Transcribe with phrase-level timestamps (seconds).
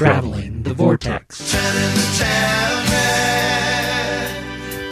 [0.00, 1.52] Traveling the Vortex.
[1.52, 4.32] Turning the town red.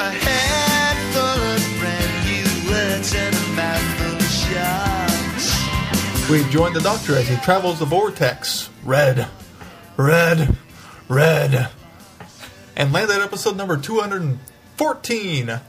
[0.01, 5.49] A head full of brand new words and a mouth full of shots.
[6.29, 8.69] We join the Doctor as he travels the vortex.
[8.85, 9.27] Red,
[9.97, 10.55] red,
[11.09, 11.71] red.
[12.77, 15.49] And land at episode number 214.
[15.49, 15.61] It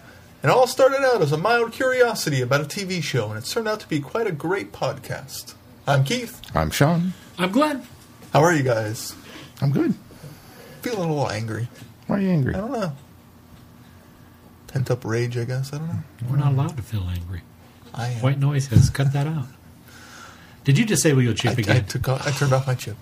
[0.50, 3.80] all started out as a mild curiosity about a TV show, and it's turned out
[3.80, 5.54] to be quite a great podcast.
[5.88, 6.42] I'm Keith.
[6.54, 7.14] I'm Sean.
[7.38, 7.88] I'm Glenn.
[8.34, 9.16] How are you guys?
[9.62, 9.94] I'm good.
[10.82, 11.68] Feeling a little angry.
[12.08, 12.56] Why are you angry?
[12.56, 12.94] I don't know.
[14.68, 15.74] Pent up rage, I guess.
[15.74, 16.00] I don't know.
[16.30, 17.42] We're not allowed to feel angry.
[17.94, 18.22] I am.
[18.22, 19.48] White noise has cut that out.
[20.64, 21.86] Did you just say we go I, chip I, again?
[21.86, 22.96] took off, I turned off my chip.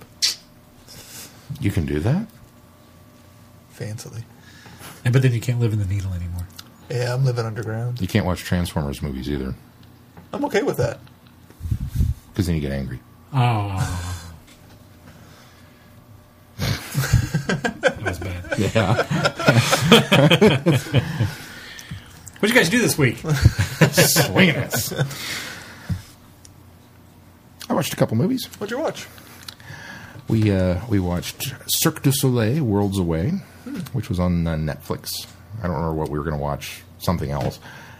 [1.60, 2.28] You can do that?
[3.78, 4.24] Fancily.
[5.04, 6.48] And- but then you can't live in the needle anymore.
[6.90, 8.00] Yeah, I'm living underground.
[8.02, 9.54] You can't watch Transformers movies either,
[10.34, 11.00] I'm okay with that.
[12.32, 13.00] because then you get angry.
[13.34, 14.27] Oh.
[17.82, 18.44] that was bad.
[18.58, 19.04] Yeah.
[22.40, 23.18] What'd you guys do this week?
[23.92, 24.92] Swinging it.
[27.70, 28.46] I watched a couple movies.
[28.58, 29.08] What'd you watch?
[30.28, 33.30] We uh, we watched Cirque du Soleil, Worlds Away,
[33.94, 35.28] which was on uh, Netflix.
[35.60, 37.60] I don't remember what we were going to watch, something else,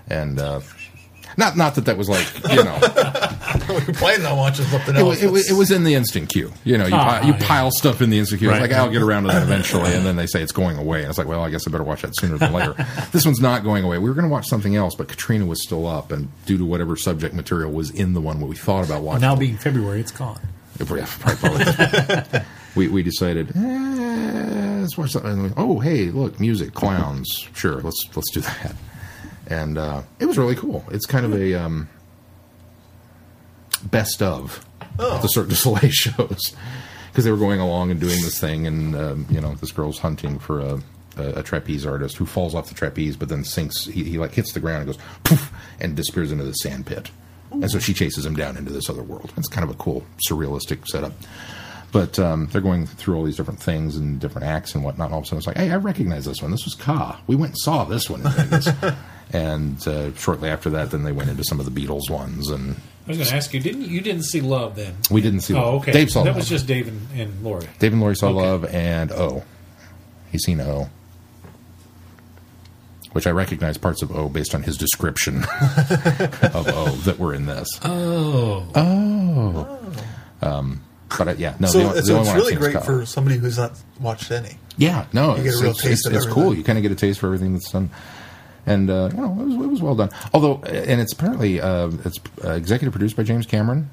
[0.10, 0.62] and uh,
[1.38, 2.80] not not that that was like you know
[3.70, 5.10] You're planning on watching something it, else.
[5.10, 6.52] was, it, was, it was in the instant queue.
[6.64, 7.48] You know, you, Ah, pi- you yeah.
[7.48, 8.50] pile stuff in the instant queue.
[8.50, 8.70] It's Right.
[8.70, 11.10] like I'll get around to that eventually, and then they say it's going away, and
[11.10, 12.74] it's like, well, I guess I better watch that sooner than later.
[13.12, 13.98] this one's not going away.
[13.98, 16.66] We were going to watch something else, but Katrina was still up, and due to
[16.66, 20.00] whatever subject material was in the one what we thought about watching, now being February,
[20.00, 20.40] it's gone.
[20.80, 22.42] Yeah, probably- probably.
[22.76, 25.32] we we decided eh, let's watch something.
[25.32, 27.48] And we- Oh, hey, look, music, clowns.
[27.54, 28.76] Sure, let's let's do that.
[29.48, 30.84] And uh, it was really cool.
[30.92, 31.88] It's kind of a um,
[33.84, 34.64] best of
[35.00, 35.22] Oh.
[35.22, 36.56] the Cirque du Soleil shows
[37.12, 40.00] because they were going along and doing this thing, and um, you know, this girl's
[40.00, 40.82] hunting for a,
[41.18, 43.86] a, a trapeze artist who falls off the trapeze, but then sinks.
[43.86, 47.12] He, he like hits the ground and goes poof and disappears into the sand pit.
[47.52, 49.32] And so she chases him down into this other world.
[49.38, 51.14] It's kind of a cool surrealistic setup.
[51.94, 55.06] But um, they're going through all these different things and different acts and whatnot.
[55.06, 56.52] And all of a sudden, it's like, hey, I recognize this one.
[56.52, 57.22] This was Ka.
[57.26, 58.22] We went and saw this one.
[59.34, 62.76] and uh, shortly after that, then they went into some of the Beatles ones, and
[63.06, 64.96] I was going to ask you, didn't you didn't see Love then?
[65.12, 65.54] we didn't see.
[65.56, 65.92] Oh, okay.
[65.92, 66.38] Dave saw that Love.
[66.38, 67.68] was just Dave and, and Lori.
[67.80, 68.36] Dave and Lori saw Okay.
[68.42, 69.44] Love and O.
[70.32, 70.90] He's seen O.
[73.14, 77.46] Which I recognize parts of O based on his description of O that were in
[77.48, 77.68] this.
[77.84, 78.68] Oh.
[78.76, 79.74] Oh.
[81.18, 81.68] But uh, yeah, no.
[81.68, 82.80] so the, only- the so only it's one I've really seen is great Ka.
[82.82, 84.58] for somebody who's not watched any.
[84.78, 86.54] Yeah, no, You get a it's, real it's, taste it's, of it's cool.
[86.54, 87.90] You kind of get a taste for everything that's done,
[88.68, 90.12] and uh, you know, it was, it was well done.
[90.34, 93.90] Although, and it's apparently uh, it's uh, executive produced by James Cameron,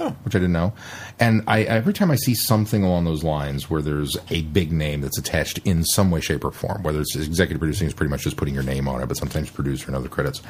[0.00, 0.10] Oh.
[0.22, 0.74] which I didn't know.
[1.18, 5.00] And I every time I see something along those lines where there's a big name
[5.00, 8.22] that's attached in some way, shape, or form, whether it's executive producing is pretty much
[8.22, 10.40] just putting your name on it, but sometimes producer and other credits.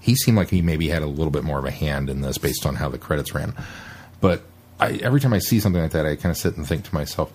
[0.00, 2.36] He seemed like he maybe had a little bit more of a hand in this
[2.38, 3.54] based on how the credits ran.
[4.20, 4.42] But
[4.78, 6.94] I, every time I see something like that, I kind of sit and think to
[6.94, 7.32] myself,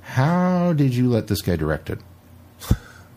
[0.00, 1.98] how did you let this guy direct it?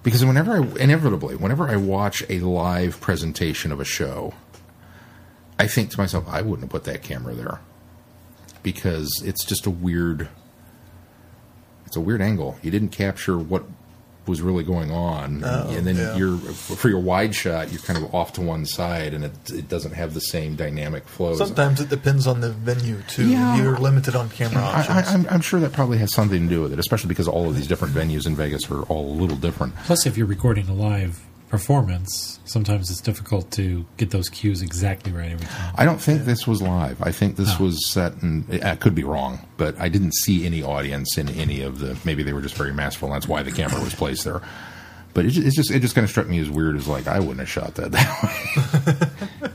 [0.04, 4.34] Because whenever I, inevitably, whenever I watch a live presentation of a show,
[5.60, 7.60] I think to myself, I wouldn't have put that camera there
[8.64, 10.28] because it's just a weird,
[11.86, 12.58] it's a weird angle.
[12.64, 13.66] You didn't capture what
[14.28, 16.16] was really going on, Oh, and then yeah.
[16.16, 19.68] you're for your wide shot, you're kind of off to one side, and it it
[19.68, 21.36] doesn't have the same dynamic flow.
[21.36, 23.28] Sometimes it depends on the venue too.
[23.28, 23.58] Yeah.
[23.58, 25.08] You're limited on camera I, options.
[25.08, 27.50] I, I'm, I'm sure that probably has something to do with it, especially because all
[27.50, 29.76] of these different venues in Vegas are all a little different.
[29.86, 31.20] Plus, if you're recording live
[31.52, 35.76] performance, sometimes it's difficult to get those cues exactly right every time.
[35.78, 37.02] I don't think this was live.
[37.02, 40.64] I think this was set, and I could be wrong, but I didn't see any
[40.64, 42.00] audience in any of the.
[42.06, 44.42] Maybe they were just very masterful, and that's why the camera was placed there.
[45.14, 46.76] But it, it's just it just kind of struck me as weird.
[46.78, 47.92] As like I wouldn't have shot that
[49.42, 49.52] that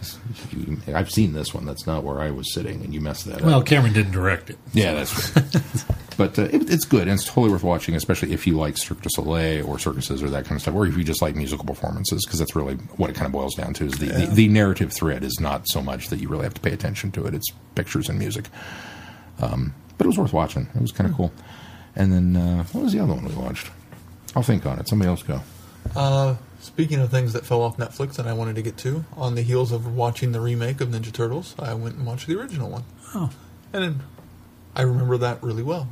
[0.87, 0.95] way.
[0.95, 1.65] I've seen this one.
[1.65, 3.57] That's not where I was sitting, and you messed that Well, up.
[3.57, 4.59] Well, Cameron didn't direct it.
[4.73, 5.85] Yeah, that's right.
[6.17, 9.01] but uh, it, it's good, and it's totally worth watching, especially if you like Cirque
[9.03, 11.65] du Soleil or circuses or that kind of stuff, or if you just like musical
[11.65, 13.87] performances, because that's really what it kind of boils down to.
[13.87, 16.61] Is the, the, the narrative thread is not so much that you really have to
[16.61, 18.47] pay attention to it; it's pictures and music.
[19.41, 20.69] Um, but it was worth watching.
[20.75, 21.33] It was kind of cool.
[21.95, 23.71] And then uh, what was the other one we watched?
[24.37, 24.87] I'll think on it.
[24.87, 25.41] Somebody else go.
[25.97, 29.35] Uh, speaking of things that fell off Netflix and I wanted to get to, on
[29.35, 32.69] the heels of watching the remake of Ninja Turtles, I went and watched the original
[32.69, 32.85] one.
[33.15, 33.31] Oh.
[33.73, 34.01] And then
[34.75, 35.89] I remember that really well.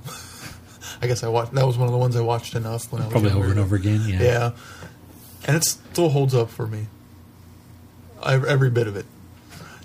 [1.02, 1.52] I guess I watched.
[1.54, 3.44] That was one of the ones I watched enough when I was Probably younger.
[3.44, 4.02] over and over again.
[4.06, 4.22] Yeah.
[4.22, 4.50] Yeah,
[5.46, 6.86] and it still holds up for me.
[8.22, 9.06] I, every bit of it.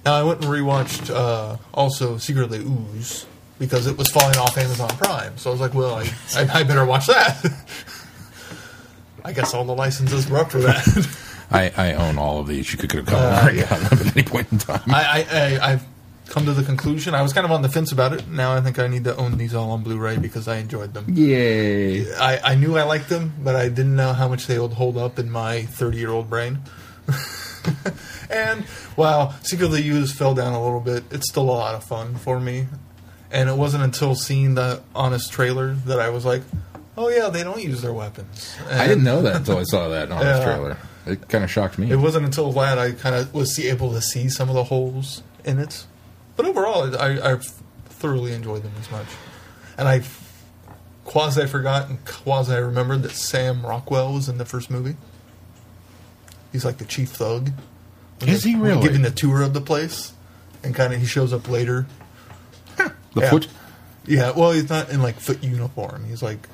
[0.06, 3.26] Now I went and rewatched uh, also Secretly Ooze,
[3.58, 5.38] because it was falling off Amazon Prime.
[5.38, 7.46] So I was like, well, I, I, I better watch that.
[9.30, 11.18] I guess all the licenses were up for that.
[11.52, 12.72] I, I own all of these.
[12.72, 13.90] You could, could have come Uh, yeah.
[13.92, 14.82] at any point in time.
[14.88, 15.84] I, I, I, I've
[16.30, 17.16] come to the conclusion.
[17.16, 18.28] I was kind of on the fence about it.
[18.28, 21.06] Now I think I need to own these all on Blu-ray because I enjoyed them.
[21.10, 22.12] Yay!
[22.16, 24.98] I, I knew I liked them, but I didn't know how much they would hold
[24.98, 26.60] up in my 30-year-old brain.
[28.30, 28.64] and
[28.96, 32.40] while Secretly Used fell down a little bit, it's still a lot of fun for
[32.40, 32.68] me.
[33.32, 36.42] And it wasn't until seeing the Honest trailer that I was like,
[37.00, 38.56] oh yeah, they don't use their weapons.
[38.70, 40.34] I didn't know that until I saw that on Yeah.
[40.34, 40.78] this trailer.
[41.06, 41.90] It kind of shocked me.
[41.90, 45.24] It wasn't until that I kind of was able to see some of the holes
[45.46, 45.86] in it.
[46.36, 47.38] But overall, I, I
[47.86, 49.08] thoroughly enjoyed them as much.
[49.78, 50.02] And I
[51.06, 54.98] quasi forgot and quasi remembered that Sam Rockwell was in the first movie.
[56.52, 57.52] He's like the chief thug.
[58.20, 58.82] When Is he really?
[58.84, 60.14] Giving the tour of the place.
[60.64, 61.88] And kind of he shows up later.
[62.76, 63.30] the yeah.
[63.30, 63.48] foot.
[64.06, 66.06] Yeah, well, he's not in like foot uniform.
[66.06, 66.48] He's like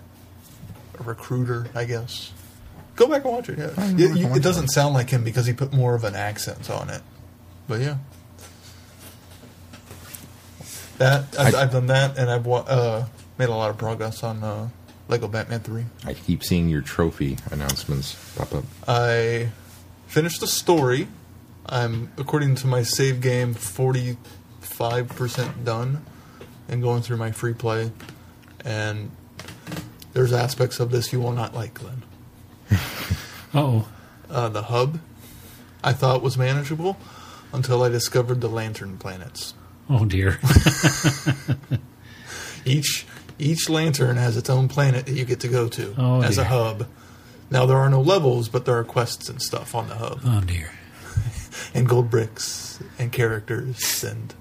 [0.99, 2.31] a recruiter, I guess.
[2.95, 3.57] Go back and watch it.
[3.59, 6.69] Yeah, It- you- it doesn't sound like him because he put more of an accent
[6.69, 7.01] on it.
[7.67, 7.97] But yeah,
[10.97, 13.05] that I've, I- I've done that, and I've uh,
[13.37, 14.69] made a lot of progress on uh,
[15.07, 15.85] Lego Batman Three.
[16.05, 18.63] I keep seeing your trophy announcements pop up.
[18.87, 19.49] I
[20.07, 21.07] finished the story.
[21.65, 24.17] I'm according to my save game forty
[24.61, 26.05] five percent done,
[26.69, 27.91] and going through my free play,
[28.63, 29.11] and
[30.15, 32.01] there's aspects of this you will not like, Glenn.
[33.53, 33.87] Oh,
[34.29, 34.99] Uh, the hub,
[35.83, 36.97] I thought was manageable
[37.53, 39.53] until I discovered the lantern planets.
[39.89, 40.39] oh dear.
[42.65, 43.05] Each
[43.37, 46.45] each lantern has its own planet that you get to go to Oh, as a
[46.45, 46.87] hub.
[47.51, 50.19] Now there are no levels, but there are quests and stuff on the hub.
[50.25, 50.71] Oh dear.
[51.75, 54.33] and gold bricks and characters and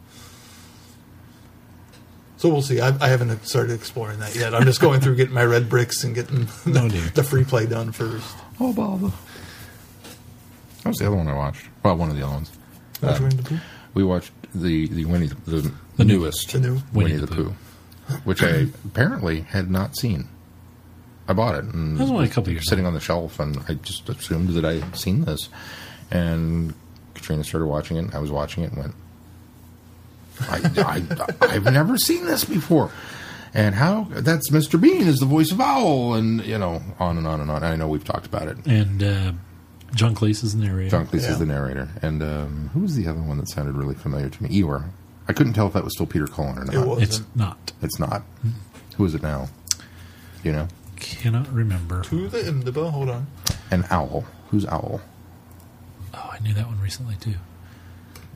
[2.45, 2.79] so we'll see.
[2.79, 4.55] I, I haven't started exploring that yet.
[4.55, 7.65] I'm just going through getting my red bricks and getting the, Oh, the free play
[7.65, 8.37] done first.
[8.61, 9.09] Oh, bother.
[10.83, 11.67] That was the other one I watched.
[11.83, 12.53] Well, one of the other ones.
[13.01, 13.61] Which Uh, one
[13.95, 17.35] We watched the the Winnie the, the, The newest the new Winnie, Winnie the, the
[17.35, 17.55] Pooh,
[18.25, 20.29] which I apparently had not seen.
[21.27, 23.59] I bought it and That was only a couple years sitting on the shelf, and
[23.71, 25.49] I just assumed that I had seen this.
[26.11, 26.75] And
[27.15, 28.01] Katrina started watching it.
[28.01, 28.95] and I was watching it and went,
[30.41, 31.05] I,
[31.41, 32.91] I, I've never seen this before.
[33.53, 34.81] And how that's Mr.
[34.81, 37.63] Bean is the voice of Owl, and you know, on and on and on.
[37.63, 38.59] I know we've talked about it.
[38.67, 39.33] And uh,
[39.95, 40.91] John Cleese is the narrator.
[40.91, 41.31] John Cleese Yeah.
[41.31, 44.43] is the narrator, and um, who was the other one that sounded really familiar to
[44.43, 44.49] me?
[44.49, 44.89] Eeyore.
[45.29, 46.75] I couldn't tell if that was still Peter Cullen or not.
[46.75, 47.03] It was.
[47.03, 47.73] It's not.
[47.81, 48.23] It's not.
[48.97, 49.49] Who is it now?
[50.43, 52.03] You know, Cannot remember.
[52.03, 52.91] to the Imdb.
[52.91, 53.27] Hold on.
[53.71, 54.25] and Owl.
[54.51, 55.01] Who's Owl?
[56.13, 57.35] Oh, I knew that one recently too.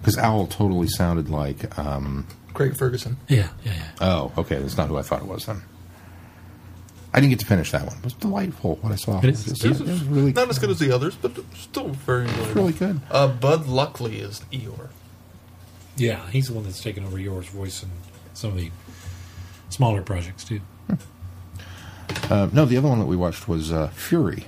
[0.00, 1.78] Because Owl totally sounded like.
[1.78, 3.16] Um, Craig Ferguson.
[3.28, 3.82] Yeah, yeah, yeah.
[4.00, 5.62] oh, okay, that's not who I thought it was then.
[7.12, 7.96] I didn't get to finish that one.
[7.98, 9.18] It was delightful what I saw.
[9.18, 9.46] It is.
[9.46, 12.26] It was, it was is really, not as good as the others, but still very
[12.26, 12.54] enjoyable.
[12.54, 13.00] really good.
[13.10, 14.88] Uh, Bud Luckey is Eeyore.
[15.96, 17.90] Yeah, he's the one that's taken over yours voice and
[18.34, 18.70] some of the
[19.70, 20.60] smaller projects too.
[22.30, 24.44] Uh, no, the other one that we watched was uh, Fury.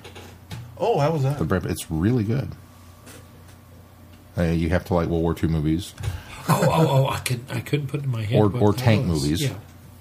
[0.79, 1.39] Oh, how was that?
[1.39, 2.51] The It's really good.
[4.41, 5.95] Uh, you have to like World War II movies.
[6.49, 7.09] Oh, oh, oh!
[7.09, 8.41] I could, I couldn't put in my head.
[8.41, 9.23] Or- or tank was.
[9.23, 9.43] movies.
[9.43, 9.55] Yeah.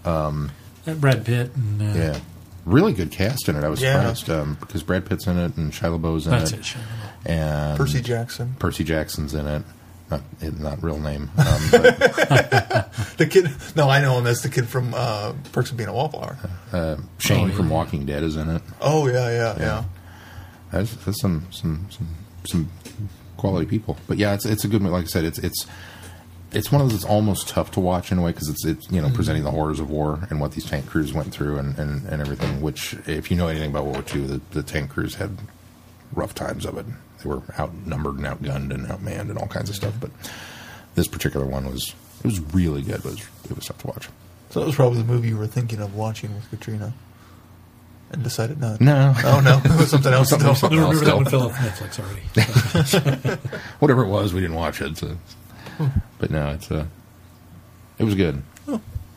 [0.06, 0.52] Um,
[0.86, 2.20] that Brad Pitt and uh, Yeah,
[2.66, 3.64] really good cast in it.
[3.64, 3.96] I was Yeah.
[4.14, 6.76] surprised um, because Brad Pitt's in it and Shia LaBeouf's in that's it, it.
[7.26, 8.56] And Percy Jackson.
[8.60, 9.64] Percy Jackson's in it.
[10.10, 10.22] Not
[10.60, 11.30] not real name.
[11.38, 12.00] Um, but,
[13.18, 13.52] The kid.
[13.76, 16.38] No, I know him as the kid from uh, Perks of Being a Wallflower.
[16.74, 17.54] uh, Shane Oh, yeah.
[17.56, 18.62] from Walking Dead is in it.
[18.82, 19.60] Oh yeah, yeah, yeah.
[19.60, 19.84] Yeah.
[20.72, 22.08] That's, that's some some some
[22.46, 22.70] some
[23.40, 23.98] quality people.
[24.08, 24.94] But yeah, it's it's a good movie.
[24.94, 25.66] Like I said, it's it's
[26.52, 28.90] it's one of those that's almost tough to watch in a way because it's it's
[28.92, 29.16] you know mm-hmm.
[29.16, 32.22] presenting the horrors of war and what these tank crews went through and, and, and
[32.22, 32.62] everything.
[32.62, 35.38] Which, if you know anything about World War II, the, the tank crews had
[36.14, 36.86] rough times of it.
[37.22, 39.94] They were outnumbered and outgunned and outmanned and all kinds of stuff.
[40.00, 40.12] But
[40.96, 42.96] this particular one was it was really good.
[42.96, 44.10] It was it was tough to watch.
[44.50, 46.94] So that was probably the movie you were thinking of watching with Katrina,
[48.12, 48.82] and decided not.
[48.82, 49.14] No.
[49.24, 50.30] Oh no, it was something else.
[50.32, 50.70] Something- still.
[50.72, 53.40] No, remember that one fell off Netflix already.
[53.80, 54.98] whatever it was, we didn't watch it.
[54.98, 55.18] So.
[56.18, 56.86] But no, it's uh,
[57.98, 58.42] it was good.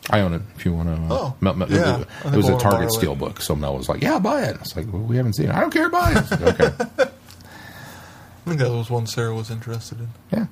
[0.09, 0.41] I own it.
[0.57, 1.99] If you want to, uh, Oh, Mel, Mel- yeah.
[2.01, 4.19] it, was- it was we'll a Target borrow steel book, so Mel was like, "Yeah,
[4.19, 5.55] buy it." I was like, "Well, we haven't seen it.
[5.55, 9.99] I don't care, buy it." I okay, I think that was one Sarah was interested
[9.99, 10.09] in.
[10.31, 10.45] yeah.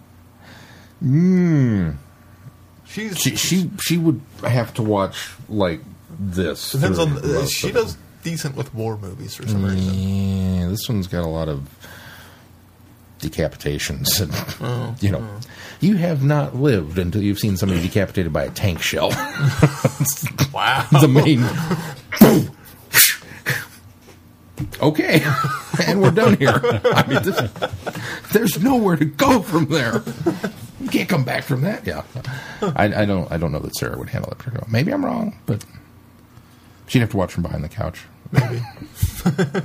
[1.03, 1.95] Mm.
[2.86, 5.81] She's She she she would have to watch like
[6.19, 6.71] this.
[6.74, 7.17] depends on.
[7.17, 7.98] through Uh, she of it.
[8.22, 9.94] Decent with war movies for some reason.
[9.94, 11.68] Yeah, this one's got a lot of
[13.22, 14.20] decapitations.
[14.22, 15.40] And, oh, you know, oh.
[15.80, 19.10] you have not lived until you've seen somebody decapitated by a tank shell.
[20.54, 20.88] Wow.
[21.00, 21.44] the main.
[24.82, 25.24] okay,
[25.88, 26.60] and we're done here.
[26.63, 27.51] I mean, this,
[28.34, 30.04] there's nowhere to go from there.
[30.80, 31.86] You can't come back from that.
[31.86, 32.04] Yeah,
[32.62, 33.32] I, I don't.
[33.32, 34.68] I don't know that Sarah would handle it pretty well.
[34.70, 35.63] Maybe I'm wrong, but
[36.91, 38.03] she'd have to watch from behind the couch.
[38.33, 38.62] Maybe.
[39.24, 39.63] Did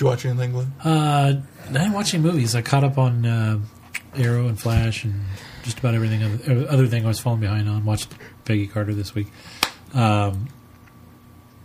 [0.00, 0.72] you watch anything, Glenn?
[0.84, 1.40] Uh,
[1.74, 2.54] I'm watching movies.
[2.54, 3.58] I caught up on uh,
[4.14, 5.22] Arrow and Flash and
[5.62, 7.84] just about everything other, other thing I was falling behind on.
[7.86, 8.12] Watched
[8.44, 9.28] Peggy Carter this week.
[9.94, 10.48] Um,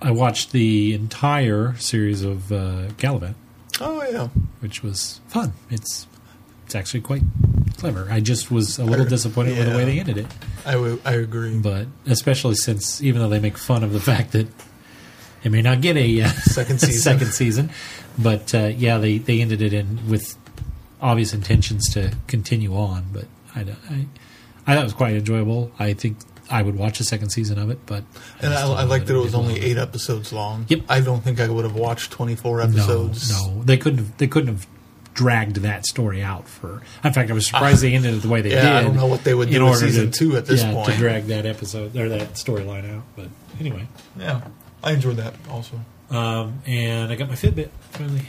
[0.02, 3.36] I watched the entire series of uh, Galavant,
[3.82, 4.28] Oh yeah.
[4.62, 5.54] which was fun.
[5.70, 6.08] It's
[6.76, 7.22] it's actually quite
[7.78, 8.08] clever.
[8.10, 10.28] I just was a little disappointed with the way they ended it,
[10.66, 11.58] I, w- I agree.
[11.58, 14.48] but especially since even though they make fun of the fact that
[15.44, 17.02] it may not get a uh, Second season.
[17.02, 17.70] second season,
[18.18, 20.36] but uh, yeah, they they ended it in with
[21.02, 23.06] obvious intentions to continue on.
[23.14, 24.08] But I, don't- I,
[24.68, 25.72] I thought it was quite enjoyable.
[25.78, 26.18] I think
[26.50, 28.04] I would watch a second season of it, but
[28.42, 30.66] And I, I liked that it was only eight episodes long.
[30.70, 30.82] Yep.
[30.90, 33.32] I don't think I would have watched 24 No, episodes.
[33.32, 34.18] no, they couldn't have.
[34.18, 34.68] They couldn't have
[35.16, 36.82] dragged that story out for.
[37.04, 38.72] In fact, I was surprised they ended it the way they Yeah, did.
[38.72, 40.62] I don't know what they would in do with order season to, two at this
[40.62, 40.92] yeah, point.
[40.92, 43.04] to drag that episode or that storyline out.
[43.16, 43.30] But
[43.60, 43.88] anyway,
[44.20, 44.42] Yeah.
[44.84, 45.80] I enjoyed that also.
[46.12, 48.22] um, and I got my Fitbit finally.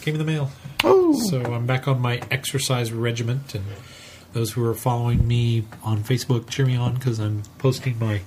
[0.00, 0.50] Came in the mail.
[0.82, 3.64] Oh, So I'm back on my exercise regiment, and
[4.32, 8.22] those who are following me on Facebook cheer me on because I'm posting my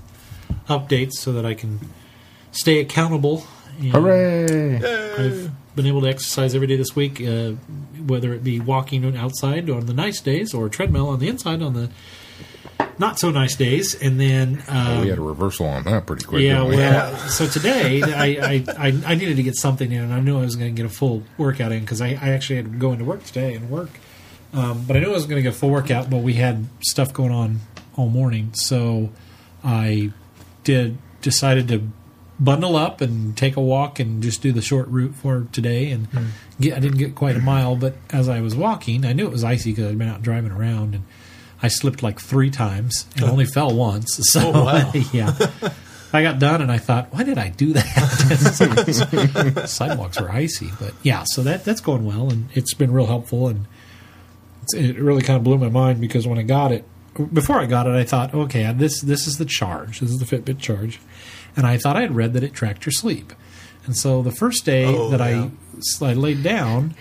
[0.69, 1.79] updates so that I can
[2.51, 3.45] stay accountable.
[3.81, 4.75] Hooray!
[4.75, 7.51] I've been able to exercise every day this week, uh,
[8.05, 11.73] whether it be walking outside on the nice days or treadmill on the inside on
[11.73, 11.89] the
[12.97, 16.41] not so nice days, and then um, we had a reversal on that pretty quick.
[16.41, 16.77] yeah, we?
[16.77, 20.37] well, so today I, I, I, I needed to get something in, and I knew
[20.37, 22.77] I was going to get a full workout in because I, I actually had to
[22.77, 23.89] go into work today and work.
[24.53, 26.67] Um, but I knew I was going to get a full workout, but we had
[26.79, 27.59] stuff going on
[27.97, 29.09] all morning, so
[29.63, 30.11] I
[30.63, 31.89] did decided to
[32.39, 35.91] bundle up and take a walk and just do the short route for today.
[35.91, 36.25] And hmm.
[36.59, 39.31] get, I didn't get quite a mile, but as I was walking, I knew it
[39.31, 41.03] was icy because I'd been out driving around and.
[41.61, 43.31] I slipped like three times and oh.
[43.31, 44.19] only fell once.
[44.25, 44.91] So Oh, wow.
[45.13, 45.33] yeah,
[46.13, 49.65] I got done and I thought, why did I do that?
[49.67, 53.47] Sidewalks were icy, but yeah, so that that's going well and it's been real helpful
[53.47, 53.65] and
[54.63, 56.85] it's, it really kind of blew my mind because when I got it,
[57.33, 60.25] before I got it, I thought, okay, this this is the charge, this is the
[60.25, 60.99] Fitbit charge,
[61.55, 63.33] and I thought I had read that it tracked your sleep,
[63.85, 65.49] and so the first day Oh, that yeah.
[66.01, 66.95] I I laid down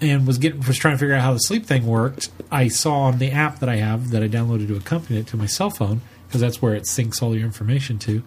[0.00, 3.02] and was getting was trying to figure out how the sleep thing worked, I saw
[3.02, 5.70] on the app that I have that I downloaded to accompany it to my cell
[5.70, 8.22] phone because that's where it syncs all your information to.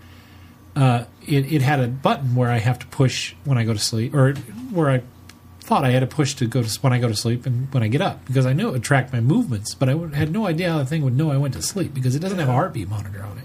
[0.76, 3.80] Uh, it, it had a button where I have to push when I go to
[3.80, 4.34] sleep, or
[4.72, 5.02] where I
[5.60, 7.84] thought I had to push to go to when I go to sleep and when
[7.84, 10.48] I get up because I knew it would track my movements, but I had no
[10.48, 12.54] idea how the thing would know I went to sleep because it doesn't have a
[12.54, 13.44] heartbeat monitor on it.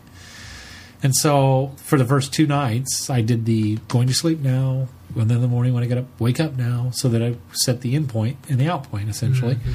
[1.05, 5.29] And so for the first two nights, I did the going to sleep now, and
[5.29, 7.83] then in the morning when I get up, wake up now, so that I set
[7.83, 9.57] the in point and the out point essentially.
[9.57, 9.75] Mm-hmm.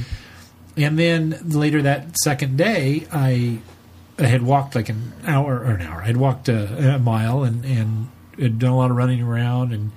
[0.76, 3.60] And then later that second day, I,
[4.18, 6.02] I had walked like an hour or an hour.
[6.02, 9.72] I had walked a, a mile and and had done a lot of running around
[9.72, 9.92] and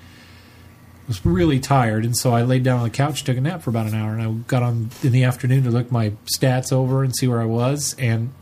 [1.08, 2.06] was really tired.
[2.06, 4.14] And so I laid down on the couch, took a nap for about an hour,
[4.14, 7.42] and I got on in the afternoon to look my stats over and see where
[7.42, 8.34] I was, and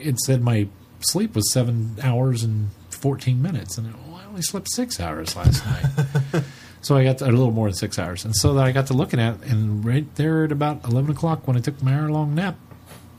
[0.00, 0.68] it said my
[1.04, 3.78] sleep was seven hours and 14 minutes.
[3.78, 6.44] And I only slept six hours last night.
[6.80, 8.24] so I got to, a little more than six hours.
[8.24, 11.46] And so I got to looking at it, and right there at about 11 o'clock
[11.46, 12.56] when I took my hour long nap,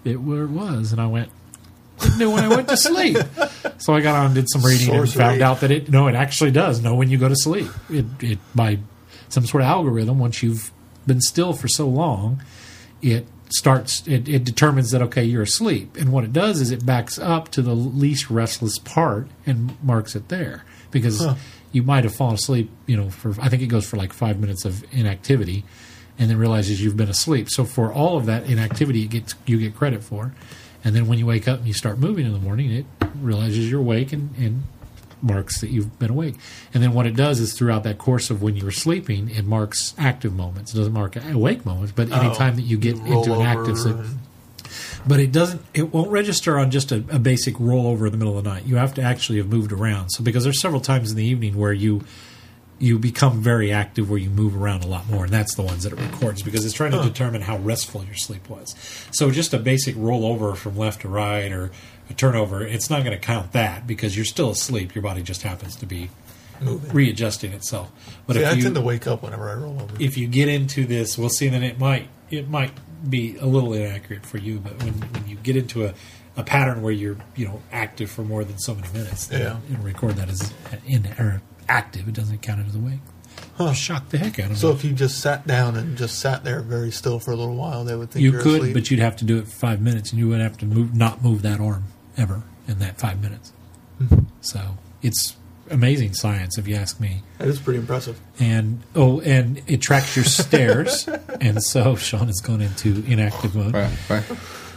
[0.03, 0.91] it where it was.
[0.91, 1.29] And I went,
[2.01, 3.17] didn't know when I went to sleep.
[3.77, 6.15] So I got on, and did some reading, and found out that it no, it
[6.15, 7.67] actually does know when you go to sleep.
[7.89, 8.79] It, it by
[9.27, 10.17] some sort of algorithm.
[10.17, 10.71] Once you've
[11.05, 12.41] been still for so long,
[13.01, 14.05] it starts.
[14.07, 17.49] It, it determines that okay, you're asleep, and what it does is it backs up
[17.51, 21.25] to the least restless part and marks it there because
[21.71, 22.69] you might have fallen asleep.
[22.85, 25.63] You know, for I think it goes for like five minutes of inactivity,
[26.17, 27.49] and then realizes you've been asleep.
[27.49, 30.33] So for all of that inactivity, it gets you get credit for.
[30.83, 32.85] And then when you wake up and you start moving in the morning, it
[33.19, 34.63] realizes you're awake and, and
[35.21, 36.35] marks that you've been awake.
[36.73, 39.45] And then what it does is throughout that course of when you were sleeping, it
[39.45, 40.73] marks active moments.
[40.73, 43.97] It doesn't mark awake moments, but any time that you get into an active sleep.
[45.07, 45.61] But it doesn't.
[45.73, 48.65] It won't register on just a, a basic rollover in the middle of the night.
[48.65, 50.09] You have to actually have moved around.
[50.09, 52.03] So because there's several times in the evening where you
[52.77, 55.83] you become very active, where you move around a lot more, and that's the ones
[55.83, 58.75] that it records because it's trying to determine how restful your sleep was.
[59.11, 61.71] So just a basic rollover from left to right, or
[62.09, 64.93] a turnover, it's not going to count that because you're still asleep.
[64.95, 66.09] Your body just happens to be
[66.61, 66.91] Moving.
[66.91, 67.91] readjusting itself.
[68.27, 69.95] But See, if I you tend to wake up whenever I roll over.
[69.99, 71.47] if you get into this, we'll see.
[71.49, 72.71] Then it might it might
[73.09, 75.93] be a little inaccurate for you, but when, when you get into a,
[76.37, 79.57] a pattern where you're you know active for more than so many minutes, Yeah.
[79.71, 80.53] it'll record that as
[80.87, 82.07] in or active.
[82.07, 82.99] It doesn't count it as awake.
[83.55, 83.73] Huh.
[83.73, 84.73] Shock the heck out of So me.
[84.73, 87.55] So if you just sat down and just sat there very still for a little
[87.55, 88.73] while, they would think you could, asleep.
[88.73, 90.95] but you'd have to do it for five minutes, and you would have to move
[90.95, 91.83] not move that arm
[92.17, 93.53] ever in that five minutes.
[94.01, 94.25] Mm-hmm.
[94.41, 95.35] So it's
[95.69, 97.23] amazing science, if you ask me.
[97.37, 98.19] that is pretty impressive.
[98.39, 101.07] and oh, and it tracks your stairs,
[101.41, 103.73] and so Sean has gone into inactive mode.
[103.73, 104.23] Right, right.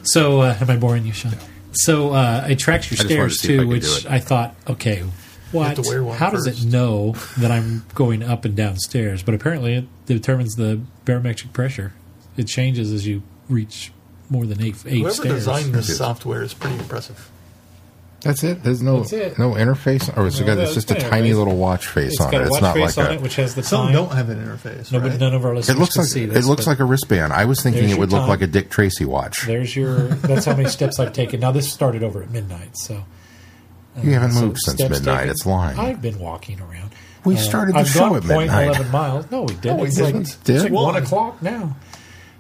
[0.02, 1.34] So, uh, am I boring you, Sean?
[1.72, 4.06] So uh, it tracks your I stairs to see if I too, which.
[4.06, 5.04] I thought, okay,
[5.52, 5.76] what?
[5.76, 9.22] to wear one How does it know that I'm going up and down stairs?
[9.22, 11.92] But apparently, it determines the barometric pressure.
[12.36, 13.92] It changes as you reach
[14.30, 15.34] more than eight eight Whoever stairs.
[15.34, 15.98] designed this Yes.
[15.98, 17.30] software is pretty impressive.
[18.20, 18.64] That's it.
[18.64, 19.38] There's no That's it.
[19.38, 21.36] no interface, or it's, No, got, no, it's it's just a got tiny interface.
[21.36, 22.40] little watch face It's on got it.
[22.40, 23.14] a It's watch not face like on a.
[23.14, 23.92] it, which has the Some time.
[23.94, 24.90] don't have an interface.
[24.90, 25.20] No, but right?
[25.20, 26.84] none of our listeners It looks can like see it this, looks but- like a
[26.84, 27.32] wristband.
[27.32, 28.28] I was thinking There's it would your look time.
[28.30, 29.46] like a Dick Tracy watch.
[29.46, 30.08] There's your.
[30.08, 31.38] That's how many steps I've taken.
[31.38, 32.96] Now this started over at midnight, so
[33.96, 35.16] uh, You haven't so moved since steps midnight.
[35.18, 35.30] taken.
[35.30, 35.78] It's lying.
[35.78, 36.90] I've been walking around.
[37.24, 38.66] We uh, started the I've show gone at midnight.
[38.66, 39.30] Eleven miles.
[39.30, 39.64] No, we didn't.
[39.76, 40.24] No, we it's didn't.
[40.28, 40.72] Like, Did?
[40.72, 41.76] one o'clock now.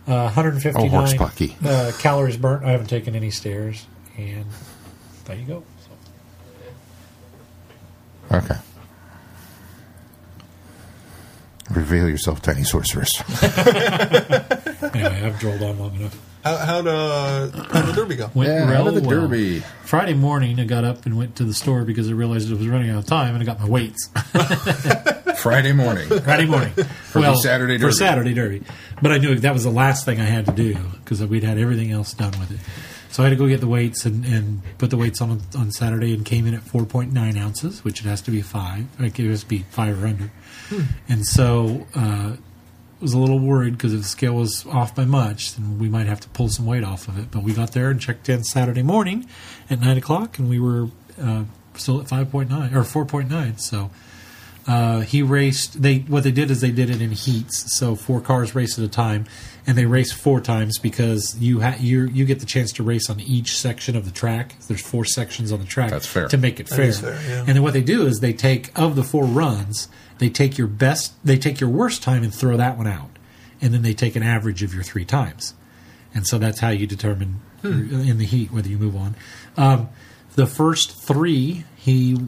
[0.08, 1.54] Uh, 159 Oh, horse pucky.
[1.64, 2.64] uh, calories burnt.
[2.64, 3.86] I haven't taken any stairs,
[4.16, 4.46] and
[5.26, 5.62] there you go.
[8.30, 8.56] So, Okay.
[11.70, 13.12] Reveal yourself, tiny sorceress.
[14.94, 16.18] anyway, I've drolled on long enough.
[16.42, 18.30] How, how'd, uh, how'd the derby go?
[18.32, 19.20] Went Yeah, how did the well.
[19.28, 19.62] Derby?
[19.84, 22.66] Friday morning, I got up and went to the store because I realized it was
[22.66, 24.08] running out of time, and I got my weights.
[25.38, 26.08] Friday morning.
[26.22, 26.72] Friday morning.
[26.72, 28.62] For the Saturday For Saturday Derby.
[29.00, 31.58] But I knew that was the last thing I had to do because we'd had
[31.58, 32.60] everything else done with it.
[33.10, 35.70] So I had to go get the weights and, and put the weights on on
[35.70, 38.86] Saturday and came in at 4.9 ounces, which it has to be five.
[39.00, 40.30] Like it has to be five or under.
[41.08, 42.36] And so uh,
[43.00, 46.06] was a little worried because if the scale was off by much, then we might
[46.06, 47.30] have to pull some weight off of it.
[47.30, 49.26] But we got there and checked in Saturday morning
[49.70, 50.88] at 9 o'clock, and we were
[51.20, 53.60] uh, still at 5.9 or 4.9.
[53.60, 53.90] So
[54.68, 55.80] uh, he raced.
[55.80, 58.84] They what they did is they did it in heats, so four cars race at
[58.84, 59.24] a time,
[59.66, 63.08] and they race four times because you ha- you you get the chance to race
[63.08, 64.56] on each section of the track.
[64.68, 65.88] There's four sections on the track.
[65.90, 66.28] That's fair.
[66.28, 66.82] to make it fair.
[66.82, 67.38] is fair, yeah.
[67.40, 70.68] And then what they do is they take of the four runs, they take your
[70.68, 73.10] best, they take your worst time and throw that one out,
[73.62, 75.54] and then they take an average of your three times,
[76.12, 79.16] and so that's how you determine in the heat whether you move on.
[79.56, 79.88] Um,
[80.34, 82.18] the first three, he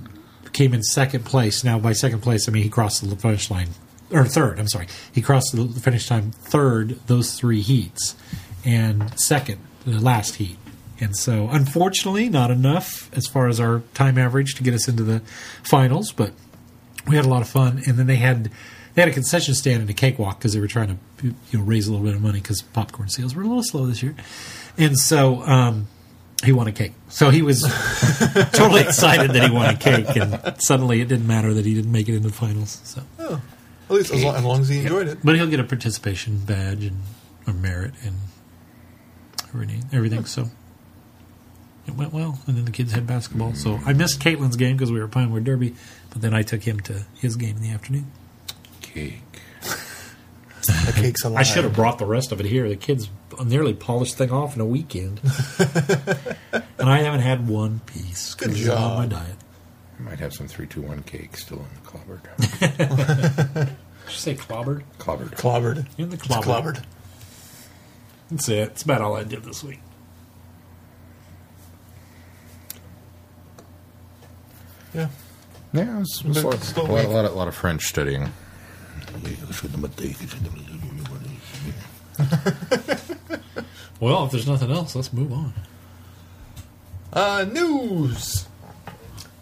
[0.52, 1.64] came in second place.
[1.64, 3.70] Now, by second place, I mean he crossed the finish line,
[4.10, 4.58] or third.
[4.58, 8.16] I'm sorry, he crossed the finish time third those three heats,
[8.64, 10.56] and second the last heat.
[11.00, 15.02] And so, unfortunately, not enough as far as our time average to get us into
[15.02, 15.20] the
[15.62, 16.32] finals, but
[17.06, 17.82] we had a lot of fun.
[17.86, 18.50] And then they had
[18.94, 21.64] they had a concession stand and a cakewalk because they were trying to you know
[21.64, 24.14] raise a little bit of money because popcorn sales were a little slow this year.
[24.76, 25.88] And so um,
[26.44, 26.92] he won a cake.
[27.08, 27.62] So he was
[28.52, 31.92] totally excited that he won a cake, and suddenly it didn't matter that he didn't
[31.92, 32.80] make it into the finals.
[32.84, 33.42] So, oh,
[33.88, 35.18] At least as long, as long as he enjoyed it.
[35.22, 37.00] but he'll get a participation badge and
[37.46, 38.16] a merit and
[39.48, 39.84] everything.
[39.92, 40.24] Everything.
[40.24, 40.46] So.
[41.86, 43.54] It went well, and then the kids had basketball.
[43.54, 45.74] So I missed Caitlin's game because we were Pinewood Derby,
[46.10, 48.12] but then I took him to his game in the afternoon.
[48.82, 49.22] Cake.
[50.60, 51.40] The cake's alive.
[51.40, 52.68] I should have brought the rest of it here.
[52.68, 53.08] The kids
[53.44, 55.20] nearly polished thing off in a weekend,
[55.58, 58.34] and I haven't had one piece.
[58.34, 58.78] Good job.
[58.78, 59.36] on my diet.
[59.98, 63.66] I might have some 321 cake still in the clobbered.
[63.66, 63.68] Did
[64.08, 64.82] you say clobbered?
[64.98, 65.30] clobbered.
[65.36, 65.86] Clobbered.
[65.98, 66.42] In the It's clobbered.
[66.44, 66.84] clobbered.
[68.30, 68.68] That's it.
[68.68, 69.80] That's about all I did this week.
[74.94, 75.08] Yeah.
[75.72, 76.36] Yeah, it was, But
[76.76, 78.28] a, lot, a, lot, of, lot of French studying.
[84.00, 85.52] Well, if there's nothing else, let's move on.
[87.12, 88.46] Uh, news.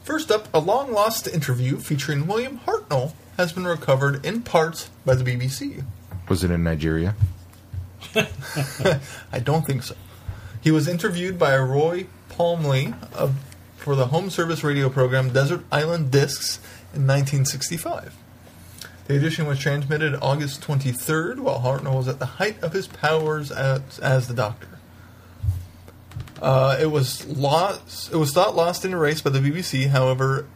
[0.02, 5.14] First up, a long lost interview featuring William Hartnell has been recovered in part by
[5.14, 5.84] the BBC.
[6.28, 7.14] Was it in Nigeria?
[8.14, 9.94] I don't think so.
[10.60, 13.36] He was interviewed by Roy Plomley of,
[13.76, 16.56] for the home service radio program Desert Island Discs
[16.94, 18.14] in 1965.
[19.08, 23.50] The edition was transmitted August 23rd while Hartnell was at the height of his powers
[23.50, 24.68] as, as the Doctor.
[26.42, 28.12] Uh, it was lost.
[28.12, 29.88] It was thought lost in a race by the BBC.
[29.88, 30.46] However,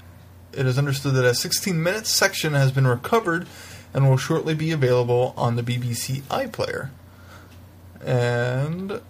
[0.53, 3.47] it is understood that a 16-minute section has been recovered
[3.95, 6.91] and will shortly be available on the BBC iPlayer.
[8.05, 9.01] And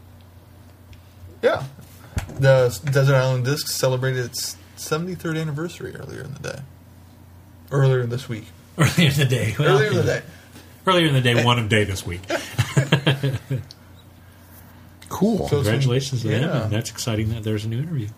[1.42, 1.64] yeah,
[2.38, 6.60] The Desert Island Discs celebrated its 73rd anniversary earlier in the day.
[7.72, 8.46] Earlier this week.
[8.78, 9.54] Earlier in the day.
[9.58, 10.22] Well, Earlier in the day.
[10.86, 12.20] Earlier in the day, one of day this week.
[15.08, 15.46] Cool.
[15.48, 16.42] So- Congratulations to them.
[16.42, 16.66] Yeah.
[16.70, 18.08] That's exciting that there's a new interview.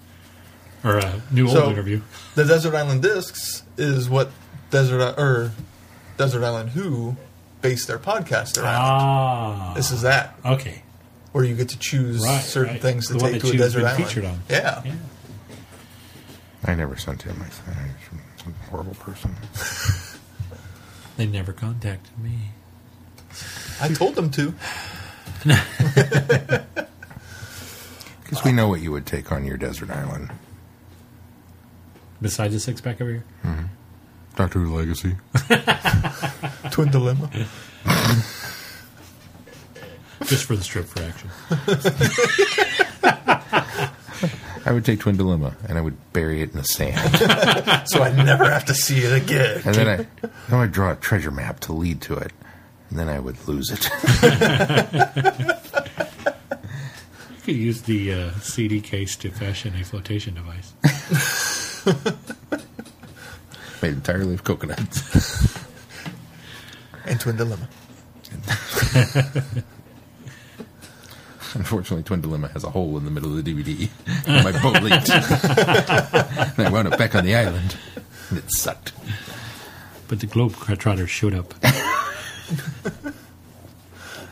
[0.85, 2.01] Or a new So- old interview.
[2.35, 4.31] The Desert Island Discs is what
[4.71, 5.53] Desert or
[6.17, 7.17] Desert Island Who
[7.63, 8.75] based their podcast around.
[8.81, 9.73] Ah.
[9.75, 10.83] This is that Okay.
[11.33, 12.83] where you get to choose Right, certain right.
[12.83, 14.05] things to The one take that to a you've desert been island.
[14.05, 14.41] featured on.
[14.49, 14.83] Yeah.
[14.85, 14.93] Yeah.
[16.67, 17.37] I never sent him.
[17.45, 17.77] I said
[18.47, 19.35] I'm a horrible person.
[21.17, 22.51] They never contacted me.
[23.81, 24.55] I told them to.
[28.35, 30.33] Because we know what you would take on your desert island.
[32.21, 33.25] Besides the six pack over here?
[33.45, 33.67] Mm-hmm.
[34.35, 35.17] Doctor Who Legacy.
[36.71, 37.31] Twin Dilemma.
[40.25, 41.31] Just for the strip for action.
[44.65, 47.89] I would take Twin Dilemma and I would bury it in the sand.
[47.89, 49.63] so I never have to see it again.
[49.65, 49.97] And then I,
[50.49, 52.33] then I'd draw a treasure map to lead to it.
[52.91, 53.91] And then I would lose it.
[57.31, 60.73] You could use the uh, CD case to fashion a flotation device.
[63.83, 65.59] Made entirely of coconuts.
[67.05, 67.69] And Twin Dilemma.
[71.65, 73.89] Unfortunately, Twin Dilemma has a hole in the middle of the DVD.
[74.27, 75.09] And my boat leaked.
[76.59, 77.77] and I wound up back on the island.
[78.31, 78.93] And it sucked.
[80.09, 81.55] But the Globetrotters showed up.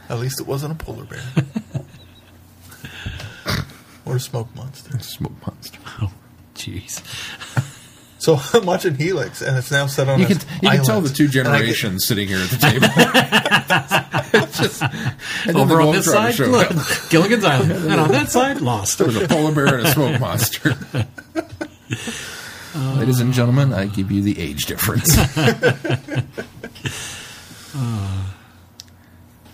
[0.08, 1.22] At least it wasn't a polar bear.
[4.04, 4.98] or a smoke monster.
[4.98, 5.78] Smoke monster.
[6.00, 6.12] Oh,
[6.56, 7.02] jeez.
[8.22, 10.20] So I'm watching Helix, and it's now set on.
[10.20, 12.86] You can you can tell the two And get- generations sitting here at the table.
[14.52, 16.70] Just, Over the on this Globetrotter side, showed look.
[17.10, 17.72] Gilligan's Island.
[17.90, 18.98] And on that side, lost.
[18.98, 20.76] There was a polar bear and a smoke monster.
[22.96, 25.16] Ladies and gentlemen, I give you the age difference.
[25.16, 26.24] that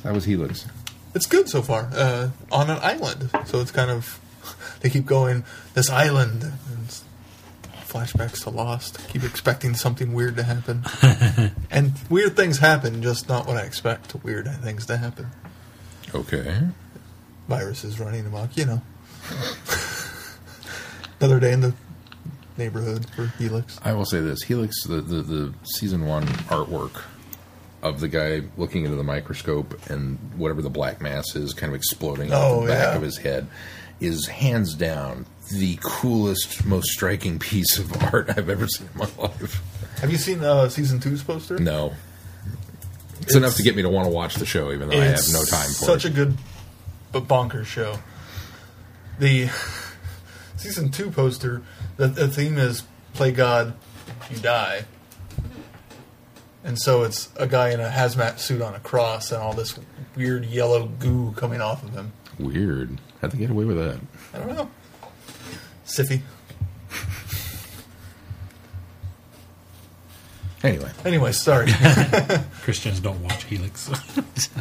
[0.05, 0.67] was Helix.
[1.15, 1.89] It's good so far.
[1.95, 4.21] Uh, on an island, so it's kind of
[4.81, 6.53] they keep going this island.
[7.89, 8.99] Flashbacks to Lost.
[9.09, 10.85] Keep expecting something weird to happen,
[11.71, 13.03] and weird things happen.
[13.03, 14.11] Just not what I expect.
[14.11, 15.29] To weird things to happen.
[16.15, 16.61] Okay.
[17.49, 18.57] Viruses running amok.
[18.57, 18.83] You know.
[21.21, 21.75] Another day in the
[22.57, 23.79] neighborhood for Helix.
[23.83, 27.03] I will say this: Helix, the, the, the season one artwork
[27.83, 31.77] of the guy looking into the microscope and whatever the black mass is, kind of
[31.77, 32.97] exploding out Oh, the back yeah.
[32.97, 33.47] of his head,
[34.01, 39.09] is hands down the coolest, most striking piece of art I've ever seen in my
[39.19, 39.63] life.
[40.01, 41.59] Have you seen uh, season two's poster?
[41.59, 41.93] No.
[43.21, 45.33] It's, enough to get me to want to watch the show, even though I have
[45.33, 46.03] no time for such it.
[46.03, 46.37] Such a good
[47.13, 47.99] but bonkers show.
[49.19, 49.51] The
[50.57, 51.63] season two poster,
[51.97, 53.75] the, the theme is "Play God,
[54.31, 54.85] you die,"
[56.65, 59.79] and so it's a guy in a hazmat suit on a cross and all this
[60.17, 62.13] weird yellow goo coming off of him.
[62.39, 62.99] Weird.
[63.21, 63.99] How'd they get away with that?
[64.35, 64.71] I don't know.
[65.87, 66.21] Siffy.
[70.63, 71.69] Anyway, Anyway, sorry.
[72.63, 73.89] Christians don't watch Helix.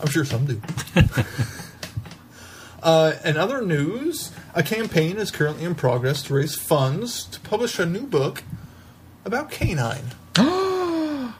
[0.00, 0.60] I'm sure some do.
[2.82, 7.78] uh, in other news, a campaign is currently in progress to raise funds to publish
[7.78, 8.42] a new book
[9.28, 10.00] about K9.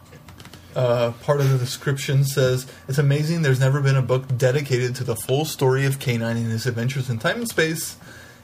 [0.76, 5.04] uh, part of the description says it's amazing there's never been a book dedicated to
[5.04, 7.96] the full story of K9 and his adventures in time and space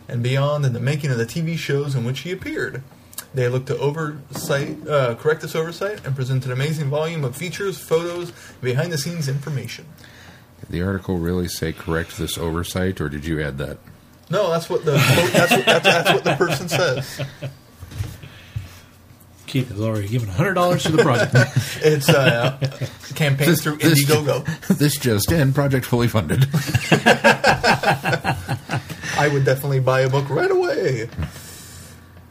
[0.08, 2.82] and beyond and the making of the TV shows in which he appeared.
[3.34, 7.78] They looked to oversight, uh, correct this oversight and present an amazing volume of features,
[7.78, 9.84] photos, behind the scenes information.
[10.60, 13.78] did the article really say correct this oversight, or did you add that?
[14.30, 17.20] No, that's what the that's what, that's, that's what the person says.
[19.46, 21.34] Keith has already given $100 to the project.
[21.86, 24.44] It's uh, a campaign through this- Indiegogo.
[24.78, 26.46] this just in, project fully funded.
[29.16, 31.08] I would definitely buy a book right away.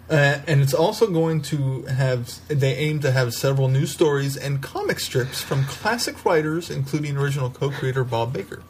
[0.09, 4.61] Uh, and it's also going to have, they aim to have several new stories and
[4.61, 8.61] comic strips from classic writers, including original co creator Bob Baker.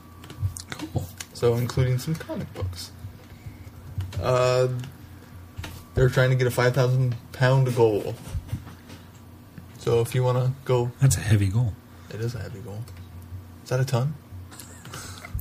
[0.69, 1.05] cool.
[1.33, 2.91] So, including some comic books.
[4.21, 4.67] Uh,
[5.95, 8.15] they're trying to get a 5,000 pound goal.
[9.83, 11.73] So, if you want to go, That's a heavy goal.
[12.09, 12.79] it is a heavy goal.
[13.63, 14.13] Is that a ton?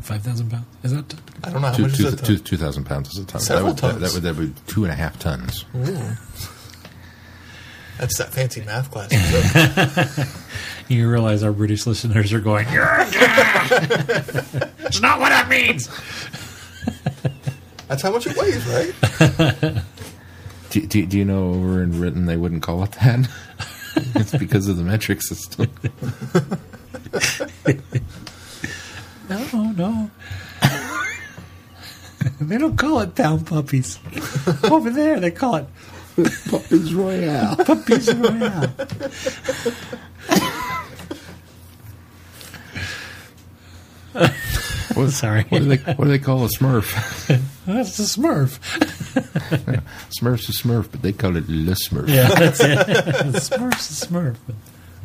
[0.02, 0.66] 5,000 pounds?
[0.82, 1.14] Is that?
[1.44, 2.36] I don't know how Two- much two- is a ton.
[2.44, 3.38] 2,000 pounds is a ton.
[3.38, 4.00] That Several would, that, tons.
[4.02, 5.64] that would that would be two and a half tons.
[5.76, 6.16] Ooh.
[7.98, 9.10] That's that fancy math class.
[9.12, 10.24] So,
[10.88, 15.88] You realize our British listeners are going, "Yeah, yeah." It's not what that means.
[17.86, 19.82] That's how much it weighs, right?
[20.70, 23.28] Do, do, do you know over in Britain they wouldn't call it that?
[24.14, 25.70] it's because of the metric system.
[29.28, 30.10] No, no.
[32.40, 33.98] they don't call it pound puppies.
[34.64, 35.66] Over there, they call it
[36.50, 37.56] Puppies Royale.
[37.56, 38.68] puppies royale.
[44.94, 45.42] What, Sorry.
[45.44, 46.92] What do they What do they call a Smurf?
[47.66, 48.58] That's a Smurf.
[50.10, 52.08] Smurf's a Smurf, but they call it Le Smurf.
[52.08, 52.78] Yeah, that's it.
[53.36, 54.36] Smurf's a Smurf.
[54.46, 54.56] but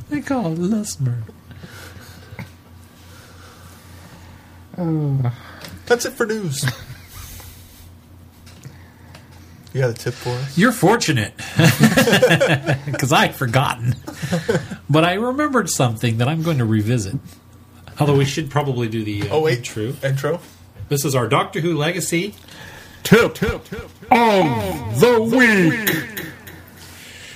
[0.09, 1.23] They call it the Smurf.
[4.77, 5.31] Uh.
[5.85, 6.63] That's it for news.
[9.73, 10.57] You got a tip for us?
[10.57, 11.33] You're fortunate
[12.85, 13.95] because I'd forgotten,
[14.89, 17.15] but I remembered something that I'm going to revisit.
[17.99, 19.93] Although we should probably do the uh, Oh wait, intro.
[20.03, 20.39] Intro.
[20.89, 22.33] This is our Doctor Who legacy.
[23.03, 26.23] Tip, tip, tip of the week.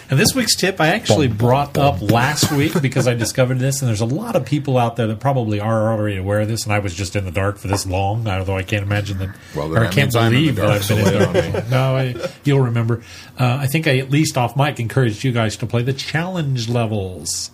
[0.09, 3.87] And this week's tip I actually brought up last week because I discovered this, and
[3.87, 6.73] there's a lot of people out there that probably are already aware of this, and
[6.73, 9.33] I was just in the dark for this long, although I can't imagine that.
[9.55, 11.69] Well, or I can't means I'm in the believe that I've been in the dark.
[11.69, 13.03] No, I, you'll remember.
[13.39, 16.67] Uh, I think I at least off mic encouraged you guys to play the challenge
[16.67, 17.51] levels.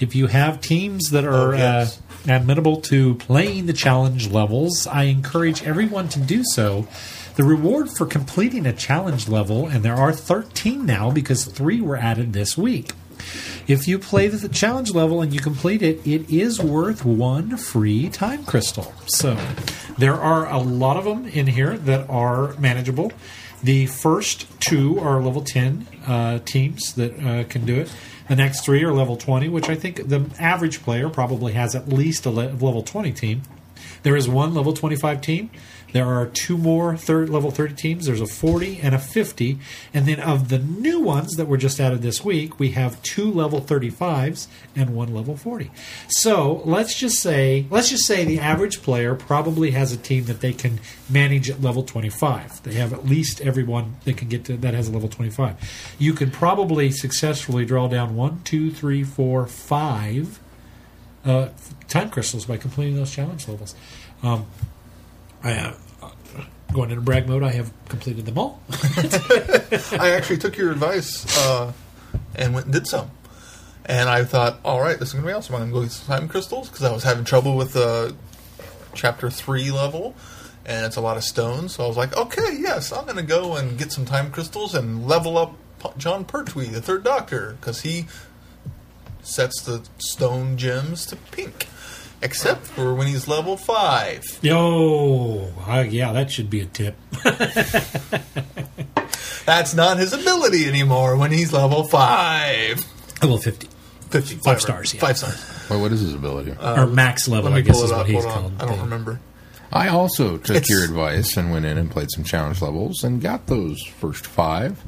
[0.00, 1.98] If you have teams that are Oh, yes.
[1.98, 6.86] uh, admittable to playing the challenge levels, I encourage everyone to do so.
[7.36, 11.96] The reward for completing a challenge level, and there are 13 now because three were
[11.96, 12.92] added this week.
[13.66, 18.08] If you play the challenge level and you complete it, it is worth one free
[18.08, 18.92] time crystal.
[19.06, 19.38] So
[19.96, 23.12] there are a lot of them in here that are manageable.
[23.62, 27.92] The first two are level 10 uh, teams that uh, can do it.
[28.28, 31.88] The next three are level 20, which I think the average player probably has at
[31.88, 33.42] least a level 20 team.
[34.02, 35.50] There is one level 25 team.
[35.92, 38.06] There are two more third level 30 teams.
[38.06, 39.58] There's a 40 and a 50.
[39.92, 43.30] And then of the new ones that were just added this week, we have two
[43.30, 45.70] level 35s and one level 40.
[46.08, 50.40] So let's just say let's just say the average player probably has a team that
[50.40, 52.62] they can manage at level 25.
[52.62, 55.94] They have at least everyone they can get to that has a level 25.
[55.98, 60.40] You can probably successfully draw down one, two, three, four, five
[61.24, 61.48] uh,
[61.88, 63.74] time crystals by completing those challenge levels.
[64.22, 64.46] Um,
[65.44, 65.81] I have
[66.72, 67.42] going into brag mode.
[67.42, 68.60] I have completed them all.
[68.70, 71.72] I actually took your advice uh,
[72.34, 73.10] and went and did some.
[73.84, 75.56] And I thought, all right, this is going to be awesome.
[75.56, 78.14] I'm going to go get some time crystals because I was having trouble with the
[78.94, 80.14] chapter 3 level.
[80.64, 81.74] And it's a lot of stones.
[81.74, 84.74] So I was like, okay, yes, I'm going to go and get some time crystals
[84.74, 85.56] and level up
[85.98, 88.06] Jon Pertwee, the third doctor, because he
[89.22, 91.66] sets the stone gems to pink.
[92.22, 94.38] Except for when he's level 5.
[94.42, 96.96] Yo, uh, yeah, that should be a tip.
[99.44, 102.86] That's not his ability anymore when he's level 5.
[103.22, 103.68] Level fifty
[104.10, 104.60] 50, Five whatever.
[104.60, 105.00] stars, yeah.
[105.00, 105.66] Five stars.
[105.70, 106.54] Well, what is his ability?
[106.60, 108.06] or max level, Let me I guess pull is it what up.
[108.06, 108.52] he's called.
[108.60, 109.20] I don't The- remember.
[109.72, 113.20] I also took It's- your advice and went in and played some challenge levels and
[113.22, 114.78] got those first five,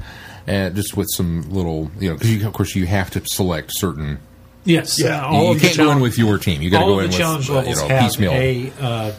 [0.45, 4.19] and just with some little, you know, because of course you have to select certain.
[4.65, 5.23] Yes, Yeah.
[5.23, 6.61] uh, all you of the can't go in with your team.
[6.61, 8.31] You got to go in the with challenge uh, you levels know have piecemeal.
[8.33, 9.11] a uh,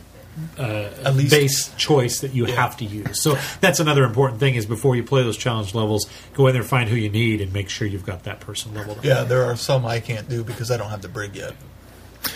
[0.58, 0.62] uh,
[1.04, 3.22] At least base choice that you have to use.
[3.22, 6.62] So that's another important thing is before you play those challenge levels, go in there,
[6.62, 9.04] find who you need, and make sure you've got that person leveled up.
[9.04, 11.54] Yeah, there are some I can't do because I don't have the brig yet.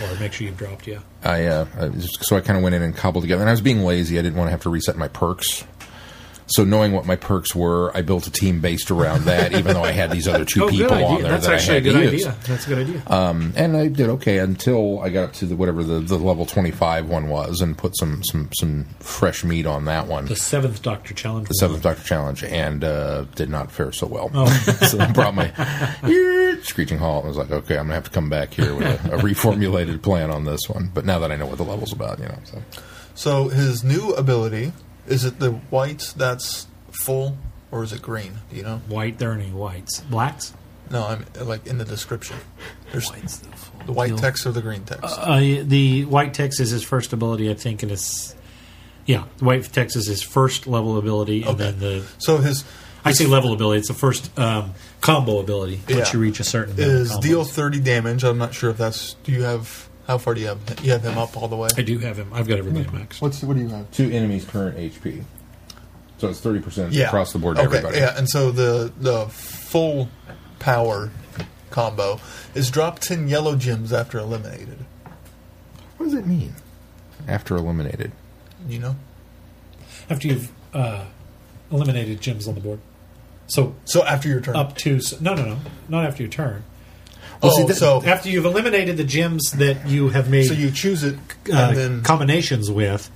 [0.00, 1.00] Or make sure you've dropped, yeah.
[1.24, 3.42] I uh, I just, so I kind of went in and cobbled together.
[3.42, 4.20] And I was being lazy.
[4.20, 5.64] I didn't want to have to reset my perks.
[6.50, 9.52] So knowing what my perks were, I built a team based around that.
[9.60, 11.78] even though I had these other two oh, people on there That's that actually I
[11.78, 12.12] a had good to idea.
[12.12, 12.46] use.
[12.46, 13.02] That's a good idea.
[13.06, 16.46] Um, and I did okay until I got up to the, whatever the, the level
[16.46, 20.26] twenty five one was, and put some some some fresh meat on that one.
[20.26, 21.48] the seventh Doctor challenge.
[21.48, 24.30] the seventh Doctor challenge, and uh, did not fare so well.
[24.34, 24.46] Oh.
[24.88, 25.52] so I brought my
[26.62, 29.14] screeching halt and was like, okay, I'm gonna have to come back here with a,
[29.14, 30.90] a reformulated plan on this one.
[30.92, 32.62] But now that I know what the level's about, you know, so
[33.14, 34.72] So his new ability
[35.06, 37.36] is it the white that's full
[37.70, 38.32] or is it green?
[38.50, 38.78] Do you know?
[38.88, 39.18] White.
[39.18, 40.00] There are any whites.
[40.00, 40.52] Blacks.
[40.90, 42.36] No, I'm like in the description.
[42.90, 43.38] There's Whites.
[43.38, 44.18] the full the white deal.
[44.18, 45.04] text or the green text.
[45.20, 48.34] Uh, the white text is his first ability, I think, and it's
[49.06, 51.70] yeah, the white text is his first level ability, and Okay.
[51.70, 52.64] then the so his
[53.04, 53.78] I say level ability.
[53.78, 56.12] It's the first um, combo ability once Yeah.
[56.12, 58.24] you reach a certain is deal thirty damage.
[58.24, 59.14] I'm not sure if that's.
[59.22, 60.58] Do you have how far do you have?
[60.84, 61.68] You have him up all the way.
[61.76, 62.32] I do have him.
[62.32, 63.20] I've got everybody max.
[63.20, 63.88] What's what do you have?
[63.92, 65.22] two enemies' current HP.
[66.18, 67.98] So it's thirty percent Yeah, across the board to Okay, everybody.
[67.98, 70.08] yeah, and so the the full
[70.58, 71.10] power
[71.70, 72.18] combo
[72.56, 74.78] is drop ten yellow gems after eliminated.
[75.96, 76.54] What does it mean?
[77.28, 78.10] After eliminated,
[78.68, 78.96] You know,
[80.10, 81.04] After you've uh,
[81.70, 82.80] eliminated gems on the board.
[83.46, 84.56] So So after your turn.
[84.56, 86.64] up to no, no, no, not after your turn.
[87.42, 90.70] Oh, see, that- so After you've eliminated the gems that you have made so you
[90.70, 91.16] choose it
[91.52, 93.10] uh, and then combinations with,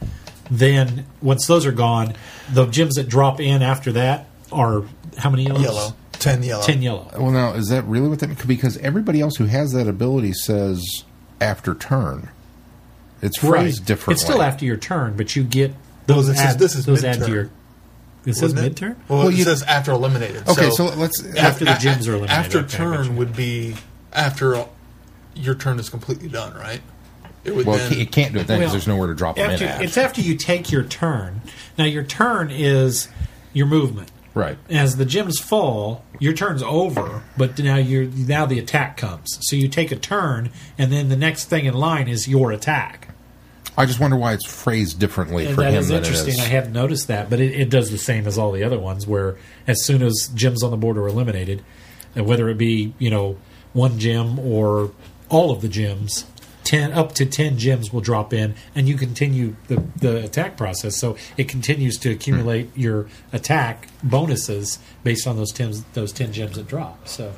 [0.51, 2.15] then once those are gone,
[2.53, 4.83] the gems that drop in after that are
[5.19, 5.63] how many yellows?
[5.63, 5.95] yellow.
[6.13, 6.63] Ten yellow.
[6.65, 7.11] Ten yellow.
[7.19, 8.29] Well, now is that really what that?
[8.29, 8.45] Means?
[8.45, 11.05] Because everybody else who has that ability says
[11.41, 12.29] after turn.
[13.21, 14.15] It's phrased differently.
[14.15, 15.75] It's still after your turn, but you get
[16.07, 16.27] those.
[16.29, 17.35] this is- add, this is those add to mid-turn.
[17.35, 17.51] your.
[18.25, 18.77] This says Wouldn't mid it?
[18.77, 18.97] turn.
[19.09, 20.49] Well, Well, it you- says after eliminated.
[20.49, 22.31] Okay, so, so let's After the gems gyms are eliminated.
[22.31, 23.75] After Okay, I turn would be
[24.15, 24.67] after
[25.35, 26.81] your turn is completely done, right?
[27.45, 29.15] It would Well, then, it, it can't do it then because Well, there's nowhere to
[29.15, 29.83] drop them After, in at.
[29.83, 31.43] it's after you take your turn.
[31.77, 33.09] Now your turn is
[33.53, 34.11] your movement.
[34.35, 34.57] right.
[34.71, 39.39] As the gems fall, your turn's over, but now you're now the attack comes.
[39.43, 43.09] So you take a turn, and then the next thing in line is your attack.
[43.77, 46.35] I just wonder why it's phrased differently And for that him is than interesting.
[46.35, 46.45] it is.
[46.45, 49.07] I hadn't noticed that, but it, it does the same as all the other ones.
[49.07, 51.63] Where as soon as gems on the board are eliminated,
[52.15, 53.37] and whether it be you know
[53.75, 54.91] one gym or
[55.29, 56.25] all of the gyms,
[56.65, 60.97] ten up to ten gyms will drop in, and you continue the the attack process.
[60.99, 66.57] So it continues to accumulate your attack bonuses based on those ten those ten gems
[66.57, 67.07] that drop.
[67.07, 67.33] So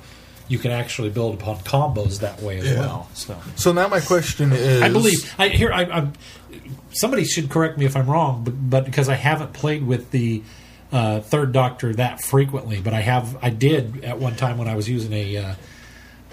[0.49, 2.79] you can actually build upon combos that way as Yeah.
[2.79, 3.09] well.
[3.15, 3.37] So.
[3.57, 6.13] So now my question is: I believe I here I, I'm.
[6.93, 10.43] Somebody should correct me if I'm wrong, but, but because I haven't played with the
[10.93, 13.37] uh, third Doctor that frequently, but I have.
[13.43, 15.55] I did at one time when I was using a uh,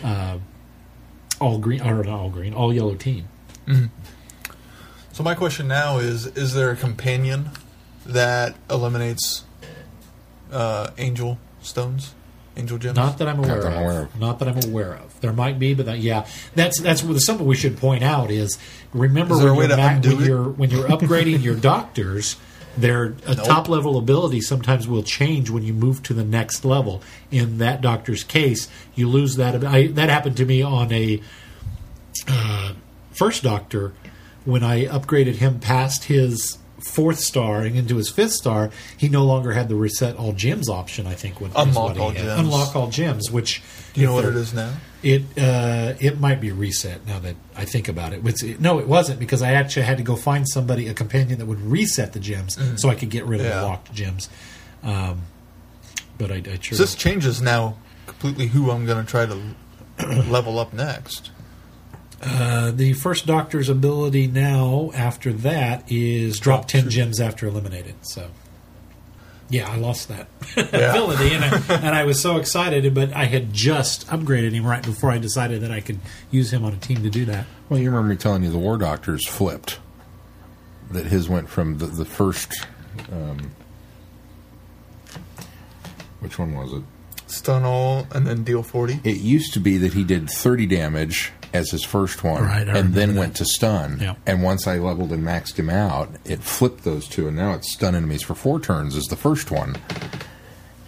[0.04, 0.38] uh,
[1.40, 3.28] all green or not all green, all yellow team.
[5.12, 7.50] So my question now is: Is there a companion
[8.06, 9.44] that eliminates
[10.52, 12.14] uh, angel stones,
[12.58, 12.96] angel gems?
[12.98, 13.82] Not that I'm aware, that I'm of.
[13.84, 14.20] aware of.
[14.20, 15.20] Not that I'm aware of.
[15.22, 18.58] There might be, but that, yeah, that's that's what- something we should point out is
[18.94, 20.28] remember Is there when, a way you're, to ma- undo when it?
[20.28, 22.36] you're when you're upgrading your doctors.
[22.76, 23.44] Their Nope.
[23.46, 27.02] top level ability sometimes will change when you move to the next level.
[27.30, 29.64] In that doctor's case, you lose that.
[29.64, 31.22] I, that happened to me on a
[32.28, 32.74] uh,
[33.12, 33.94] first doctor
[34.46, 38.72] when I upgraded him past his fourth star and into his fifth star.
[38.98, 41.06] He no longer had the reset all gems option.
[41.08, 42.18] I think when Unlock all had.
[42.24, 42.40] gems.
[42.40, 43.62] Unlock all gems, which
[43.94, 44.74] Do you know what it is now?
[45.04, 48.26] It uh, it might be reset now that I think about it.
[48.26, 51.46] It's, no, it wasn't because I actually had to go find somebody a companion that
[51.46, 53.60] would reset the gems so I could get rid of Yeah.
[53.60, 54.30] the locked gems.
[54.82, 55.24] Um,
[56.18, 57.76] but I, I sure So this changes now
[58.08, 61.32] completely who I'm going to try to level up next.
[62.22, 67.96] Uh, the first doctor's ability now after that is drop 10 gems after eliminated.
[68.04, 68.30] So,
[69.54, 73.54] yeah, I lost that ability, and I, and I was so excited, but I had
[73.54, 76.00] just upgraded him right before I decided that I could
[76.32, 77.46] use him on a team to do that.
[77.70, 79.80] Well, you remember me telling you the War Doctors flipped.
[80.90, 82.66] That his went from the, the first.
[83.12, 83.52] Um,
[86.20, 86.84] which one was it?
[87.28, 89.02] Stun all and then deal 40.
[89.04, 92.94] It used to be that he did 30 damage as his first one, Right, and
[92.94, 94.00] then remember went to stun.
[94.02, 94.16] Yeah.
[94.26, 97.72] And once I leveled and maxed him out, it flipped those two, and now it's
[97.72, 99.76] stun enemies for four turns as the first one,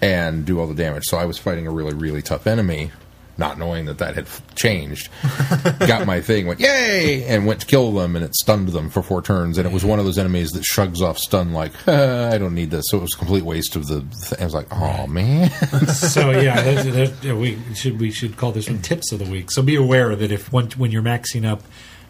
[0.02, 1.04] and do all the damage.
[1.06, 2.92] So I was fighting a really, really tough enemy,
[3.38, 5.10] not knowing that that had changed.
[5.80, 9.02] Got my thing, went yay, and went to kill them, and it stunned them for
[9.04, 9.58] four turns.
[9.58, 12.56] And it was one of those enemies that shrugs off stun like, "Ah, I don't
[12.56, 12.86] need this.
[12.90, 14.02] So it was a complete waste of the.
[14.28, 15.50] Th- I was like, oh man.
[15.96, 19.26] So yeah, there's, there's, yeah, we should we should call this one tips of the
[19.30, 19.52] week.
[19.52, 21.62] So be aware that if when, when you're maxing up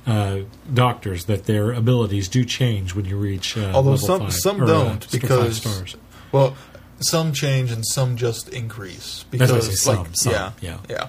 [0.05, 0.39] uh,
[0.73, 3.57] doctors, that their abilities do change when you reach.
[3.57, 5.95] Uh, Although level some five, some or, uh, don't st- five because stars.
[6.31, 6.55] well,
[6.99, 10.51] some change and some just increase That's what I because say, some, like some, yeah
[10.61, 10.77] yeah.
[10.89, 11.07] yeah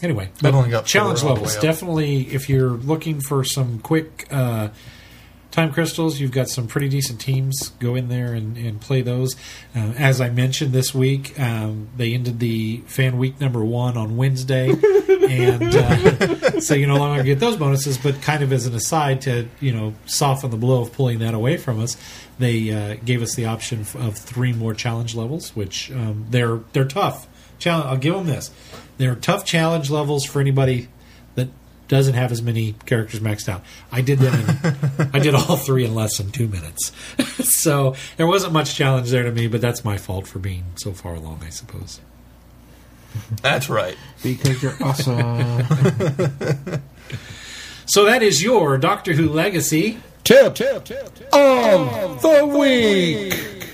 [0.00, 0.52] Anyway, but
[0.84, 2.20] challenge four all the levels definitely.
[2.32, 4.68] If you're looking for some quick uh,
[5.50, 7.70] time crystals, you've got some pretty decent teams.
[7.80, 9.34] Go in there and, and play those.
[9.74, 14.16] Uh, as I mentioned this week, um, they ended the fan week number one on
[14.16, 14.68] Wednesday,
[15.08, 17.98] and uh, so you no longer get those bonuses.
[17.98, 21.34] But kind of as an aside to you know soften the blow of pulling that
[21.34, 21.96] away from us,
[22.38, 26.84] they uh, gave us the option of three more challenge levels, which um, they're they're
[26.84, 27.26] tough.
[27.58, 27.86] Challenge.
[27.86, 28.50] I'll give them this.
[28.98, 30.88] They're tough challenge levels for anybody
[31.88, 33.62] doesn't have as many characters maxed out.
[33.90, 34.34] I did them.
[34.34, 36.92] In, I did all three in less than two minutes,
[37.40, 39.48] so there wasn't much challenge there to me.
[39.48, 42.00] But that's my fault for being so far along, I suppose.
[43.42, 43.96] That's right.
[44.22, 45.16] Because you're awesome.
[47.86, 53.66] so that is your Doctor Who legacy tip, tip, tip, tip of the, week.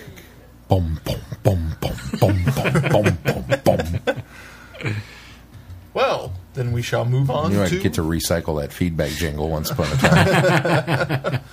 [0.69, 1.01] Boom!
[1.05, 1.21] Boom!
[1.43, 1.77] Boom!
[1.81, 1.97] Boom!
[2.21, 2.45] Boom!
[2.93, 3.19] Boom!
[3.25, 3.61] Boom!
[3.65, 4.23] Boom!
[5.95, 7.53] Well, then we shall move on.
[7.53, 7.79] You might to...
[7.79, 11.41] I get to recycle that feedback jingle once upon a time.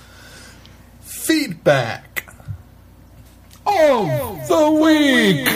[1.00, 2.28] feedback
[3.66, 5.48] oh, the week.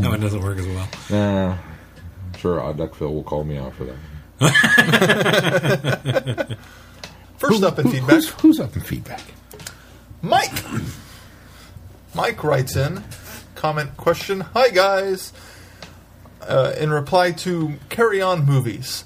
[0.00, 0.88] no, it doesn't work as well.
[1.10, 2.60] Uh, I'm sure
[2.94, 3.96] phil will call me out for that.
[7.38, 8.10] First who, up in who, feedback.
[8.10, 9.22] Who's, who's up in feedback?
[10.20, 10.64] Mike.
[12.14, 13.04] Mike writes in
[13.56, 15.32] comment question Hi guys.
[16.42, 19.04] Uh, in reply to Carry On movies,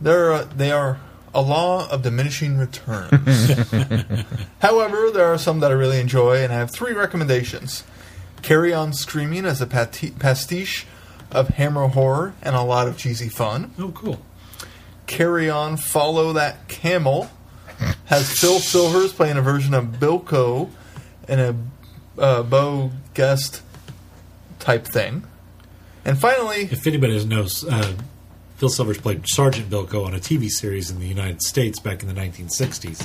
[0.00, 0.98] they're uh, they are
[1.34, 3.52] a law of diminishing returns.
[4.60, 7.84] However, there are some that I really enjoy, and I have three recommendations.
[8.42, 10.86] Carry On Screaming as a pati- pastiche
[11.30, 13.72] of Hammer horror and a lot of cheesy fun.
[13.78, 14.22] Oh, cool.
[15.06, 17.30] Carry On Follow That Camel
[18.06, 20.70] has Phil Silvers playing a version of Bilko
[21.28, 21.56] in a
[22.20, 23.60] uh, Beau Geste
[24.58, 25.24] type thing.
[26.10, 27.92] And finally, If anybody doesn't know, uh,
[28.56, 32.08] Phil Silvers played Sergeant Bilko on a TV series in the United States back in
[32.08, 33.00] the 1960s,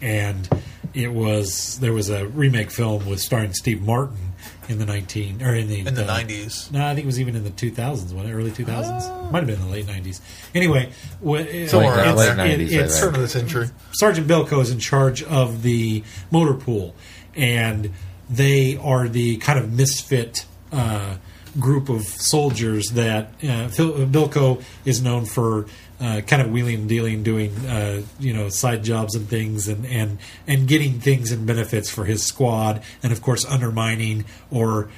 [0.00, 0.48] and
[0.94, 4.34] it was there was a remake film with starring Steve Martin
[4.68, 7.18] in the 19 or in the in the uh, 90s, No, I think it was
[7.18, 8.32] even in the 2000s, wasn't?
[8.32, 9.32] Early 2000s.
[9.32, 10.20] Might have been in the late 90s.
[10.54, 13.70] Anyway, what, Somewhere it's, it- 90s, I it's, turn of the century.
[13.90, 16.94] Sergeant Bilko is in charge of the motor pool,
[17.34, 17.90] and
[18.30, 21.16] they are the kind of misfit uh,
[21.58, 25.66] group of soldiers that uh, Phil, Bilko is known for.
[26.00, 29.86] Uh, kind of wheeling and dealing, doing uh, you know side jobs and things, and,
[29.86, 34.88] and and getting things and benefits for his squad, and of course undermining or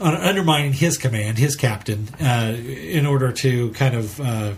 [0.00, 4.54] undermining his command, his captain, uh, in order to kind of uh,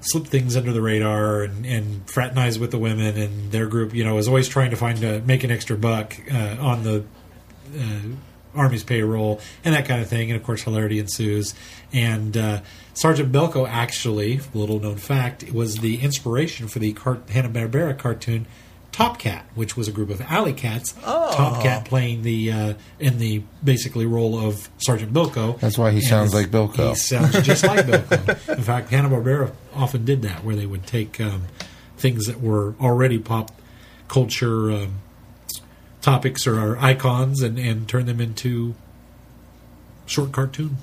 [0.00, 3.94] slip things under the radar and, and fraternize with the women and their group.
[3.94, 7.04] You know, is always trying to find a, make an extra buck uh, on the
[7.76, 8.00] uh,
[8.58, 10.30] army's payroll and that kind of thing.
[10.30, 11.54] And of course, hilarity ensues.
[11.92, 12.60] And uh,
[12.94, 18.46] Sergeant Bilko, actually, little known fact, was the inspiration for the car- Hanna Barbera cartoon.
[18.90, 20.94] Top Cat, which was a group of alley cats.
[21.04, 21.32] Oh.
[21.36, 25.60] Top Cat playing the uh, in the basically role of Sergeant Bilko.
[25.60, 26.88] That's why he And sounds like Bilko.
[26.88, 28.56] He sounds just like Bilko.
[28.56, 31.44] In fact, Hanna Barbera often did that, where they would take um,
[31.96, 33.52] things that were already pop
[34.08, 34.94] culture um,
[36.00, 38.74] topics or icons and, and turn them into
[40.06, 40.76] short cartoon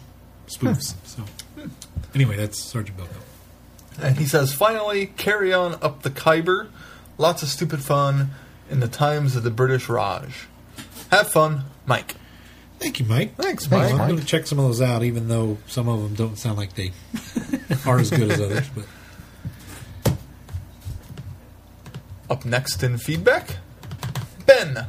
[0.48, 0.94] spoofs.
[0.94, 1.06] Hmm.
[1.06, 1.24] So,
[2.14, 3.22] anyway, that's Sergeant Bilko.
[4.02, 6.68] And he says, finally, carry on up the Khyber.
[7.18, 8.32] Lots of stupid fun
[8.70, 10.48] in the times of the British Raj.
[11.12, 12.16] Have fun, Mike.
[12.78, 13.36] Thank you, Mike.
[13.38, 13.92] Thanks, Well, Mike.
[13.94, 16.58] I'm going to check some of those out, even though some of them don't sound
[16.58, 16.92] like they
[17.86, 18.68] are as good as others.
[18.76, 18.86] But
[22.30, 23.58] Up next in feedback,
[24.46, 24.88] Ben.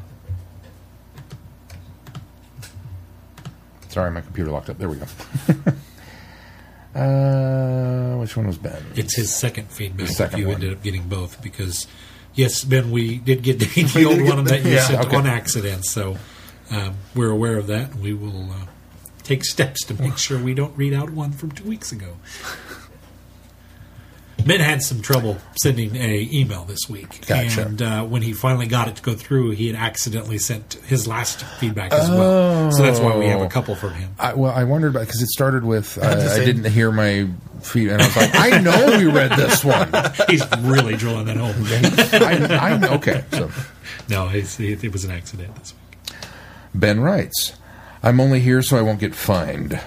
[3.97, 4.77] Sorry, my computer locked up.
[4.77, 5.07] There we go.
[7.01, 8.85] uh, which one was Ben?
[8.95, 10.09] it's his second feedback.
[10.09, 10.57] The second if you one.
[10.57, 11.87] ended up getting both, because
[12.35, 15.17] yes, Ben, we did get the, the old one the- that you yeah, sent okay.
[15.17, 15.87] on accident.
[15.87, 16.19] So
[16.71, 18.67] um, we're aware of that, and we will uh,
[19.23, 22.17] take steps to make sure we don't read out one from two weeks ago.
[24.47, 27.67] Ben had some trouble sending a email this week, Gotcha.
[27.67, 31.09] and uh, when he finally got it to go through, he had accidentally sent his
[31.09, 32.71] last feedback as well.
[32.71, 34.15] So that's why we have a couple from him.
[34.21, 37.29] I, well, I wondered about because it started with uh, I didn't hear my
[37.61, 39.91] feed, and I was like, I know we read this one.
[40.29, 41.55] He's really drilling that home.
[42.61, 42.91] I, I know.
[42.95, 43.51] Okay, so
[44.09, 46.19] No, it's, it, it was an accident this week.
[46.73, 47.55] Ben writes,
[48.03, 49.81] "I'm only here so I won't get fined."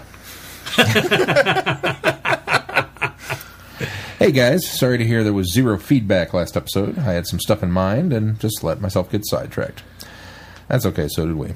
[4.20, 7.00] hey guys, sorry to hear there was zero feedback last episode.
[7.00, 9.82] I had some stuff in mind and just let myself get sidetracked.
[10.68, 11.08] That's okay.
[11.08, 11.54] So did we.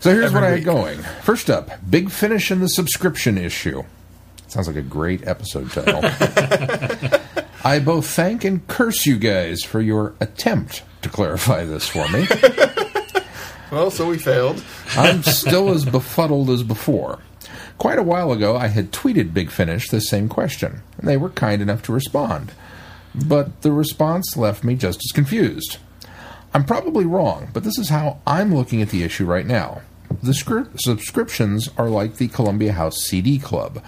[0.00, 0.98] So here's what I had going.
[1.22, 3.84] First up, big finish in the subscription issue.
[4.48, 6.00] Sounds like a great episode title.
[7.64, 12.26] I both thank and curse you guys for your attempt to clarify this for me.
[13.70, 14.64] Well, so we failed.
[14.96, 17.20] I'm still as befuddled as before.
[17.80, 21.30] Quite a while ago, I had tweeted Big Finish the same question, and they were
[21.30, 22.52] kind enough to respond.
[23.14, 25.78] But the response left me just as confused.
[26.52, 29.80] I'm probably wrong, but this is how I'm looking at the issue right now.
[30.22, 33.82] The script, subscriptions are like the Columbia House CD Club.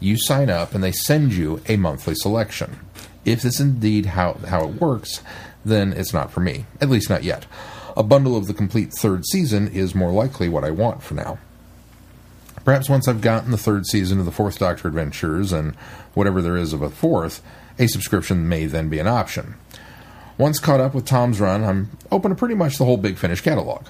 [0.00, 2.78] You sign up and they send you a monthly selection.
[3.26, 5.20] If this is indeed how, how it works,
[5.66, 7.44] then it's not for me, at least not yet.
[7.94, 11.38] A bundle of the complete third season is more likely what I want for now.
[12.64, 15.74] Perhaps once I've gotten the third season of the Fourth Doctor Adventures and
[16.14, 17.42] whatever there is of a fourth,
[17.78, 19.54] a subscription may then be an option.
[20.38, 23.42] Once caught up with Tom's run, I'm open to pretty much the whole Big Finish
[23.42, 23.86] catalog.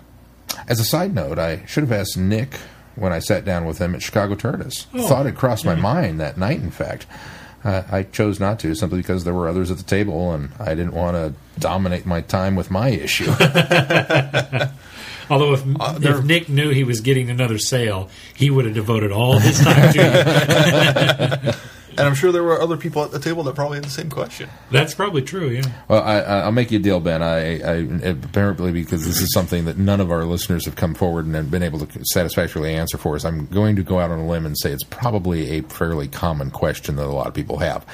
[0.69, 2.59] As a side note, I should have asked Nick
[2.97, 4.87] when I sat down with him at Chicago TARDIS.
[5.09, 7.07] Thought it crossed my mind that night, in fact.
[7.65, 10.75] Uh, I chose not to simply because there were others at the table and I
[10.75, 13.25] didn't want to dominate my time with my issue.
[15.31, 19.13] Although if, Uh, if Nick knew he was getting another sale, he would have devoted
[19.13, 21.53] all his time to you.
[21.97, 24.11] And I'm sure there were other people at the table that probably had the same
[24.11, 24.51] question.
[24.73, 25.51] That's probably true.
[25.51, 25.63] Yeah.
[25.87, 27.23] Well, I, I- I'll make you a deal, Ben.
[27.23, 31.25] I, I apparently because this is something that none of our listeners have come forward
[31.25, 33.25] and have been able to satisfactorily answer for us.
[33.25, 36.51] I'm going to go out on a limb and say it's probably a fairly common
[36.51, 37.87] question that a lot of people have.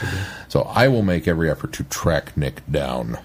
[0.49, 3.19] So I will make every effort to track Nick down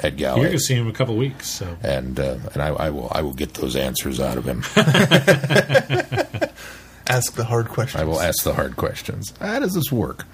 [0.00, 1.48] at You're going to see him in a couple weeks.
[1.48, 4.62] So and uh, and I, I will I will get those answers out of him.
[7.06, 8.00] Ask the hard questions.
[8.00, 9.34] I will ask the hard questions.
[9.38, 10.24] How does this work?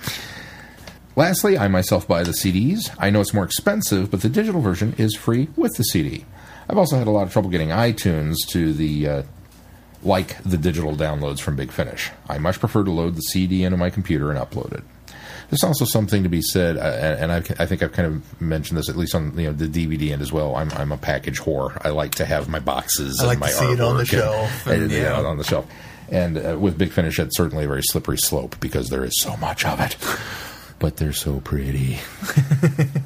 [1.17, 2.95] Lastly, I myself buy the CDs.
[2.97, 6.25] I know it's more expensive, but the digital version is free with the CD.
[6.69, 9.23] I've also had a lot of trouble getting iTunes to the uh,
[10.03, 12.11] like the digital downloads from Big Finish.
[12.29, 14.85] I much prefer to load the CD into my computer and upload it.
[15.51, 18.79] There's also something to be said, uh, and I've, I think I've kind of mentioned
[18.79, 20.55] this at least on you know the DVD end as well.
[20.55, 21.77] I'm, I'm a package whore.
[21.85, 23.21] I like to have my boxes.
[23.21, 25.21] I like and my to see it on the shelf, and, and, yeah.
[25.21, 25.69] on the shelf.
[26.09, 29.37] And uh, with Big Finish, it's certainly a very slippery slope because there is so
[29.37, 29.97] much of it.
[30.79, 31.99] But they're so pretty.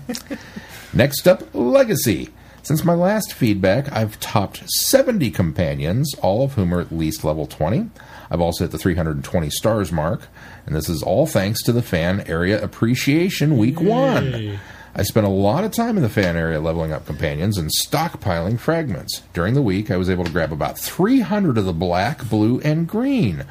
[0.92, 2.28] Next up, Legacy.
[2.62, 7.46] Since my last feedback, I've topped 70 companions, all of whom are at least level
[7.46, 7.90] 20.
[8.34, 10.26] I've also hit the 320 stars mark,
[10.66, 14.58] and this is all thanks to the fan area appreciation week one.
[14.96, 18.58] I spent a lot of time in the fan area leveling up companions and stockpiling
[18.58, 19.22] fragments.
[19.32, 22.88] During the week, I was able to grab about 300 of the black, blue, and
[22.88, 23.44] green.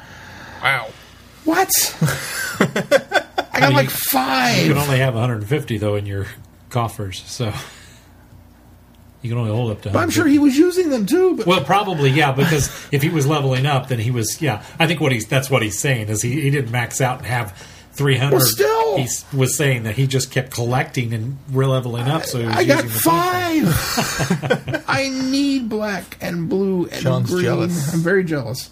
[0.62, 0.88] Wow.
[1.46, 1.70] What?
[2.60, 6.26] I got you- like you can only have 150 though in your
[6.68, 7.22] coffers.
[7.26, 7.52] So
[9.24, 9.90] you can only hold up to.
[9.90, 11.36] But I'm sure he was using them too.
[11.36, 14.62] But Well, probably yeah, because if he was leveling up, then he was yeah.
[14.78, 17.26] I think what he's that's what he's saying is he, he didn't max out and
[17.26, 17.56] have
[17.92, 18.36] three hundred.
[18.36, 18.96] Well, still.
[18.98, 22.24] he was saying that he just kept collecting and re-leveling up.
[22.24, 24.84] So he was I got the five.
[24.88, 27.44] I need black and blue and Sean's green.
[27.44, 27.94] jealous.
[27.94, 28.70] I'm very jealous.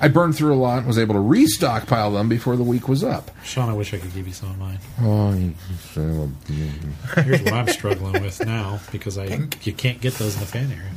[0.00, 3.02] I burned through a lot and was able to restockpile them before the week was
[3.02, 3.30] up.
[3.44, 4.78] Sean, I wish I could give you some of mine.
[5.00, 5.54] Oh, you-
[7.14, 9.24] Here's what I'm struggling with now because I
[9.62, 10.90] you can't get those in the fan area.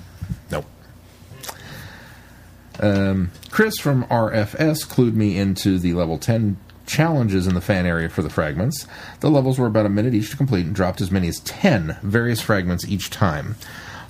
[0.52, 0.66] Nope.
[2.82, 8.10] Um, Chris from RFS clued me into the level 10 challenges in the fan area
[8.10, 8.88] for the fragments.
[9.20, 11.97] The levels were about a minute each to complete and dropped as many as 10
[12.02, 13.56] various fragments each time.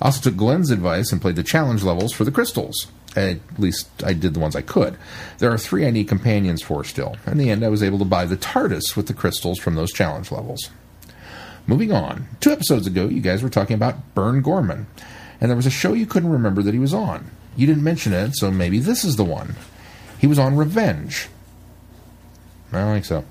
[0.00, 2.86] I also took Glenn's advice and played the challenge levels for the crystals.
[3.16, 4.96] At least I did the ones I could.
[5.38, 7.16] There are three I need companions for still.
[7.26, 9.92] In the end, I was able to buy the TARDIS with the crystals from those
[9.92, 10.70] challenge levels.
[11.66, 12.26] Moving on.
[12.40, 14.86] Two episodes ago, you guys were talking about Burn Gorman,
[15.40, 17.30] and there was a show you couldn't remember that he was on.
[17.56, 19.56] You didn't mention it, so maybe this is the one.
[20.18, 21.28] He was on Revenge.
[22.72, 23.24] I don't think so.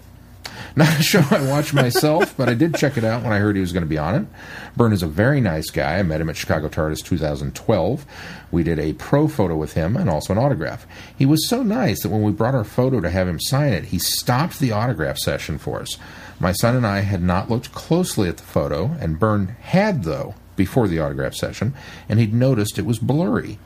[0.75, 3.55] Not a show I watch myself, but I did check it out when I heard
[3.55, 4.27] he was going to be on it.
[4.75, 5.97] Burn is a very nice guy.
[5.97, 8.05] I met him at Chicago TARDIS 2012.
[8.51, 10.85] We did a pro photo with him and also an autograph.
[11.17, 13.85] He was so nice that when we brought our photo to have him sign it,
[13.85, 15.97] he stopped the autograph session for us.
[16.39, 20.35] My son and I had not looked closely at the photo, and Burn had, though,
[20.55, 21.73] before the autograph session,
[22.07, 23.59] and he'd noticed it was blurry.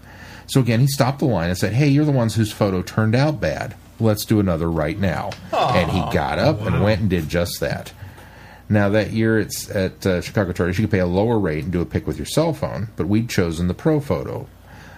[0.48, 3.16] So again, he stopped the line and said, Hey, you're the ones whose photo turned
[3.16, 3.76] out bad.
[4.04, 5.32] Let's do another right now.
[5.52, 7.94] And he got up and went and did just that.
[8.70, 11.72] Now, that year it's at uh, Chicago TARDIS, you could pay a lower rate and
[11.72, 14.48] do a pic with your cell phone, but we'd chosen the pro photo.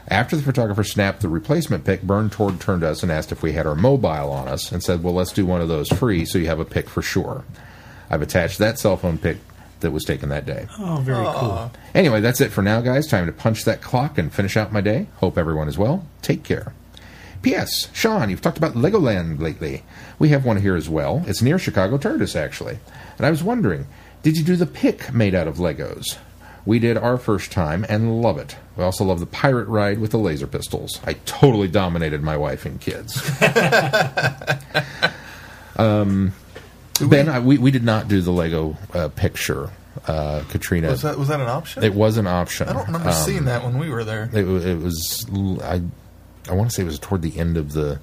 [0.08, 3.41] After the photographer snapped the replacement pic, Burn toward turned to us and asked if
[3.41, 6.26] we had our mobile on us and said, Well, let's do one of those free
[6.26, 7.43] so you have a pic for sure.
[8.10, 9.38] I've attached that cell phone pic
[9.80, 10.68] that was taken that day.
[10.80, 11.72] Oh, very cool.
[11.95, 13.08] Anyway, that's it for now, guys.
[13.08, 15.08] Time to punch that clock and finish out my day.
[15.18, 16.06] Hope everyone is well.
[16.22, 16.74] Take care.
[17.46, 17.89] P.S.
[17.93, 19.84] Sean, you've talked about Legoland lately.
[20.18, 21.24] We have one here as well.
[21.28, 22.80] It's near Chicago TARDIS, actually.
[23.18, 23.86] And I was wondering,
[24.24, 26.18] did you do the pick made out of Legos?
[26.66, 28.58] We did our first time and love it.
[28.76, 31.00] We also love the pirate ride with the laser pistols.
[31.06, 33.22] I totally dominated my wife and kids.
[35.78, 36.34] um,
[37.00, 39.70] ben, I, we, we did not do the Lego uh, picture.
[40.08, 41.84] Uh, Katrina, Was that was that an option?
[41.84, 42.68] it was an option.
[42.68, 44.30] I don't remember Um, seeing that when we were there.
[44.34, 45.26] it, it was
[45.64, 45.82] I
[46.50, 48.00] I want to say it was toward the end of the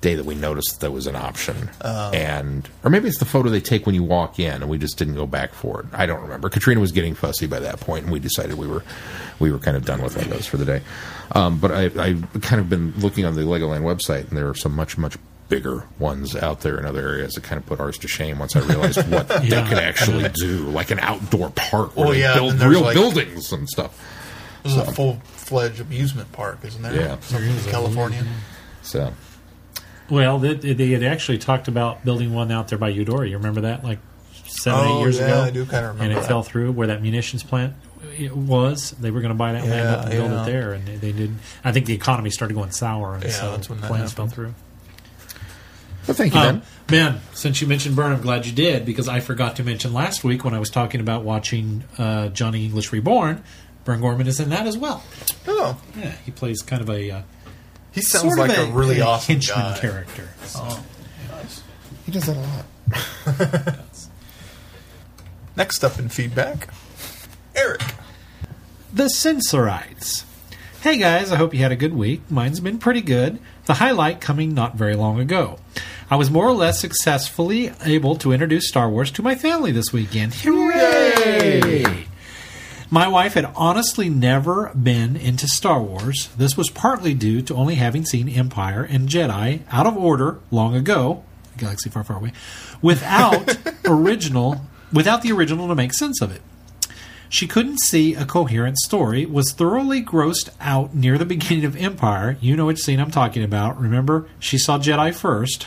[0.00, 3.48] day that we noticed that, that was an option, and or maybe it's the photo
[3.48, 5.86] they take when you walk in, and we just didn't go back for it.
[5.92, 6.48] I don't remember.
[6.50, 8.82] Katrina was getting fussy by that point, and we decided we were
[9.38, 10.82] we were kind of done with Legos for the day.
[11.32, 14.54] Um, but I I've kind of been looking on the Legoland website, and there are
[14.54, 15.16] some much much
[15.48, 18.56] bigger ones out there in other areas that kind of put ours to shame once
[18.56, 22.34] I realized what they could actually do, like an outdoor park where Oh, they yeah,
[22.34, 23.98] build real like- buildings and stuff.
[24.64, 26.94] This is a full fledged amusement park, isn't there?
[26.94, 27.20] Yeah.
[27.20, 28.24] Something in California.
[28.82, 29.12] So
[30.10, 33.28] Well, they, they had actually talked about building one out there by Eudora.
[33.28, 33.98] You remember that, like
[34.46, 35.42] seven, Oh, eight years yeah, ago?
[35.42, 36.26] I do kinda remember And it that.
[36.28, 37.74] fell through where that munitions plant
[38.18, 38.90] it was.
[38.92, 40.42] They were going to buy that land up and build yeah.
[40.42, 41.38] it there, and they, they didn't.
[41.64, 44.28] I think the economy started going sour, and Yeah, so that's when that plans fell
[44.28, 44.54] through.
[46.06, 47.12] But thank you, Um, Ben.
[47.14, 50.22] ben, since you mentioned Burn, I'm glad you did because I forgot to mention last
[50.22, 53.42] week when I was talking about watching uh, Johnny English Reborn.
[53.84, 55.02] Burn Gorman is in that as well.
[55.46, 57.22] Oh, Yeah, he plays kind of a uh,
[57.92, 59.78] he sounds sort like of a, really a awesome henchman guy.
[59.78, 60.28] character.
[60.56, 60.84] Oh,
[61.30, 61.62] nice.
[62.06, 63.76] He does that a lot.
[65.56, 66.68] Next up in feedback,
[67.54, 67.82] Eric.
[68.92, 70.24] The Sensorites.
[70.82, 72.22] Hey guys, I hope you had a good week.
[72.30, 73.38] Mine's been pretty good.
[73.66, 75.58] The highlight coming not very long ago.
[76.10, 79.92] I was more or less successfully able to introduce Star Wars to my family this
[79.92, 80.34] weekend.
[80.34, 82.06] Hooray!
[82.94, 86.28] My wife had honestly never been into Star Wars.
[86.38, 90.76] This was partly due to only having seen Empire and Jedi out of order long
[90.76, 91.24] ago,
[91.56, 92.30] galaxy far, far away,
[92.80, 94.60] without original,
[94.92, 96.40] without the original to make sense of it.
[97.28, 102.36] She couldn't see a coherent story, was thoroughly grossed out near the beginning of Empire.
[102.40, 103.76] You know which scene I'm talking about.
[103.76, 105.64] Remember, she saw Jedi first,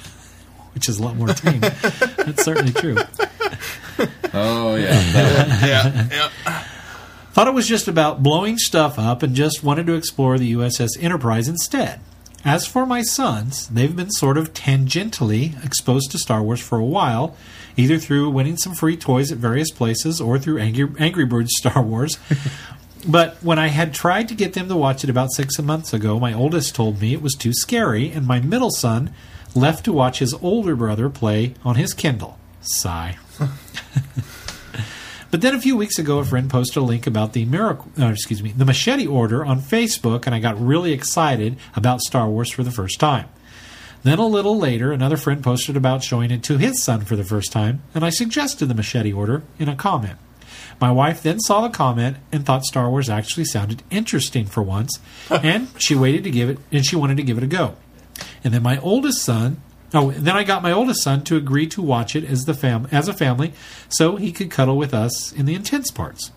[0.74, 1.60] which is a lot more tame.
[1.60, 2.96] That's certainly true.
[4.34, 5.68] Oh yeah.
[5.68, 6.64] Yeah, yeah.
[7.38, 11.00] Thought it was just about blowing stuff up and just wanted to explore the USS
[11.00, 12.00] Enterprise instead.
[12.44, 16.84] As for my sons, they've been sort of tangentially exposed to Star Wars for a
[16.84, 17.38] while,
[17.76, 21.84] either through winning some free toys at various places or through Angry, Angry Birds Star
[21.84, 22.18] Wars.
[23.08, 26.20] but when I had tried to get them to watch it about six months ago,
[26.20, 29.14] my oldest told me it was too scary, and my middle son
[29.54, 32.40] left to watch his older brother play on his Kindle.
[32.62, 33.20] Sigh.
[35.30, 38.06] But then a few weeks ago, a friend posted a link about the miracle, uh,
[38.08, 42.50] excuse me, the Machete Order on Facebook, and I got really excited about Star Wars
[42.50, 43.28] for the first time.
[44.04, 47.26] Then a little later, another friend posted about showing it to his son for the
[47.26, 50.18] first time, and I suggested the Machete Order in a comment.
[50.80, 55.00] My wife then saw the comment and thought Star Wars actually sounded interesting for once,
[55.30, 57.76] and she waited to give it, and she wanted to give it a go.
[58.44, 59.62] And then my oldest son,
[59.98, 62.88] oh, then I got my oldest son to agree to watch it as the fam
[62.92, 63.54] as a family,
[63.90, 66.32] so he could cuddle with us in the intense parts.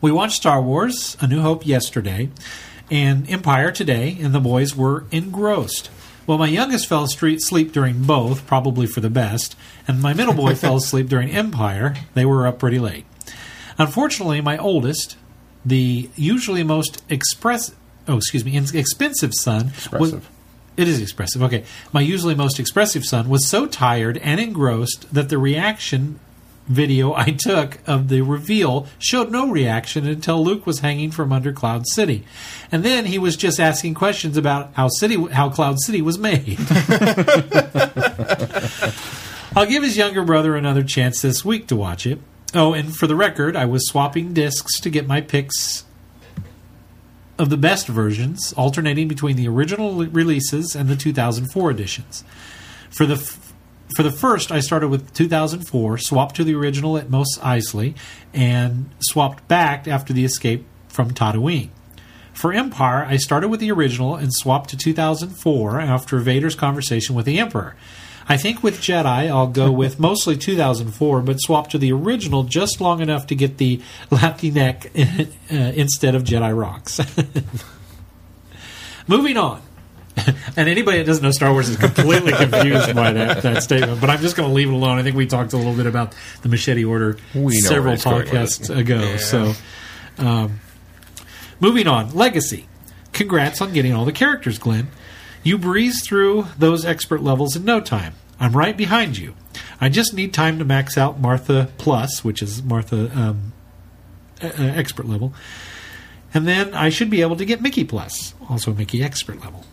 [0.00, 2.30] We watched Star Wars: A New Hope yesterday,
[2.90, 5.90] and Empire today, and the boys were engrossed.
[6.26, 9.56] Well, my youngest fell asleep during both, probably for the best,
[9.88, 11.94] and my middle boy fell asleep during Empire.
[12.14, 13.04] They were up pretty late.
[13.78, 15.16] Unfortunately, my oldest,
[15.64, 17.74] the usually most express,
[18.06, 20.14] oh, excuse me, expensive son, was.
[20.76, 21.42] It is expressive.
[21.42, 21.64] Okay.
[21.92, 26.18] My usually most expressive son was so tired and engrossed that the reaction
[26.66, 31.52] video I took of the reveal showed no reaction until Luke was hanging from under
[31.52, 32.24] Cloud City.
[32.70, 36.58] And then he was just asking questions about how city how Cloud City was made.
[39.54, 42.18] I'll give his younger brother another chance this week to watch it.
[42.54, 45.84] Oh, and for the record, I was swapping discs to get my picks
[47.42, 52.22] of the best versions, alternating between the original releases and the 2004 editions.
[52.90, 53.52] For the f-
[53.96, 57.94] for the first, I started with 2004, swapped to the original at Mos Eisley,
[58.32, 61.68] and swapped back after the escape from Tatooine.
[62.32, 67.26] For Empire, I started with the original and swapped to 2004 after Vader's conversation with
[67.26, 67.76] the Emperor.
[68.32, 72.80] I think with Jedi, I'll go with mostly 2004, but swap to the original just
[72.80, 76.98] long enough to get the Lapti Nek uh, instead of Jedi Rocks.
[79.06, 79.60] Moving on.
[80.56, 84.08] and anybody that doesn't know Star Wars is completely confused by that, that statement, but
[84.08, 84.98] I'm just going to leave it alone.
[84.98, 88.16] I think we talked a little bit about the Machete Order several where it's going
[88.16, 89.16] with podcasts ago.
[89.16, 89.52] So,
[90.16, 90.60] um,
[91.60, 92.14] moving on.
[92.14, 92.66] Legacy.
[93.12, 94.88] Congrats on getting all the characters, Glenn.
[95.42, 98.14] You breeze through those expert levels in no time.
[98.42, 99.34] I'm right behind you.
[99.80, 103.52] I just need time to max out Martha Plus, which is Martha um,
[104.42, 105.32] uh, expert level,
[106.34, 109.64] and then I should be able to get Mickey Plus, also Mickey expert level.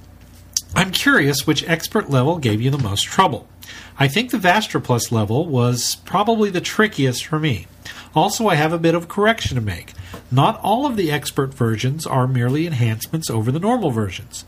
[0.75, 3.47] I'm curious which expert level gave you the most trouble.
[3.97, 7.65] I think the Vastra Plus level was probably the trickiest for me.
[8.13, 9.93] Also, I have a bit of correction to make.
[10.29, 14.45] Not all of the expert versions are merely enhancements over the normal versions.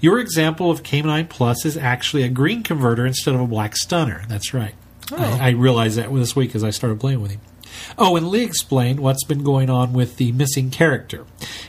[0.00, 4.22] Your example of K9 Plus is actually a green converter instead of a black stunner.
[4.28, 4.74] That's right.
[5.10, 5.38] I, oh.
[5.40, 7.40] I realized that this week as I started playing with him.
[7.96, 11.24] Oh, and Lee explained what's been going on with the missing character.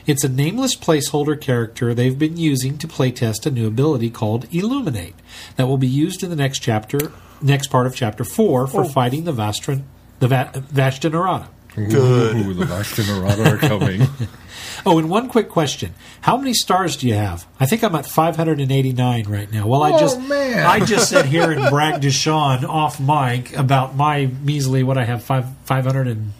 [0.06, 5.14] It's a nameless placeholder character they've been using to playtest a new ability called Illuminate
[5.56, 8.88] that will be used in the next chapter, next part of chapter four for oh.
[8.88, 9.82] fighting the Vastran,
[10.18, 11.48] the Va- Vashta Nerada.
[11.74, 12.36] Good.
[12.36, 14.08] Ooh, the Vashta are coming.
[14.86, 17.46] Oh, and one quick question: How many stars do you have?
[17.58, 19.66] I think I'm at 589 right now.
[19.66, 20.66] Well, I Oh, just man.
[20.66, 25.04] I just sat here and bragged to Sean off mic about my measly what I
[25.04, 26.32] have five 500 and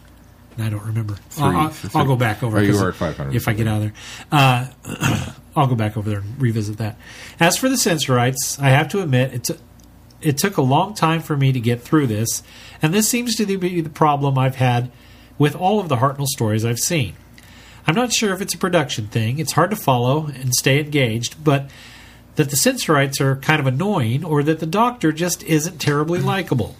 [0.58, 1.14] I don't remember.
[1.30, 1.72] Three, I'll, I'll.
[1.94, 2.58] I'll go back over.
[2.58, 3.34] Oh, you 'cause are at 500.
[3.34, 3.92] If I get out of there,
[4.30, 6.96] uh, I'll go back over there and revisit that.
[7.38, 9.44] As for the sensorites, I have to admit it.
[9.44, 9.54] T-
[10.20, 12.42] it took a long time for me to get through this,
[12.82, 14.90] and this seems to be the problem I've had
[15.38, 17.14] with all of the Hartnell stories I've seen.
[17.86, 19.38] I'm not sure if it's a production thing.
[19.38, 21.70] It's hard to follow and stay engaged, but
[22.36, 26.76] that the sensorites are kind of annoying or that the doctor just isn't terribly likable.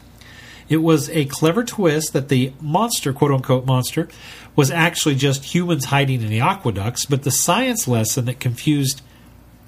[0.68, 4.08] It was a clever twist that the monster, quote unquote monster,
[4.54, 9.02] was actually just humans hiding in the aqueducts, but the science lesson that confused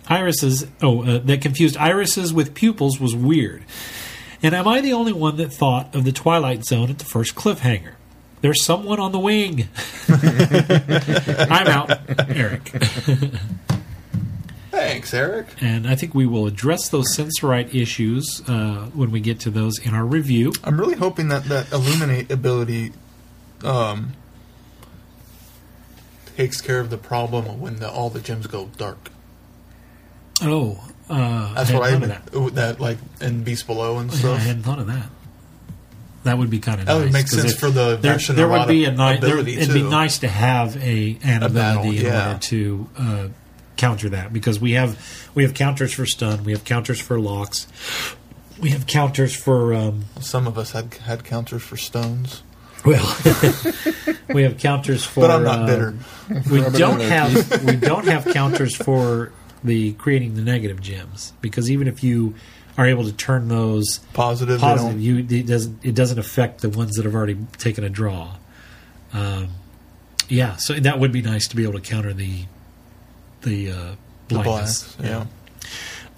[0.08, 3.64] irises oh uh, that confused irises with pupils was weird.
[4.42, 7.34] And am I the only one that thought of the Twilight Zone at the first
[7.34, 7.94] cliffhanger?
[8.42, 9.68] There's someone on the wing.
[10.08, 11.90] I'm out,
[12.28, 12.68] Eric.
[14.72, 15.46] Thanks, Eric.
[15.60, 19.78] And I think we will address those sensorite issues uh, when we get to those
[19.78, 20.52] in our review.
[20.64, 22.92] I'm really hoping that that illuminate ability
[23.62, 24.14] um,
[26.36, 29.10] takes care of the problem when the, all the gems go dark.
[30.42, 32.54] Oh, uh, That's I what I hadn't meant.
[32.56, 32.80] That.
[32.80, 34.24] like in Beast Below and stuff.
[34.24, 35.06] Yeah, I hadn't thought of that.
[36.24, 37.02] That would be kind of That nice.
[37.04, 39.20] would make 'cause sense it- for the there, there would be a nice.
[39.20, 42.26] There, it'd be nice to have a an A battle, ability in yeah.
[42.28, 43.26] order to uh,
[43.76, 44.96] counter that because we have
[45.34, 47.66] we have counters for stun, we have counters for locks,
[48.60, 52.42] we have counters for um, Some of us had had counters for stones,
[52.84, 53.16] well,
[54.32, 55.20] we have counters for.
[55.22, 55.94] but I'm not um, bitter.
[56.50, 59.32] We Rub don't have we don't have counters for
[59.64, 62.34] the creating the negative gems because even if you
[62.78, 66.96] are able to turn those Positive, positive, you it doesn't it doesn't affect the ones
[66.96, 68.34] that have already taken a draw.
[69.12, 69.48] Um,
[70.28, 72.44] yeah, so that would be nice to be able to counter the
[73.42, 73.74] the uh,
[74.28, 74.94] the blindness.
[74.94, 74.96] blacks.
[75.10, 75.26] Yeah,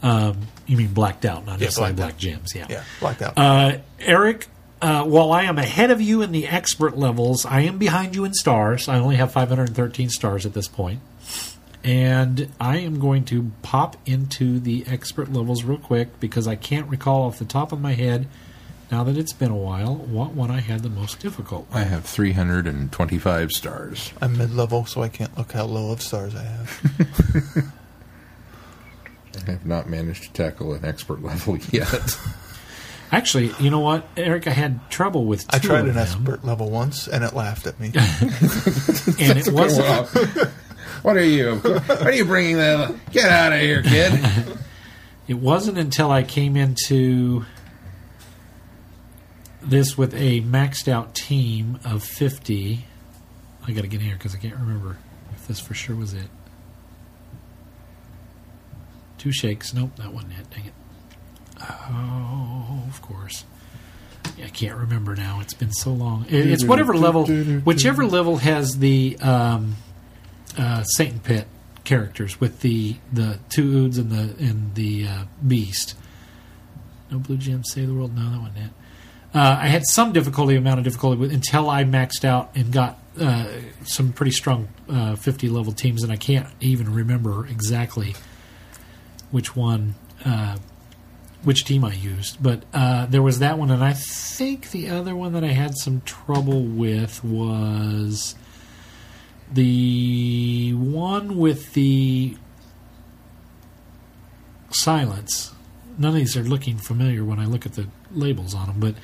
[0.02, 2.52] Um, you mean blacked out, not Yeah, necessarily black gems.
[2.55, 2.66] Yeah.
[2.68, 3.32] yeah, blacked out.
[3.36, 4.46] Uh, Eric,
[4.82, 8.24] uh, while I am ahead of you in the expert levels, I am behind you
[8.24, 8.88] in stars.
[8.88, 11.00] I only have 513 stars at this point.
[11.85, 16.89] And I am going to pop into the expert levels real quick because I can't
[16.89, 18.26] recall off the top of my head,
[18.91, 21.66] now that it's been a while, what one I had the most difficult.
[21.72, 24.12] I have 325 stars.
[24.22, 27.72] I'm mid level, so I can't look how low of stars I have.
[29.47, 32.18] I have not managed to tackle an expert level yet.
[33.12, 34.47] Actually, you know what, Eric?
[34.47, 37.35] I had trouble with two I tried of an them, expert level once, and it
[37.35, 37.87] laughed at me.
[37.95, 40.51] and it wasn't.
[41.05, 41.57] What are you?
[41.57, 42.94] What are you bringing that?
[43.12, 44.59] Get out of here, kid!
[45.26, 47.46] It wasn't until I came into
[49.62, 52.84] this with a maxed out team of 50.
[53.66, 54.98] I got to get in here because I can't remember
[55.34, 56.28] if this for sure was it.
[59.16, 59.72] Two shakes.
[59.72, 60.50] Nope, that wasn't it.
[60.50, 60.74] Dang it.
[61.59, 63.46] Oh, of course.
[64.44, 65.40] I can't remember now.
[65.40, 66.26] It's been so long.
[66.28, 69.76] It's whatever level, whichever level has the um,
[70.57, 71.46] uh, Satan Pit
[71.84, 75.96] characters with the the two oods and the and the uh, beast.
[77.11, 78.14] No blue gems save the world.
[78.16, 78.70] No, that wasn't it.
[79.34, 82.98] Uh, I had some difficulty, amount of difficulty with until I maxed out and got
[83.18, 83.46] uh,
[83.84, 88.14] some pretty strong uh, 50 level teams, and I can't even remember exactly
[89.32, 90.57] which one, uh,
[91.42, 92.40] which team I used.
[92.40, 95.76] But uh, there was that one, and I think the other one that I had
[95.76, 98.36] some trouble with was
[99.53, 102.36] the one with the
[104.70, 105.53] silence.
[105.99, 108.95] None of these are looking familiar when I look at the labels on them, but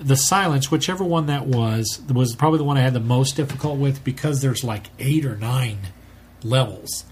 [0.00, 3.78] the silence, whichever one that was, was probably the one I had the most difficult
[3.78, 5.78] with because there's like eight or nine
[6.42, 7.04] levels.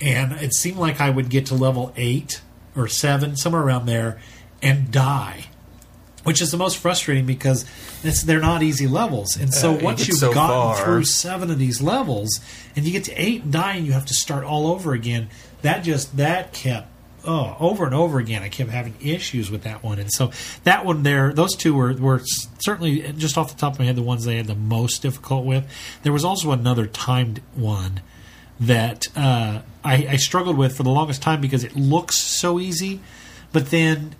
[0.00, 2.42] And it seemed like I would get to level eight
[2.74, 4.20] or seven, somewhere around there,
[4.60, 5.46] and die.
[6.24, 7.64] Which is the most frustrating because
[8.02, 9.36] it's, they're not easy levels.
[9.36, 10.84] And so Uh, once you've so gotten far.
[10.84, 12.40] through seven of these levels
[12.74, 15.28] and you get to eight and nine, and you have to start all over again,
[15.62, 16.88] that just, that kept
[17.26, 18.42] oh, over and over again.
[18.42, 20.30] I kept having issues with that one, and so
[20.64, 22.20] that one there, those two were were
[22.58, 25.44] certainly just off the top of my head the ones they had the most difficult
[25.44, 25.66] with.
[26.02, 28.00] There was also another timed one
[28.60, 33.00] that uh, I, I struggled with for the longest time because it looks so easy,
[33.52, 34.14] but then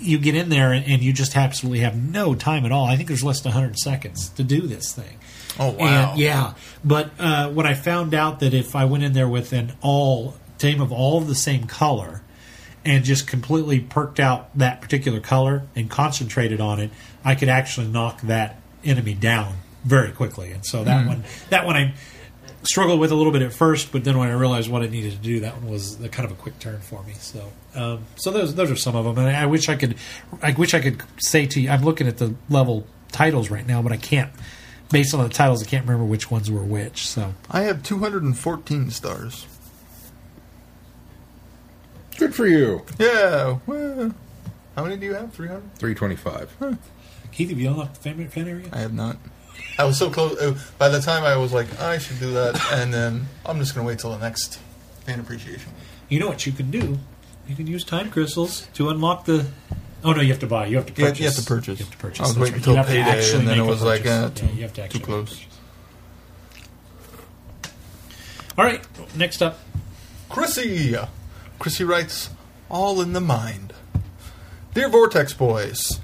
[0.00, 2.86] you get in there and, and you just absolutely have no time at all.
[2.86, 5.18] I think there's less than 100 seconds to do this thing.
[5.58, 6.10] Oh wow!
[6.12, 9.52] And, yeah, but uh, when I found out that if I went in there with
[9.52, 12.22] an all team of all of the same color
[12.84, 16.90] and just completely perked out that particular color and concentrated on it,
[17.24, 20.52] I could actually knock that enemy down very quickly.
[20.52, 21.94] And so that one, that one, I
[22.62, 25.12] struggled with a little bit at first, but then when I realized what I needed
[25.12, 27.14] to do, that one was the kind of a quick turn for me.
[27.14, 29.96] So, um, so those those are some of them, and I wish I could,
[30.42, 33.82] I wish I could say to you, I'm looking at the level titles right now,
[33.82, 34.30] but I can't
[34.90, 37.06] based on the titles, I can't remember which ones were which.
[37.06, 39.46] So I have 214 stars.
[42.16, 42.84] Good for you.
[42.98, 43.58] Yeah.
[43.66, 44.14] Well,
[44.74, 45.32] how many do you have?
[45.32, 45.74] 300?
[45.78, 46.78] 325.
[47.32, 48.68] Keith, have you unlocked the fan, fan area?
[48.72, 49.16] I have not.
[49.78, 50.36] I was so close.
[50.40, 53.74] uh, By the time I was like, I should do that, and then I'm just
[53.74, 54.58] going to wait till the next
[55.06, 55.72] fan appreciation.
[56.08, 56.98] You know what you can do?
[57.46, 59.46] You can use time crystals to unlock the.
[60.04, 60.66] Oh no, you have to buy.
[60.66, 61.18] You have to purchase.
[61.20, 61.78] you have to purchase.
[61.80, 62.20] You have to purchase.
[62.20, 62.86] I was That's waiting right.
[62.86, 64.42] till You payday, and then it was like, purchase.
[64.42, 65.44] uh, Yeah, you have to too close.
[68.56, 68.84] All right,
[69.16, 69.58] next up.
[70.28, 70.96] Chrissy.
[71.58, 72.30] Chrissy writes,
[72.68, 73.72] All in the mind.
[74.74, 76.00] Dear Vortex Boys.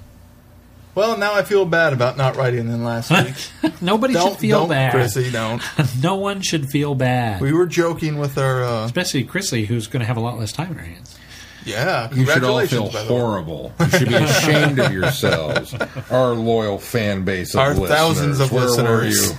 [0.95, 3.11] Well, now I feel bad about not writing in last
[3.63, 3.73] week.
[3.81, 4.91] Nobody don't should feel don't, bad.
[4.91, 5.61] Chrissy, don't.
[6.01, 7.41] no one should feel bad.
[7.41, 8.63] We were joking with our.
[8.63, 11.17] Uh, Especially Chrissy, who's going to have a lot less time in her hands.
[11.65, 13.19] yeah, You should all feel by the way.
[13.19, 13.73] horrible.
[13.81, 15.75] You should be ashamed of yourselves.
[16.11, 17.89] Our loyal fan base of Our listeners.
[17.89, 19.31] thousands of Where were listeners.
[19.31, 19.37] you?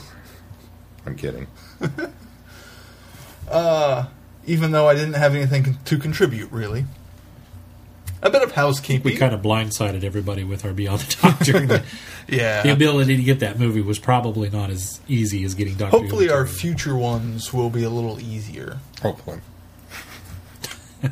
[1.06, 1.46] I'm kidding.
[4.48, 6.84] Even though I didn't have anything to contribute, really.
[8.26, 9.04] A bit of housekeeping.
[9.04, 11.52] We kind of blindsided everybody with our Beyond the Doctor.
[11.66, 11.84] the,
[12.26, 12.64] yeah.
[12.64, 15.96] the ability to get that movie was probably not as easy as getting Doctor.
[15.96, 16.58] Hopefully, Who our material.
[16.58, 18.78] future ones will be a little easier.
[19.00, 19.38] Hopefully.
[21.04, 21.10] A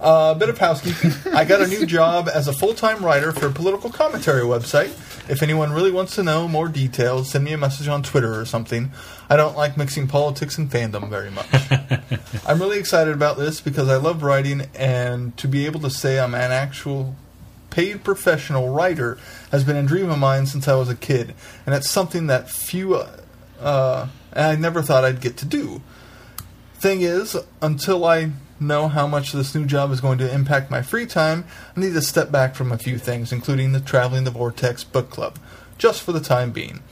[0.00, 1.12] uh, bit of housekeeping.
[1.34, 4.94] I got a new job as a full time writer for a political commentary website.
[5.28, 8.44] If anyone really wants to know more details, send me a message on Twitter or
[8.44, 8.90] something.
[9.28, 11.48] I don't like mixing politics and fandom very much.
[12.46, 16.18] I'm really excited about this because I love writing, and to be able to say
[16.18, 17.14] I'm an actual
[17.70, 19.18] paid professional writer
[19.50, 21.34] has been a dream of mine since I was a kid,
[21.66, 23.16] and it's something that few, uh,
[23.60, 25.82] uh, I never thought I'd get to do
[26.78, 28.30] thing is, until I
[28.60, 31.44] know how much this new job is going to impact my free time,
[31.76, 35.10] I need to step back from a few things, including the Traveling the Vortex book
[35.10, 35.38] club,
[35.78, 36.82] just for the time being.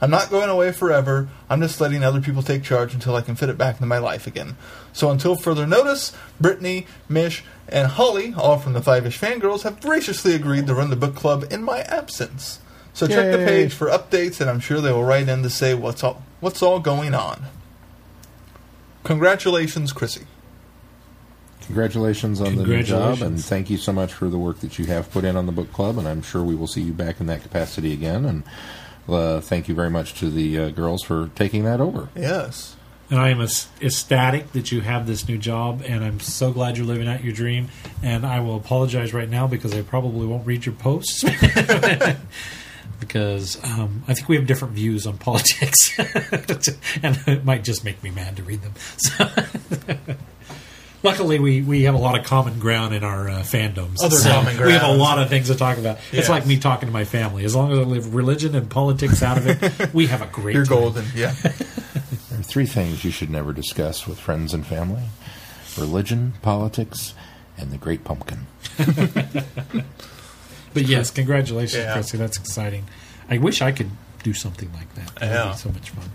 [0.00, 3.36] I'm not going away forever, I'm just letting other people take charge until I can
[3.36, 4.56] fit it back into my life again.
[4.92, 9.80] So until further notice, Brittany, Mish, and Holly, all from the Five Ish Fangirls, have
[9.80, 12.60] graciously agreed to run the book club in my absence.
[12.92, 15.74] So check the page for updates, and I'm sure they will write in to say
[15.74, 17.46] what's all, what's all going on.
[19.02, 20.26] Congratulations, Chrissy.
[21.66, 24.84] Congratulations on the new job, and thank you so much for the work that you
[24.86, 25.98] have put in on the book club.
[25.98, 28.24] And I'm sure we will see you back in that capacity again.
[28.26, 28.42] And
[29.08, 32.08] uh, thank you very much to the uh, girls for taking that over.
[32.14, 32.76] Yes.
[33.10, 36.76] And I am ec- ecstatic that you have this new job, and I'm so glad
[36.76, 37.68] you're living out your dream.
[38.02, 41.24] And I will apologize right now because I probably won't read your posts.
[43.00, 45.98] because um, I think we have different views on politics.
[47.02, 48.72] and it might just make me mad to read them.
[48.96, 49.28] So
[51.04, 54.02] Luckily, we, we have a lot of common ground in our uh, fandoms.
[54.02, 55.98] Other So common We have a lot of things to talk about.
[56.12, 57.44] It's like me talking to my family.
[57.44, 60.54] As long as I leave religion and politics out of it, we have a great
[60.56, 60.78] You're time.
[60.78, 61.04] golden.
[61.14, 61.34] Yeah.
[62.30, 65.04] There are three things you should never discuss with friends and family
[65.78, 67.14] religion, politics,
[67.56, 68.46] and the great pumpkin.
[70.74, 71.92] But yes, congratulations, Yeah.
[71.92, 72.18] Chrissy.
[72.18, 72.86] That's exciting.
[73.30, 73.90] I wish I could
[74.24, 75.14] do something like that.
[75.14, 75.50] That would Yeah.
[75.52, 76.10] be so much fun.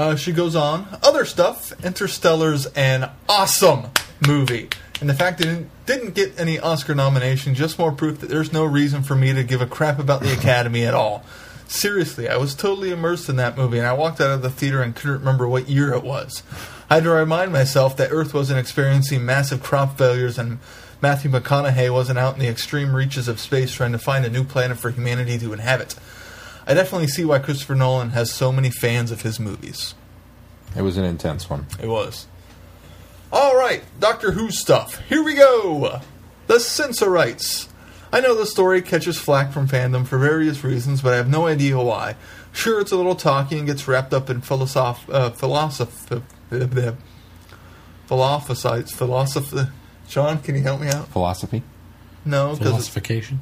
[0.00, 0.86] Uh, she goes on.
[1.02, 1.74] Other stuff.
[1.84, 3.88] Interstellar's an awesome
[4.26, 4.70] movie.
[4.98, 8.50] And the fact that it didn't get any Oscar nomination, just more proof that there's
[8.50, 11.22] no reason for me to give a crap about the Academy at all.
[11.68, 14.80] Seriously, I was totally immersed in that movie, and I walked out of the theater
[14.80, 16.44] and couldn't remember what year it was.
[16.88, 20.60] I had to remind myself that Earth wasn't experiencing massive crop failures and
[21.02, 24.44] Matthew McConaughey wasn't out in the extreme reaches of space trying to find a new
[24.44, 25.94] planet for humanity to inhabit.
[26.66, 29.94] I definitely see why Christopher Nolan has so many fans of his movies.
[30.76, 31.66] It was an intense one.
[31.82, 32.26] It was.
[33.32, 34.98] All right, Doctor Who stuff.
[35.08, 36.00] Here we go.
[36.46, 37.68] The Sensorites.
[38.12, 41.46] I know the story catches flack from fandom for various reasons, but I have no
[41.46, 42.16] idea why.
[42.52, 46.94] Sure, it's a little talky and gets wrapped up in philosoph- uh, philosoph- uh,
[48.08, 48.92] philosophicites.
[48.92, 49.68] Philosophy.
[50.08, 51.06] Sean, can you help me out?
[51.08, 51.62] Philosophy?
[52.24, 53.38] No, because it's Philosophication.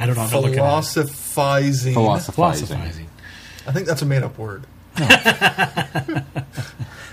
[0.00, 0.22] I don't know.
[0.22, 0.66] I'm not looking at it.
[0.66, 1.94] philosophizing.
[1.94, 2.66] Philosophizing.
[2.66, 3.10] Philosophizing.
[3.66, 4.64] I think that's a made-up word.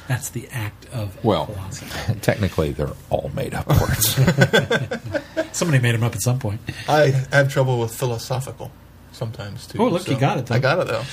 [0.07, 2.19] That's the act of Well, philosophy.
[2.21, 4.15] technically, they're all made up words.
[5.51, 6.61] Somebody made them up at some point.
[6.87, 8.71] I have trouble with philosophical
[9.11, 9.79] sometimes too.
[9.81, 10.55] Oh, look, you got it, though.
[10.55, 11.03] I got it though.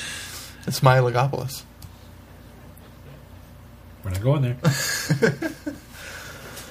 [0.66, 1.64] It's my Legopolis.
[4.04, 4.56] We're not going there.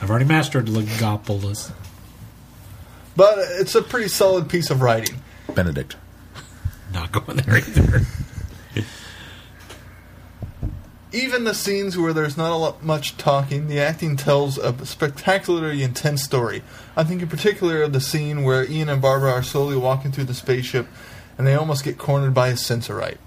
[0.01, 1.71] I've already mastered Legopolis.
[3.15, 5.21] But it's a pretty solid piece of writing.
[5.53, 5.95] Benedict.
[6.91, 8.01] Not going there either.
[11.11, 15.83] Even the scenes where there's not a lot much talking, the acting tells a spectacularly
[15.83, 16.63] intense story.
[16.95, 20.23] I think in particular of the scene where Ian and Barbara are slowly walking through
[20.23, 20.87] the spaceship
[21.37, 23.17] and they almost get cornered by a Sensorite.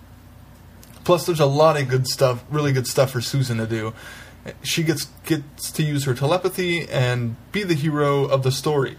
[1.04, 3.94] Plus, there's a lot of good stuff, really good stuff for Susan to do.
[4.62, 8.96] She gets gets to use her telepathy and be the hero of the story.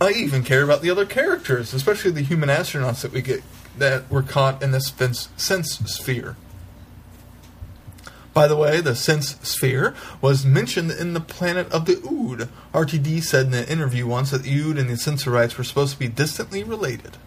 [0.00, 3.42] I even care about the other characters, especially the human astronauts that we get
[3.76, 6.36] that were caught in this sense, sense sphere.
[8.32, 12.48] By the way, the sense sphere was mentioned in the planet of the Ood.
[12.72, 15.98] RTD said in an interview once that the Ood and the Sensorites were supposed to
[15.98, 17.18] be distantly related.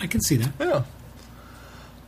[0.00, 0.52] I can see that.
[0.58, 0.82] Yeah.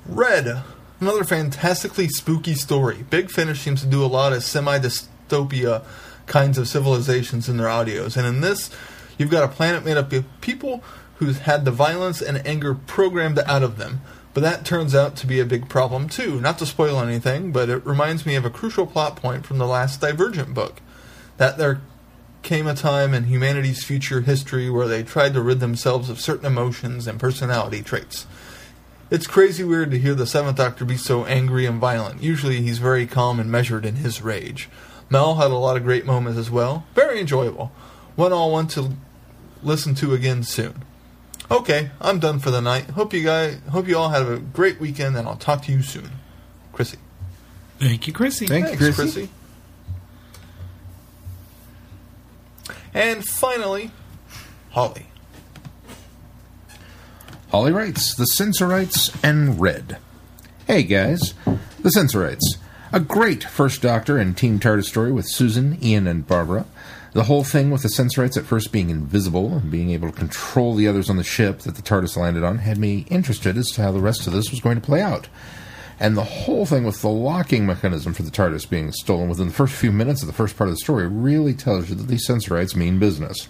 [0.06, 0.62] Red,
[1.00, 3.04] another fantastically spooky story.
[3.08, 5.84] Big Finish seems to do a lot of semi dystopia
[6.26, 8.70] kinds of civilizations in their audios, and in this,
[9.18, 10.82] you've got a planet made up of people
[11.16, 14.00] who's had the violence and anger programmed out of them.
[14.34, 16.40] But that turns out to be a big problem too.
[16.40, 19.66] Not to spoil anything, but it reminds me of a crucial plot point from the
[19.66, 20.80] last Divergent book.
[21.38, 21.80] That there
[22.42, 26.46] came a time in humanity's future history where they tried to rid themselves of certain
[26.46, 28.26] emotions and personality traits.
[29.10, 32.22] It's crazy weird to hear the Seventh Doctor be so angry and violent.
[32.22, 34.68] Usually he's very calm and measured in his rage.
[35.10, 36.84] Mel had a lot of great moments as well.
[36.94, 37.72] Very enjoyable.
[38.14, 38.92] One I'll want to
[39.62, 40.84] listen to again soon.
[41.50, 42.90] Okay, I'm done for the night.
[42.90, 45.82] Hope you guys hope you all have a great weekend and I'll talk to you
[45.82, 46.10] soon.
[46.72, 46.98] Chrissy.
[47.78, 48.46] Thank you, Chrissy.
[48.46, 48.94] Thank you, Chrissy.
[49.02, 49.28] Chrissy.
[52.92, 53.90] And finally,
[54.70, 55.06] Holly.
[57.50, 59.98] Holly writes, The Sensorites and Red.
[60.66, 61.32] Hey guys,
[61.80, 62.58] The Sensorites.
[62.92, 66.66] A great first Doctor and Team TARDIS story with Susan, Ian, and Barbara.
[67.18, 70.76] The whole thing with the Sensorites at first being invisible and being able to control
[70.76, 73.82] the others on the ship that the TARDIS landed on had me interested as to
[73.82, 75.26] how the rest of this was going to play out.
[75.98, 79.52] And the whole thing with the locking mechanism for the TARDIS being stolen within the
[79.52, 82.24] first few minutes of the first part of the story really tells you that these
[82.24, 83.48] Sensorites mean business.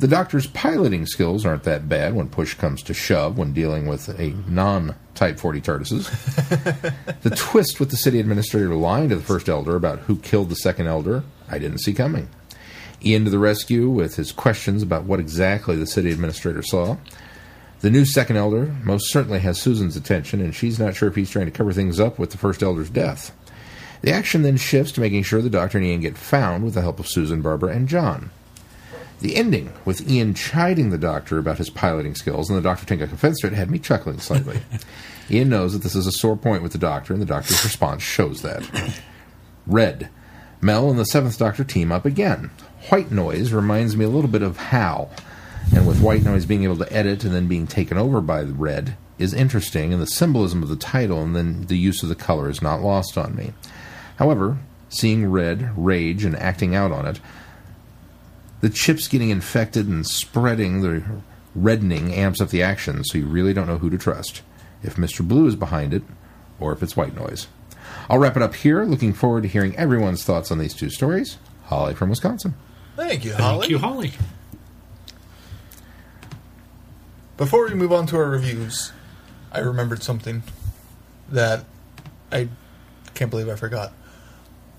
[0.00, 4.08] The Doctor's piloting skills aren't that bad when push comes to shove when dealing with
[4.18, 7.20] a non Type 40 TARDISes.
[7.22, 10.56] the twist with the city administrator lying to the first Elder about who killed the
[10.56, 12.28] second Elder, I didn't see coming.
[13.04, 16.96] Ian to the rescue with his questions about what exactly the city administrator saw.
[17.80, 21.30] The new second Elder most certainly has Susan's attention, and she's not sure if he's
[21.30, 23.30] trying to cover things up with the first Elder's death.
[24.00, 26.82] The action then shifts to making sure the Doctor and Ian get found with the
[26.82, 28.30] help of Susan, Barbara, and John.
[29.20, 33.04] The ending, with Ian chiding the Doctor about his piloting skills and the Doctor taking
[33.04, 34.60] offense to it, had me chuckling slightly.
[35.30, 38.02] Ian knows that this is a sore point with the Doctor, and the Doctor's response
[38.02, 38.68] shows that.
[39.66, 40.10] Red.
[40.60, 42.50] Mel and the Seventh Doctor team up again.
[42.90, 45.10] White Noise reminds me a little bit of Hal,
[45.74, 48.98] and with White Noise being able to edit and then being taken over by Red
[49.18, 52.50] is interesting, and the symbolism of the title and then the use of the color
[52.50, 53.54] is not lost on me.
[54.16, 54.58] However,
[54.90, 57.20] seeing Red rage and acting out on it,
[58.60, 61.02] the chips getting infected and spreading, the
[61.54, 64.42] reddening amps up the action, so you really don't know who to trust.
[64.82, 65.26] If Mr.
[65.26, 66.02] Blue is behind it,
[66.60, 67.46] or if it's white noise.
[68.10, 68.84] I'll wrap it up here.
[68.84, 71.38] Looking forward to hearing everyone's thoughts on these two stories.
[71.64, 72.54] Holly from Wisconsin.
[72.96, 73.58] Thank you, Holly.
[73.60, 74.12] Thank you, Holly.
[77.36, 78.92] Before we move on to our reviews,
[79.50, 80.42] I remembered something
[81.30, 81.64] that
[82.30, 82.48] I
[83.14, 83.92] can't believe I forgot.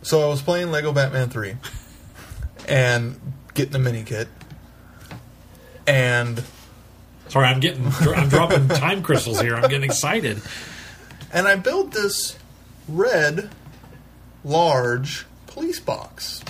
[0.03, 1.55] So I was playing Lego Batman 3
[2.67, 3.19] and
[3.53, 4.27] getting a mini kit.
[5.87, 6.41] And
[7.27, 7.85] Sorry, I'm getting.
[7.87, 9.55] I'm dropping time crystals here.
[9.55, 10.41] I'm getting excited.
[11.33, 12.37] and I built this
[12.87, 13.49] red
[14.43, 16.43] large police box.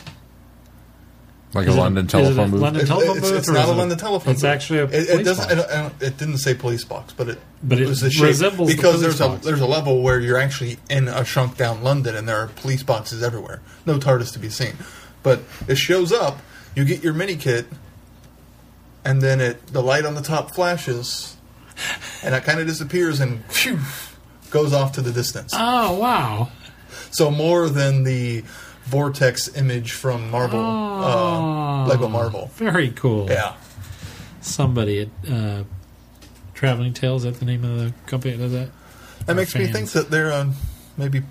[1.55, 2.61] Like Is a it- London it telephone booth.
[2.61, 4.33] London- It- telephone it's, booth, it's or not a London telephone.
[4.33, 4.49] it's booth.
[4.51, 5.47] actually a It, it police doesn't.
[5.47, 5.55] Box.
[5.55, 7.39] don't, I don't, it didn't say police box, but it.
[7.63, 9.41] But it was the shape resembles the because police there's box.
[9.43, 12.47] a there's a level where you're actually in a shrunk down London and there are
[12.47, 13.61] police boxes everywhere.
[13.85, 14.73] No TARDIS to be seen,
[15.23, 16.39] but it shows up.
[16.75, 17.67] You get your mini kit,
[19.05, 21.37] and then it the light on the top flashes,
[22.23, 23.79] and it kind of disappears and phew,
[24.49, 25.53] goes off to the distance.
[25.55, 26.49] Oh wow!
[27.11, 28.43] So more than the
[28.85, 32.51] vortex image from Marvel, uh, Lego Marvel.
[32.55, 33.29] Very cool.
[33.29, 33.55] Yeah.
[34.41, 35.63] Somebody at uh,
[36.53, 37.25] Traveling Tales.
[37.25, 38.69] Is that the name of the company that does that?
[39.25, 40.51] That makes me think that there uh,
[40.97, 41.23] maybe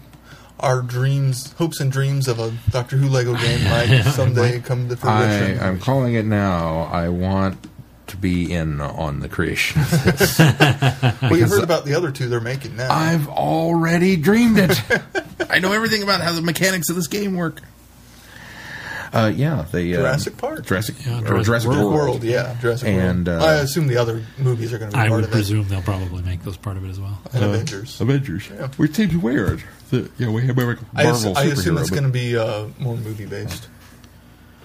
[0.60, 4.94] our dreams, hopes and dreams of a Doctor Who Lego game might someday come to
[4.94, 5.60] I, fruition.
[5.60, 6.88] I'm calling it now.
[6.92, 7.56] I want
[8.14, 10.38] to be in on the creation of this.
[11.22, 12.92] well, you heard about the other two they're making now.
[12.92, 14.80] I've already dreamed it.
[15.50, 17.60] I know everything about how the mechanics of this game work.
[19.12, 20.66] Uh, yeah, the uh, Jurassic Park.
[20.66, 21.82] Jurassic, Yeah, or Jurassic Jurassic World.
[21.94, 21.94] World.
[22.08, 23.42] World, yeah, Jurassic And, World.
[23.42, 25.68] uh, I assume the other movies are going to be I part would of presume
[25.68, 27.20] they'll probably make those part of it as well.
[27.26, 27.34] it.
[27.34, 28.00] And Avengers.
[28.00, 28.48] Avengers.
[28.52, 28.68] Yeah.
[28.76, 29.62] Which seems weird.
[29.90, 32.36] That, you know, we have a I, ass- Marvel I assume it's going to be
[32.36, 33.68] uh, more movie based,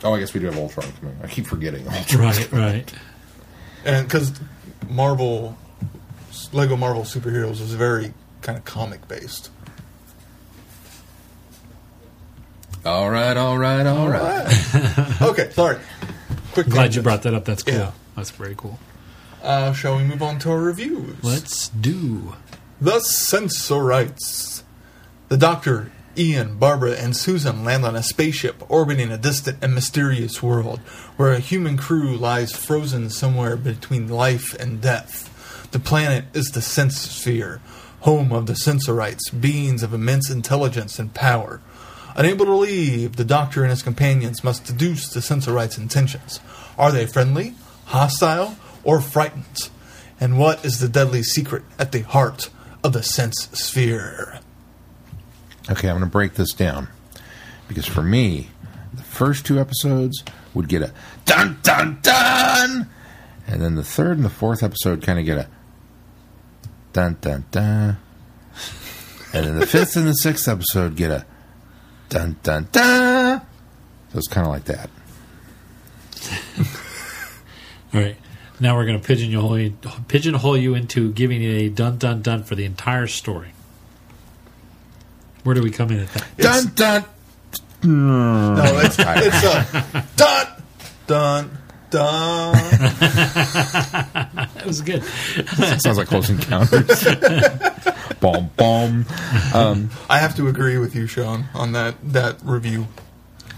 [0.03, 1.17] Oh, I guess we do have Ultron coming.
[1.23, 2.21] I keep forgetting Ultron.
[2.23, 2.93] Right, right.
[3.86, 4.34] And because
[4.88, 5.57] Marvel,
[6.51, 9.49] Lego Marvel superheroes was very kind of comic based.
[12.86, 15.21] All right, all right, all right.
[15.21, 15.77] okay, sorry.
[16.53, 16.67] Quick.
[16.67, 17.45] I'm glad you brought that up.
[17.45, 17.75] That's cool.
[17.75, 17.91] Yeah.
[18.15, 18.80] That's very cool.
[19.43, 21.23] Uh, shall we move on to our reviews?
[21.23, 22.36] Let's do.
[22.82, 24.63] The Sensorites.
[25.27, 30.43] The Doctor, Ian, Barbara, and Susan land on a spaceship orbiting a distant and mysterious
[30.43, 30.80] world
[31.15, 35.70] where a human crew lies frozen somewhere between life and death.
[35.72, 37.61] The planet is the Sense Sphere,
[38.01, 41.61] home of the Sensorites, beings of immense intelligence and power.
[42.15, 46.41] Unable to leave, the Doctor and his companions must deduce the Sensorites' intentions.
[46.78, 47.55] Are they friendly,
[47.86, 49.70] hostile, or frightened?
[50.20, 52.49] And what is the deadly secret at the heart
[52.84, 54.41] of the Sense Sphere?
[55.70, 56.88] Okay, I'm going to break this down
[57.67, 58.49] because for me,
[58.93, 60.91] the first two episodes would get a
[61.26, 62.89] dun dun dun,
[63.47, 65.47] and then the third and the fourth episode kind of get a
[66.91, 67.97] dun dun dun,
[69.34, 71.26] and then the fifth and the sixth episode get a
[72.09, 73.41] dun dun dun.
[74.11, 74.89] So it's kind of like that.
[77.93, 78.17] All right.
[78.59, 82.55] Now we're going to pigeonhole you, pigeonhole you into giving a dun dun dun for
[82.55, 83.53] the entire story.
[85.49, 86.27] Where do we come in at that?
[86.37, 87.01] It's- Dun
[87.81, 88.55] dun.
[88.55, 90.47] No, it's, it's a dun,
[91.07, 91.57] dun,
[91.89, 92.53] dun.
[94.53, 95.03] That was good.
[95.03, 97.03] Sounds like Close Encounters.
[98.19, 99.05] Bomb bomb.
[99.55, 102.85] Um, I have to agree with you, Sean, on that, that review.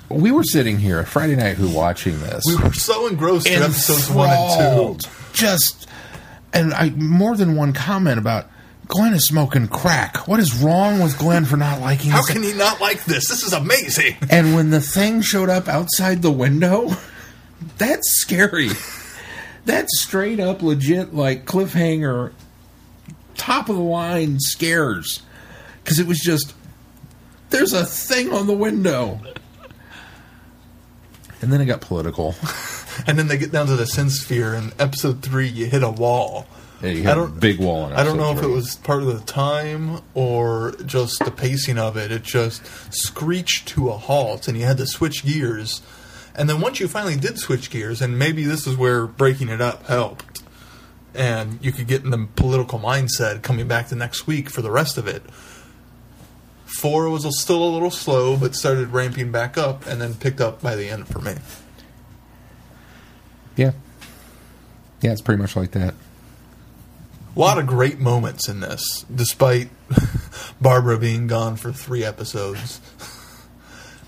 [0.07, 2.45] We were sitting here Friday night, who watching this.
[2.47, 5.01] We were so engrossed in episodes one and enthralled.
[5.01, 5.09] two.
[5.33, 5.89] Just
[6.53, 8.47] and I more than one comment about
[8.91, 10.27] Glenn is smoking crack.
[10.27, 12.29] What is wrong with Glenn for not liking How this?
[12.29, 13.29] can he not like this?
[13.29, 14.17] This is amazing.
[14.29, 16.91] and when the thing showed up outside the window,
[17.77, 18.69] that's scary.
[19.63, 22.33] That's straight up legit like cliffhanger
[23.37, 25.21] top of the line scares.
[25.85, 26.53] Cuz it was just
[27.49, 29.21] there's a thing on the window.
[31.41, 32.35] And then it got political.
[33.07, 35.89] And then they get down to the sense sphere, and episode three, you hit a
[35.89, 36.45] wall.
[36.83, 39.07] Yeah, I don't- big wall in I don't know episode if it was part of
[39.07, 42.11] the time or just the pacing of it.
[42.11, 42.61] It just
[42.93, 45.81] screeched to a halt, and you had to switch gears.
[46.35, 49.61] And then once you finally did switch gears, and maybe this is where breaking it
[49.61, 50.41] up helped,
[51.13, 54.71] and you could get in the political mindset coming back the next week for the
[54.71, 55.23] rest of it.
[56.65, 60.61] Four was still a little slow, but started ramping back up, and then picked up
[60.61, 61.35] by the end for me.
[63.57, 63.71] Yeah.
[65.01, 65.93] Yeah, it's pretty much like that.
[67.35, 69.69] A lot of great moments in this, despite
[70.61, 72.79] Barbara being gone for three episodes.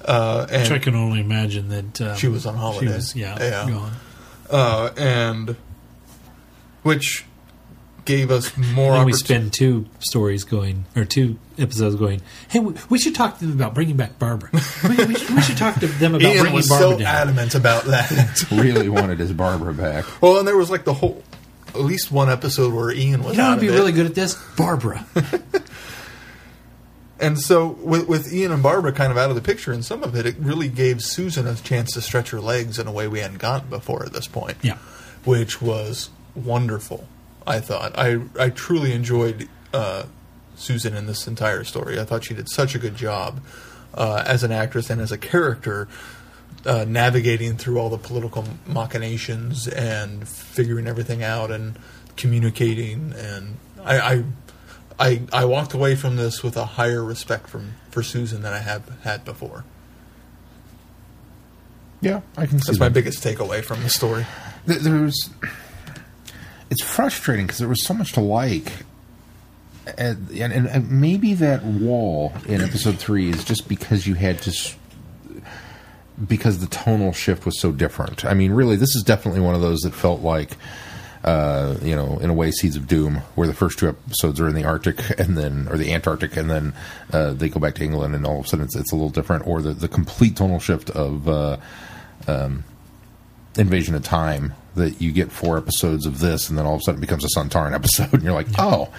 [0.06, 2.88] Uh, Which I can only imagine that um, She was on holiday.
[2.88, 3.70] She was, yeah, Yeah.
[3.70, 3.92] gone.
[4.50, 5.56] uh, and
[6.82, 7.24] which
[8.04, 8.96] gave us more.
[8.96, 12.22] And we spend two stories going, or two episodes going.
[12.50, 14.50] Hey, we, we should talk to them about bringing back Barbara.
[14.84, 17.16] we, we should, we should talk to them about Ian bringing was Barbara so down.
[17.16, 18.52] adamant about that.
[18.52, 20.04] Really wanted his Barbara back.
[20.22, 21.24] well, and there was like the whole,
[21.74, 23.36] at least one episode where Ian was.
[23.36, 25.06] You know, I'd be really good at this, Barbara.
[27.24, 30.04] And so, with, with Ian and Barbara kind of out of the picture in some
[30.04, 33.08] of it, it really gave Susan a chance to stretch her legs in a way
[33.08, 34.58] we hadn't gotten before at this point.
[34.62, 34.76] Yeah.
[35.24, 37.08] Which was wonderful,
[37.48, 37.98] I thought.
[37.98, 40.04] I, I truly enjoyed uh,
[40.56, 41.98] Susan in this entire story.
[41.98, 43.42] I thought she did such a good job
[43.94, 45.88] uh, as an actress and as a character.
[46.66, 51.78] Uh, navigating through all the political machinations and figuring everything out and
[52.16, 54.24] communicating and I, I
[54.98, 58.60] I I walked away from this with a higher respect from for Susan than I
[58.60, 59.66] have had before.
[62.02, 62.94] Yeah, I can see That's my that.
[62.94, 64.26] biggest takeaway from the story.
[64.68, 65.30] Th- There's,
[66.70, 68.72] it's frustrating because there was so much to like,
[69.98, 74.52] and, and and maybe that wall in episode three is just because you had to,
[76.28, 78.26] because the tonal shift was so different.
[78.26, 80.58] I mean, really, this is definitely one of those that felt like.
[81.24, 84.48] Uh, you know, in a way, Seeds of Doom, where the first two episodes are
[84.50, 86.74] in the Arctic and then, or the Antarctic, and then
[87.14, 89.10] uh, they go back to England, and all of a sudden it's, it's a little
[89.10, 91.56] different, or the, the complete tonal shift of uh,
[93.56, 96.84] Invasion of Time that you get four episodes of this, and then all of a
[96.84, 98.90] sudden it becomes a Sontaran episode, and you're like, oh,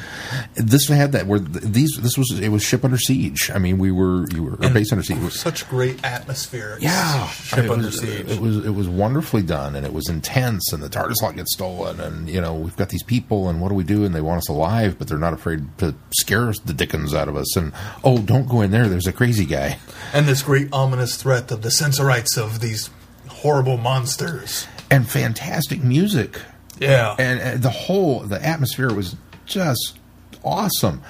[0.55, 3.51] this had that where these this was it was ship under siege.
[3.53, 5.19] I mean, we were you were or base under siege.
[5.19, 6.79] It was Such great atmosphere.
[6.81, 8.31] Yeah, ship under was, siege.
[8.31, 10.73] It was it was wonderfully done, and it was intense.
[10.73, 13.69] And the TARDIS lot gets stolen, and you know we've got these people, and what
[13.69, 14.05] do we do?
[14.05, 17.29] And they want us alive, but they're not afraid to scare us, the dickens out
[17.29, 17.57] of us.
[17.57, 17.73] And
[18.03, 18.89] oh, don't go in there.
[18.89, 19.79] There's a crazy guy.
[20.13, 22.91] and this great ominous threat of the sensorites of these
[23.29, 24.67] horrible monsters.
[24.91, 26.41] And fantastic music.
[26.79, 27.15] Yeah.
[27.19, 29.15] and, and the whole the atmosphere was
[29.47, 29.97] just
[30.43, 31.03] awesome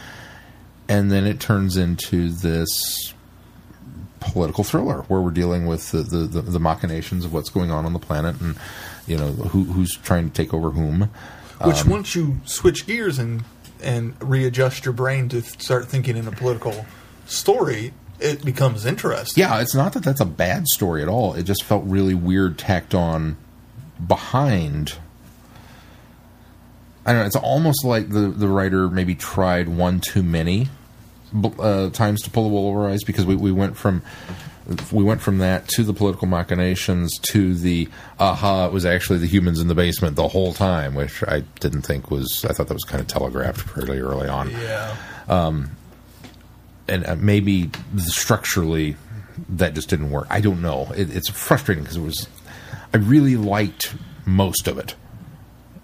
[0.89, 3.15] and then it turns into this
[4.21, 7.85] political thriller where we're dealing with the, the, the, the machinations of what's going on
[7.85, 8.57] on the planet and
[9.07, 11.11] you know who, who's trying to take over whom
[11.65, 13.45] Which um, once you switch gears and
[13.83, 16.87] and readjust your brain to start thinking in a political
[17.27, 19.43] story, it becomes interesting.
[19.43, 22.59] yeah it's not that that's a bad story at all it just felt really weird
[22.59, 23.37] tacked on
[24.07, 24.95] behind
[27.07, 27.27] I don't know.
[27.27, 30.69] It's almost like the the writer maybe tried one too many
[31.59, 34.03] uh, times to pull the wool over our eyes because we, we went from
[34.91, 37.89] we went from that to the political machinations to the
[38.19, 41.83] aha it was actually the humans in the basement the whole time which I didn't
[41.83, 44.97] think was I thought that was kind of telegraphed pretty early on Yeah.
[45.29, 45.73] um,
[46.89, 48.97] and uh, maybe structurally
[49.51, 50.27] that just didn't work.
[50.31, 50.91] I don't know.
[50.97, 52.29] It, it's frustrating because it was.
[52.95, 53.95] I really liked
[54.25, 54.95] most of it,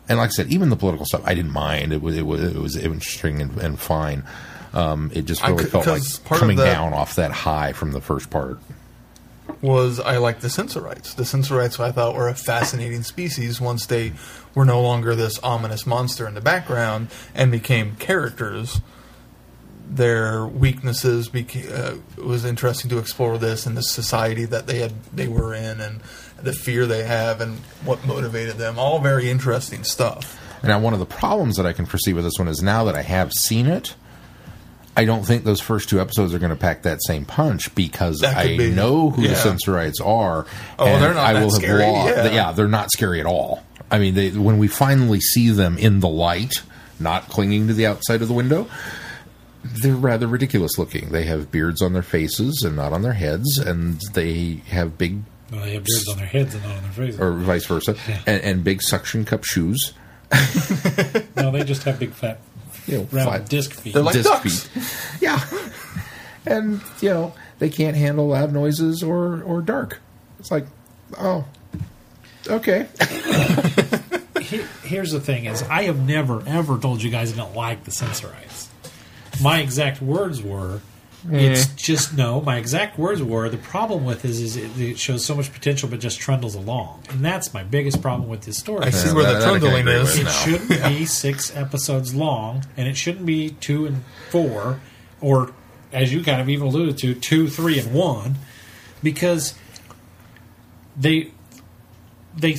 [0.08, 1.92] and like I said, even the political stuff I didn't mind.
[1.92, 4.24] It was it was it was interesting and, and fine.
[4.72, 8.30] Um, it just really felt like of coming down off that high from the first
[8.30, 8.58] part.
[9.60, 11.14] was I like the Sensorites.
[11.14, 14.12] The Sensorites I thought were a fascinating species once they
[14.54, 18.80] were no longer this ominous monster in the background and became characters.
[19.88, 24.78] Their weaknesses beca- uh, it was interesting to explore this and the society that they
[24.78, 26.00] had they were in and
[26.44, 28.78] the fear they have and what motivated them.
[28.78, 30.38] All very interesting stuff.
[30.62, 32.94] Now, one of the problems that I can foresee with this one is now that
[32.94, 33.94] I have seen it,
[34.96, 38.22] I don't think those first two episodes are going to pack that same punch because
[38.22, 38.70] I be.
[38.70, 39.34] know who the Yeah.
[39.36, 40.46] Sensorites are.
[40.78, 42.52] Oh, and they're not I will scary, Have yeah.
[42.52, 43.64] they're not scary at all.
[43.90, 46.62] I mean, they, when we finally see them in the light,
[46.98, 48.68] not clinging to the outside of the window,
[49.64, 51.10] they're rather ridiculous looking.
[51.10, 55.22] They have beards on their faces and not on their heads, and they have big,
[55.50, 57.20] Well, they have beards on their heads and not on their faces.
[57.20, 57.96] or vice versa,
[58.26, 59.92] and, and big suction cup shoes.
[61.36, 62.40] no, they just have big fat
[62.86, 63.94] You know, round five- disc feet.
[63.94, 64.68] They're like disc ducks.
[64.68, 65.20] feet.
[65.22, 65.40] Yeah.
[66.46, 70.00] and, you know, they can't handle loud noises or, or dark.
[70.38, 70.66] It's like,
[71.18, 71.44] oh,
[72.48, 72.86] okay.
[74.40, 77.84] Here- here's the thing: is I have never ever told you guys I don't like
[77.84, 78.68] the Sensorites.
[79.42, 80.80] My exact words were,
[81.28, 85.24] "It's just no." My exact words were, "The problem with this is it, it shows
[85.24, 88.84] so much potential, but just trundles along," and that's my biggest problem with this story.
[88.86, 90.18] I see Yeah, where that- the that I can trundling agree is.
[90.18, 90.30] It No.
[90.30, 94.80] shouldn't be six episodes long, and it shouldn't be two and four,
[95.20, 95.52] or
[95.92, 98.36] as you kind of even alluded to, two, three, and one,
[99.02, 99.54] because
[100.98, 101.32] they
[102.36, 102.56] they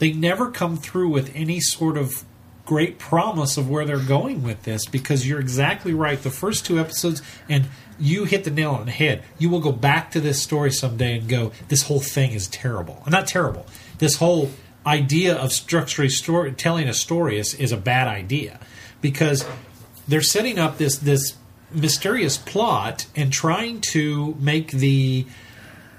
[0.00, 2.24] they never come through with any sort of
[2.64, 4.86] great promise of where they're going with this.
[4.86, 6.22] Because you're exactly right.
[6.22, 7.66] The first two episodes, and
[7.98, 9.22] you hit the nail on the head.
[9.38, 13.02] You will go back to this story someday and go, "This whole thing is terrible."
[13.08, 13.66] Not terrible.
[13.98, 14.50] This whole
[14.86, 18.60] idea of structuring story, telling a story is, is a bad idea
[19.00, 19.44] because
[20.06, 21.36] they're setting up this this
[21.72, 25.26] mysterious plot and trying to make the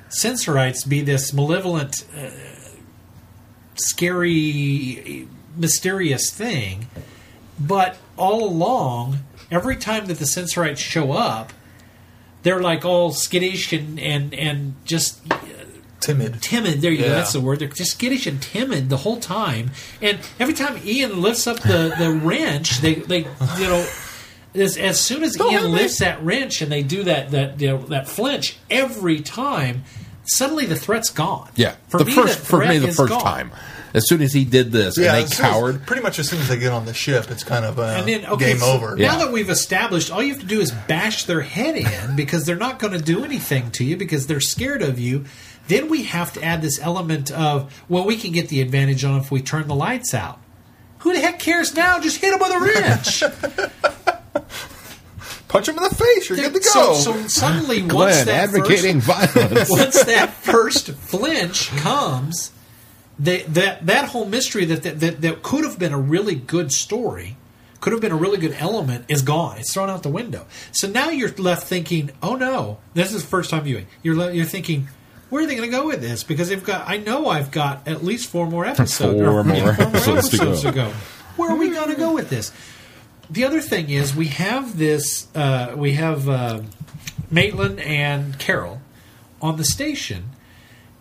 [0.09, 2.29] Sensorites be this malevolent, uh,
[3.75, 5.27] scary,
[5.57, 6.87] mysterious thing.
[7.59, 9.19] But all along,
[9.49, 11.53] every time that the Sensorites show up,
[12.43, 15.37] they're like all skittish and and and just uh,
[15.99, 16.41] Timid.
[16.41, 16.81] timid.
[16.81, 17.09] There you go.
[17.09, 17.59] That's the word.
[17.59, 19.71] They're just skittish and timid the whole time.
[20.01, 23.87] And every time Ian lifts up the, the wrench, they they you know.
[24.53, 27.67] As, as soon as Don't Ian lifts that wrench and they do that that you
[27.67, 29.83] know, that flinch every time,
[30.23, 31.49] suddenly the threat's gone.
[31.55, 31.75] Yeah.
[31.89, 33.21] for the me, first, the for me, the first gone.
[33.21, 33.51] time.
[33.95, 36.29] As soon as he did this Yeah, and they as soon as- pretty much as
[36.29, 38.57] soon as they get on the ship, it's kind of uh, And then okay, game
[38.59, 38.95] so over.
[38.95, 39.25] Now Yeah.
[39.25, 42.55] that we've established, all you have to do is bash their head in because they're
[42.57, 45.25] not going to do anything to you because they're scared of you.
[45.67, 49.19] Then we have to add this element of well, we can get the advantage on
[49.19, 50.39] if we turn the lights out.
[50.99, 51.99] Who the heck cares now?
[51.99, 53.23] Just hit them with a wrench.
[55.47, 56.27] Punch him in the face.
[56.29, 56.93] You're good to go.
[56.95, 59.69] so suddenly, once that advocating first, violence.
[59.71, 62.51] once that first flinch comes,
[63.17, 66.71] they, that that whole mystery that, that that that could have been a really good
[66.71, 67.37] story,
[67.79, 69.57] could have been a really good element, is gone.
[69.57, 70.45] It's thrown out the window.
[70.71, 74.45] So now you're left thinking, "Oh no, this is first time viewing." You're le- you're
[74.45, 74.89] thinking.
[75.29, 76.23] Where are they going to go with this?
[76.23, 79.19] Because they've got, I know I've got at least four more episodes.
[79.19, 80.61] Four or, more yeah, four more episodes to go.
[80.61, 80.93] to go.
[81.35, 82.51] Where are we going to go with this?
[83.31, 85.27] The other thing is we have this.
[85.33, 86.61] Uh, we have uh,
[87.31, 88.81] Maitland and Carol
[89.41, 90.29] on the station,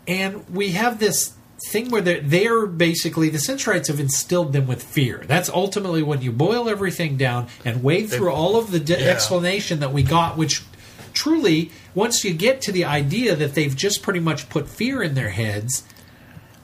[0.09, 1.35] and we have this
[1.69, 5.23] thing where they're, they're basically the Sensorites have instilled them with fear.
[5.27, 9.07] That's ultimately when you boil everything down and wade through all of the de- Yeah.
[9.09, 10.63] explanation that we got, which
[11.13, 15.15] truly, once you get to the idea that they've just pretty much put fear in
[15.15, 15.85] their heads,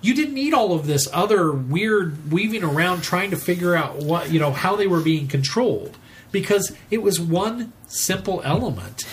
[0.03, 4.31] you didn't need all of this other weird weaving around trying to figure out what
[4.33, 5.97] you know how they were being controlled
[6.33, 9.05] because it was one simple element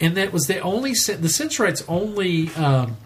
[0.00, 2.96] and that was the only the sensorites only um,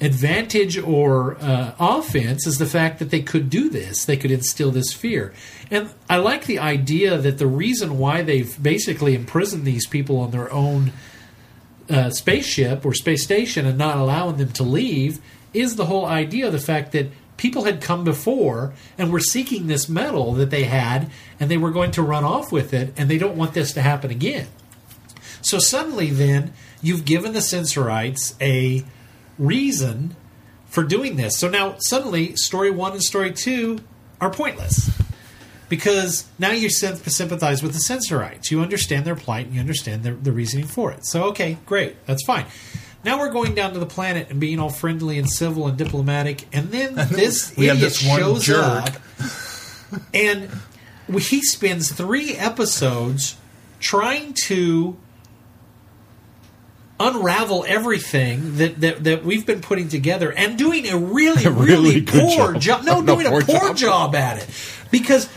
[0.00, 4.04] advantage or uh, offense is the fact that they could do this.
[4.04, 5.32] They could instill this fear.
[5.70, 10.30] And i like the idea that the reason why they've basically imprisoned these people on
[10.30, 10.92] their own
[11.90, 15.20] uh, spaceship or space station and not allowing them to leave
[15.52, 19.66] is the whole idea of the fact that people had come before and were seeking
[19.66, 21.10] this metal that they had
[21.40, 23.80] and they were going to run off with it and they don't want this to
[23.80, 24.46] happen again.
[25.40, 26.52] So suddenly then
[26.82, 28.84] you've given the sensorites a
[29.38, 30.16] reason
[30.66, 33.78] for doing this so now suddenly story one and story two
[34.20, 34.90] are pointless
[35.68, 38.50] because now you sympathize with the sensorites.
[38.50, 41.06] You understand their plight and you understand their, the reasoning for it.
[41.06, 42.04] So, okay, great.
[42.06, 42.46] That's fine.
[43.04, 46.46] Now we're going down to the planet and being all friendly and civil and diplomatic.
[46.52, 48.62] And then this we have idiot this one shows jerk.
[48.62, 48.94] up
[50.12, 50.50] and
[51.18, 53.36] he spends three episodes
[53.80, 54.96] trying to
[57.00, 62.02] unravel everything that, that, that we've been putting together and doing a really, really, really
[62.02, 62.60] poor job.
[62.60, 62.84] job.
[62.84, 63.76] No, No, doing a poor poor job.
[63.76, 64.48] job at it.
[64.90, 65.28] Because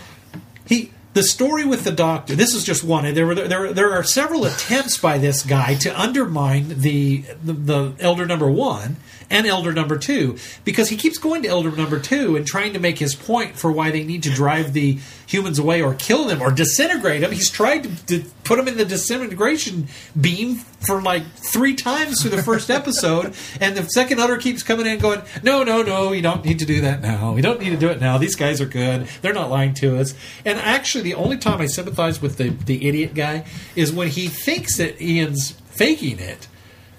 [0.65, 4.03] he the story with the doctor this is just one there were there, there are
[4.03, 8.95] several attempts by this guy to undermine the, the the elder number one
[9.31, 12.79] and elder number two because he keeps going to elder number two and trying to
[12.79, 16.41] make his point for why they need to drive the humans away or kill them
[16.41, 17.31] or disintegrate them.
[17.31, 19.87] He's tried to, to put them in the disintegration
[20.19, 24.85] beam for like three times through the first episode and the second elder keeps coming
[24.85, 27.31] in going no no no you don't need to do that now.
[27.33, 28.17] We don't need to do it now.
[28.17, 29.07] These guys are good.
[29.21, 30.13] They're not lying to us.
[30.45, 33.45] And actually the only time i sympathize with the, the idiot guy
[33.75, 36.47] is when he thinks that ian's faking it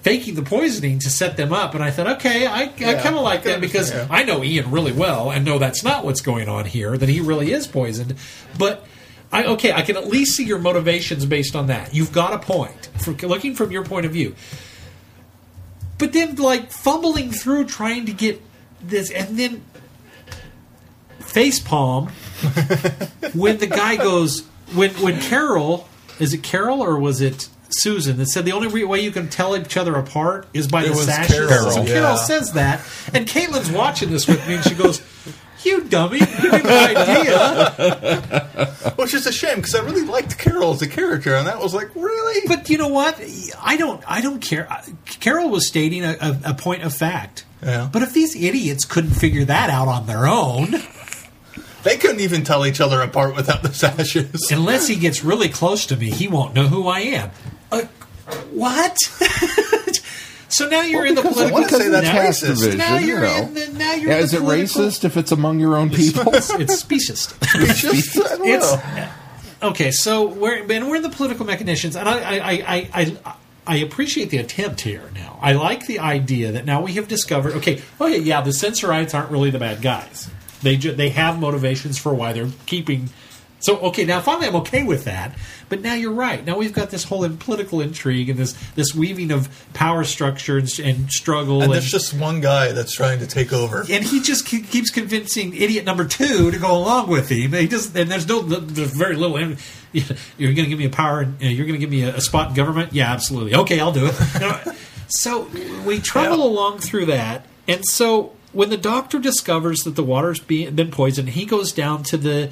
[0.02, 3.22] faking the poisoning to set them up and i thought okay i, I kind of
[3.22, 4.06] like that because yeah.
[4.10, 7.20] i know ian really well and know that's not what's going on here that he
[7.20, 8.16] really is poisoned
[8.58, 8.84] but
[9.34, 11.94] I, okay, I can at least see your motivations based on that.
[11.94, 14.34] You've got a point, from, looking from your point of view.
[15.96, 18.42] But then, like fumbling through trying to get
[18.82, 19.64] this, and then
[21.20, 22.08] face palm
[23.32, 24.42] when the guy goes
[24.74, 25.88] when when Carol
[26.18, 29.28] is it Carol or was it Susan that said the only re- way you can
[29.28, 31.48] tell each other apart is by It the sashes.
[31.48, 31.86] Carol, so yeah.
[31.86, 32.80] Carol says that,
[33.12, 35.02] and Caitlin's watching this with me, and she goes.
[35.64, 36.18] You dummy!
[36.18, 38.92] You have an idea.
[38.96, 41.72] Which is a shame because I really liked Carol as a character, and that was
[41.72, 42.48] like really.
[42.48, 43.20] But you know what?
[43.60, 44.02] I don't.
[44.10, 44.68] I don't care.
[45.20, 47.44] Carol was stating a, a, a point of fact.
[47.62, 47.88] Yeah.
[47.92, 50.74] But if these idiots couldn't figure that out on their own,
[51.84, 54.50] They couldn't even tell each other apart without the sashes.
[54.50, 57.30] unless he gets really close to me, he won't know who I am.
[57.72, 57.82] Uh,
[58.52, 58.96] what?
[60.48, 61.52] so now you're in the political.
[61.52, 62.46] wanna say that's racist.
[62.56, 63.36] division, now you you're know.
[63.42, 63.66] in the.
[63.78, 66.32] Now you're Yeah, is it political- racist if it's among your own people?
[66.34, 68.76] It's just, I It's
[69.62, 69.90] okay.
[69.90, 72.90] So we're and we're in the political machinations, and I I, I, I,
[73.24, 73.34] I
[73.66, 75.10] I appreciate the attempt here.
[75.14, 77.54] Now I like the idea that now we have discovered.
[77.54, 80.28] Okay, okay, yeah, the Sensorites aren't really the bad guys.
[80.62, 83.10] They ju- they have motivations for why they're keeping.
[83.62, 85.34] So okay, now finally I'm okay with that.
[85.68, 86.44] But now you're right.
[86.44, 90.68] Now we've got this whole political intrigue and this this weaving of power structure and,
[90.80, 91.62] and struggle.
[91.62, 93.84] And there's just one guy that's trying to take over.
[93.90, 97.52] and he just ke- keeps convincing idiot number two to go along with him.
[97.52, 99.38] He just and there's no there's very little.
[99.92, 101.20] You're going to give me a power.
[101.20, 102.92] and know, You're going to give me a, a spot in government.
[102.92, 103.54] Yeah, absolutely.
[103.54, 104.14] Okay, I'll do it.
[104.34, 104.60] You know,
[105.08, 105.48] so
[105.86, 106.44] we travel Yeah.
[106.44, 111.30] along through that, and so when the doctor discovers that the water's being, been poisoned,
[111.30, 112.50] he goes down to the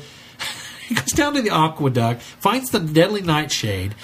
[0.90, 3.94] he goes down to the aqueduct, finds the deadly nightshade,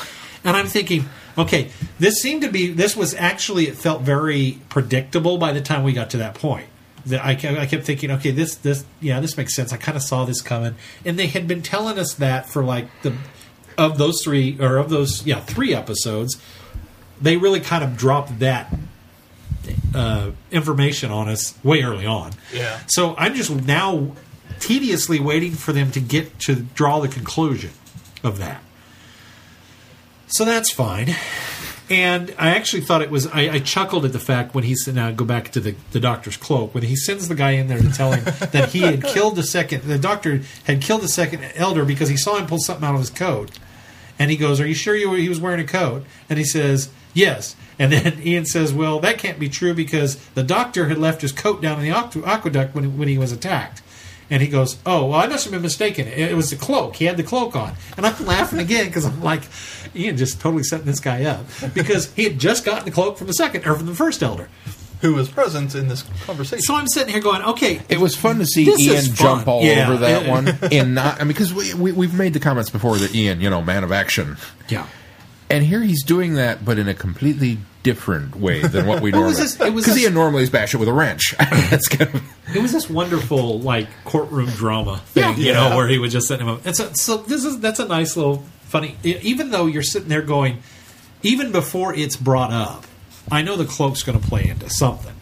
[0.45, 1.07] and I'm thinking,
[1.37, 5.83] okay, this seemed to be this was actually it felt very predictable by the time
[5.83, 6.69] we got to that point.
[7.07, 9.73] That I, I kept thinking, okay, this this yeah, this makes sense.
[9.73, 12.87] I kind of saw this coming, and they had been telling us that for like
[13.03, 13.17] the
[13.77, 16.41] of those three or of those yeah three episodes.
[17.21, 18.73] They really kind of dropped that
[19.93, 22.33] uh, information on us way early on.
[22.53, 22.79] Yeah.
[22.87, 24.13] So I'm just now
[24.61, 27.71] tediously waiting for them to get to draw the conclusion
[28.23, 28.63] of that.
[30.29, 31.15] So that's fine.
[31.89, 33.29] And I actually thought it was.
[33.29, 36.01] I, I chuckled at the fact when he said, "Now go back to the, the
[36.01, 39.05] doctor's cloak." When he sends the guy in there to tell him that he had
[39.05, 42.59] killed the second, the doctor had killed the second elder because he saw him pull
[42.59, 43.53] something out of his coat,
[44.19, 46.45] and he goes, "Are you sure you were, he was wearing a coat?" And he
[46.45, 50.99] says, "Yes." And then Ian says, "Well, that can't be true because the doctor had
[50.99, 53.81] left his coat down in the aqueduct when when he was attacked."
[54.29, 56.09] And he goes, "Oh, well, I must have been mistaken.
[56.09, 56.97] It, it was the cloak.
[56.97, 59.43] He had the cloak on." And I'm laughing again because I'm like,
[59.95, 61.45] Ian just totally setting this guy up
[61.75, 64.49] because he had just gotten the cloak from the second or from the first elder.
[65.03, 66.63] who was present in this conversation.
[66.63, 69.87] So I'm sitting here going, okay, It was fun to see Ian jump all Yeah.
[69.91, 71.21] over that one, and not.
[71.21, 73.85] I mean, because we, we we've made the comments before that Ian, you know, man
[73.85, 74.39] of action,
[74.69, 74.87] yeah.
[75.51, 77.59] and here he's doing that, but in a completely
[77.95, 79.43] different way than what we Well, it normally.
[79.43, 81.35] was it was Because this- Ian normally is bash it with a wrench.
[81.39, 82.23] That's kind of
[82.55, 85.37] It was this wonderful like courtroom drama thing, Yeah.
[85.37, 85.77] you know, Yeah.
[85.77, 86.67] where he was just setting him up.
[86.67, 88.97] And so, so this is that's a nice little funny.
[89.05, 90.59] Even though you're sitting there going,
[91.23, 92.85] even before it's brought up,
[93.31, 95.15] I know the cloak's going to play into something.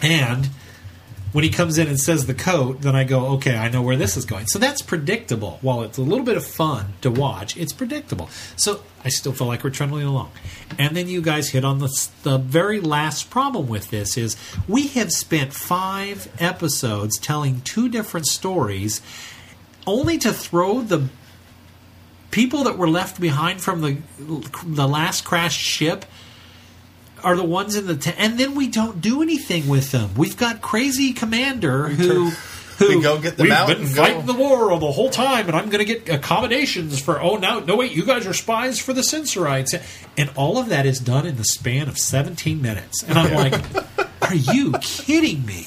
[0.00, 0.48] And
[1.32, 3.96] when he comes in and says the coat, then I go, okay, I know where
[3.96, 4.46] this is going.
[4.46, 5.58] So that's predictable.
[5.62, 8.28] While it's a little bit of fun to watch, it's predictable.
[8.56, 10.30] So I still feel like we're trundling along.
[10.78, 14.36] And then you guys hit on the, the very last problem with this is
[14.68, 19.00] we have spent five episodes telling two different stories
[19.86, 21.08] only to throw the
[22.30, 23.98] people that were left behind from the
[24.64, 26.04] the last crashed ship
[27.24, 30.10] are the ones in the tent, and then we don't do anything with them.
[30.16, 32.30] We've got crazy commander who.
[32.78, 35.10] Who, We go get them We've out been and go." fighting the war the whole
[35.10, 37.20] time, and I'm going to get accommodations for.
[37.20, 39.74] Oh, now, no, wait, you guys are spies for the Sensorites,
[40.16, 43.04] and all of that is done in the span of 17 minutes.
[43.04, 43.62] And I'm like,
[44.22, 45.66] are you kidding me?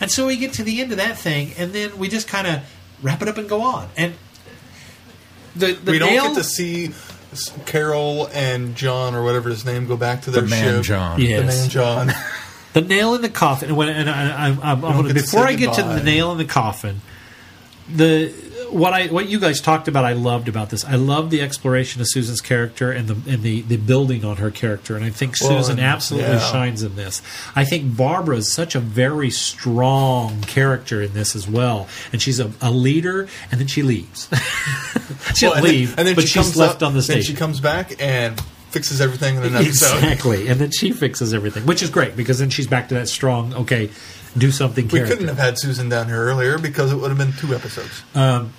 [0.00, 2.46] And so we get to the end of that thing, and then we just kind
[2.46, 2.60] of
[3.02, 3.88] wrap it up and go on.
[3.96, 4.14] And
[5.54, 6.88] the the we don't nail, get to see
[7.66, 10.84] Carol and John or whatever his name go back to their the man, ship.
[10.84, 11.20] John.
[11.20, 11.40] Yeah.
[11.40, 12.12] The man John.
[12.72, 13.70] the nail in the coffin.
[13.70, 16.02] And, when, and I, I, I'm, I'm gonna, get to before I get to the
[16.02, 17.00] nail in the coffin,
[17.88, 18.32] the
[18.72, 20.84] what I what you guys talked about, I loved about this.
[20.84, 24.50] I love the exploration of Susan's character and the and the, the building on her
[24.50, 26.50] character, and I think Susan and- absolutely yeah.
[26.50, 27.22] shines in this.
[27.54, 32.40] I think Barbara is such a very strong character in this as well, and she's
[32.40, 34.28] a, a leader, and then she leaves.
[35.34, 37.60] she Well, doesn't leave, but she she's comes left up, on the Then she comes
[37.60, 38.40] back and
[38.70, 39.96] fixes everything in an episode.
[39.98, 43.08] Exactly, and then she fixes everything, which is great because then she's back to that
[43.08, 43.52] strong.
[43.54, 43.90] Okay,
[44.36, 44.88] do something.
[44.88, 48.02] We couldn't have had Susan down here earlier because it would have been two episodes.
[48.14, 48.52] Um,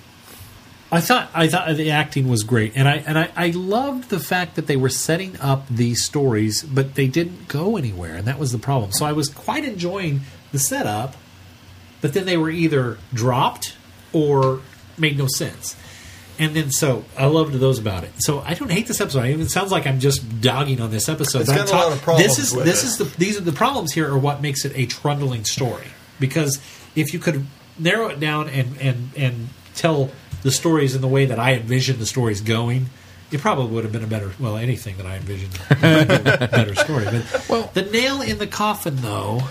[0.94, 4.20] I thought I thought the acting was great, and I and I, I loved the
[4.20, 8.38] fact that they were setting up these stories, but they didn't go anywhere, and that
[8.38, 8.92] was the problem.
[8.92, 10.20] So I was quite enjoying
[10.52, 11.16] the setup,
[12.00, 13.76] but then they were either dropped
[14.12, 14.60] or
[14.96, 15.74] made no sense.
[16.38, 18.12] And then so I loved those about it.
[18.18, 19.24] So I don't hate this episode.
[19.24, 21.40] It sounds like I'm just dogging on this episode.
[21.40, 22.86] It's got a lot of problems This is this it.
[22.86, 25.88] is the these are the problems here are what makes it a trundling story.
[26.20, 26.60] Because
[26.94, 27.46] if you could
[27.80, 30.10] narrow it down and and and tell
[30.44, 32.86] the stories in the way that I envisioned the stories going,
[33.32, 36.42] it probably would have been a better well anything that I envisioned would have been
[36.42, 37.04] a better story.
[37.06, 39.42] But Well- the nail in the coffin though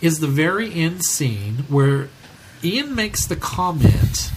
[0.00, 2.08] is the very end scene where
[2.64, 4.30] Ian makes the comment.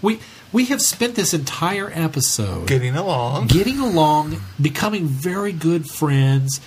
[0.00, 0.20] We
[0.52, 3.48] we have spent this entire episode Getting along.
[3.48, 6.60] getting along, becoming very good friends.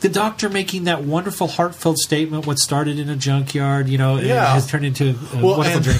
[0.00, 4.54] The doctor making that wonderful heartfelt statement, what started in a junkyard, you know, Yeah.
[4.54, 5.98] has turned into a Well, wonderful and journey.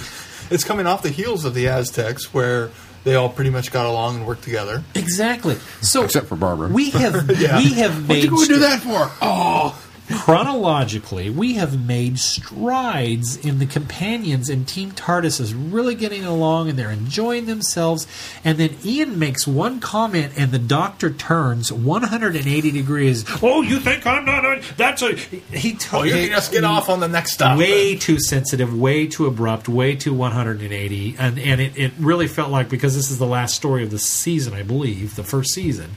[0.51, 2.71] It's coming off the heels of the Aztecs where
[3.05, 4.83] they all pretty much got along and worked together.
[4.95, 5.55] Exactly.
[5.81, 6.69] So Except for Barbara.
[6.69, 7.59] we have Yeah.
[7.59, 9.11] we have What'd made you go do that for?
[9.23, 9.81] Oh,
[10.13, 16.69] chronologically, we have made strides in the companions, and Team TARDIS is really getting along,
[16.69, 18.07] and they're enjoying themselves.
[18.45, 23.25] And then Ian makes one comment, and the Doctor turns 180 degrees.
[23.43, 24.45] Oh, you think I'm not?
[24.45, 25.73] A, that's a he.
[25.73, 27.59] T- Oh, you can just get off on the next stop.
[27.59, 32.51] Way too sensitive, way too abrupt, way too 180, and and it, it really felt
[32.51, 35.93] like because this is the last story of the season, I believe, the first season.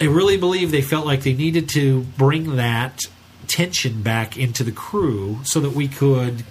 [0.00, 3.00] I really believe they felt like they needed to bring that
[3.46, 6.44] tension back into the crew so that we could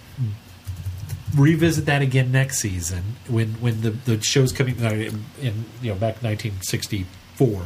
[1.35, 5.89] revisit that again next season when when the the show's coming uh, in, in you
[5.89, 7.63] know back 1964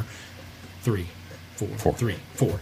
[0.82, 1.08] three
[1.56, 1.94] four Four.
[1.94, 2.60] three four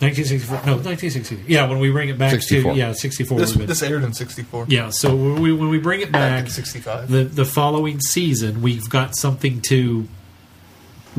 [0.00, 2.72] 1964 no 1960 yeah when we bring it back 64.
[2.72, 4.66] to yeah 64 This, this aired in 64.
[4.68, 7.10] yeah so when we, when we bring it Back back 65.
[7.10, 10.08] the the following season we've got something to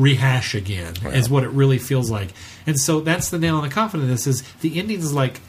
[0.00, 2.30] rehash again is what it really feels like
[2.66, 5.40] and so that's the nail in the coffin of this is the ending is like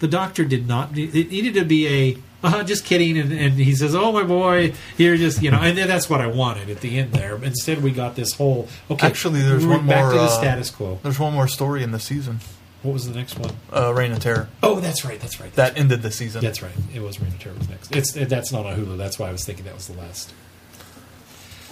[0.00, 3.72] the doctor did not it needed to be a uh, just kidding and, and he
[3.74, 6.80] says oh my boy you're just you know and then that's what i wanted at
[6.80, 10.12] the end there instead we got this whole okay Actually, there's we're one back more,
[10.12, 12.40] to the uh, status quo There's one more story in the season.
[12.82, 13.52] what was the next one?
[13.72, 14.48] Uh, Reign of Terror.
[14.60, 16.40] Oh, that's right that's right That ended the season.
[16.42, 16.72] That's right.
[16.92, 17.94] It was Reign of Terror was next.
[17.94, 18.96] It's that's not on Hulu.
[18.98, 20.34] That's why I was thinking that was the last.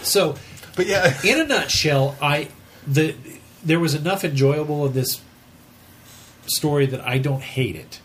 [0.03, 0.37] So,
[0.81, 2.49] But yeah, in a nutshell, I
[2.87, 3.15] the
[3.63, 5.21] there was enough enjoyable of this
[6.47, 8.01] story that I don't hate it,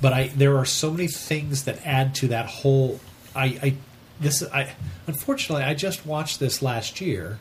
[0.00, 2.98] but I there are so many things that add to that whole.
[3.36, 3.74] I, I
[4.20, 4.74] this I
[5.06, 7.40] unfortunately I just watched this last year,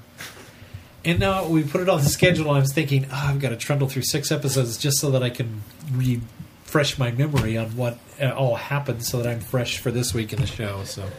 [1.05, 3.49] And now we put it on the schedule, and I was thinking, oh, I've got
[3.49, 5.63] to trundle through six episodes just so that I can
[5.93, 10.33] refresh my memory on what uh, all happened, so that I'm fresh for this week
[10.33, 10.83] in the show.
[10.83, 11.09] So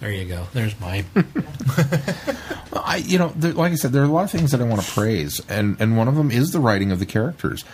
[0.00, 0.46] there you go.
[0.52, 1.04] There's mine.
[2.72, 4.64] I, you know, there, like I said, there are a lot of things that I
[4.64, 7.64] want to praise, and and one of them is the writing of the characters.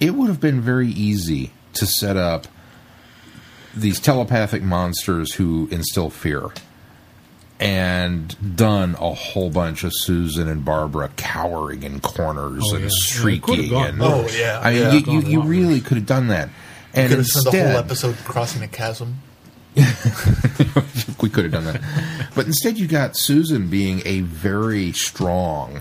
[0.00, 2.46] It would have been very easy to set up
[3.74, 6.48] these telepathic monsters who instill fear,
[7.60, 12.90] and done a whole bunch of Susan and Barbara cowering in corners Oh, and yeah.
[12.90, 13.70] Yeah, it could have shrieking.
[13.70, 14.92] gone and Oh, yeah, I mean, yeah.
[14.92, 16.48] you, you, you really could have done that.
[16.94, 19.16] And Could have spent the whole episode crossing a chasm.
[21.22, 21.80] we could have done that.
[22.34, 25.80] But instead, you got Susan being a very strong,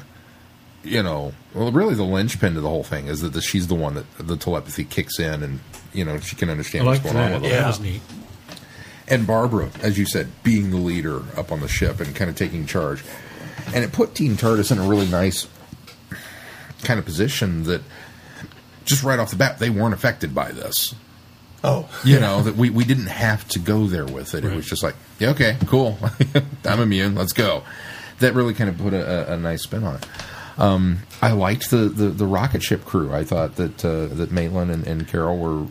[0.84, 3.76] you know, well, really the linchpin to the whole thing is that the, she's the
[3.76, 5.60] one that the telepathy kicks in and,
[5.94, 7.42] you know, she can understand what's going on that.
[7.42, 7.58] with her.
[7.58, 8.02] That was neat.
[9.08, 12.36] And Barbara, as you said, being the leader up on the ship and kind of
[12.36, 13.04] taking charge.
[13.74, 15.48] And it put Team TARDIS in a really nice
[16.84, 17.82] kind of position that
[18.86, 20.94] just right off the bat, they weren't affected by this.
[21.64, 24.46] Oh, You know, that we, we didn't have to go there with it.
[24.46, 25.98] It was just like, yeah, okay, cool.
[26.66, 27.16] I'm immune.
[27.16, 27.64] Let's go.
[28.20, 30.06] That really kind of put a, a, a nice spin on it.
[30.58, 33.14] Um, I liked the, the, the rocket ship crew.
[33.14, 35.68] I thought that uh, that Maitland and, and Carol were,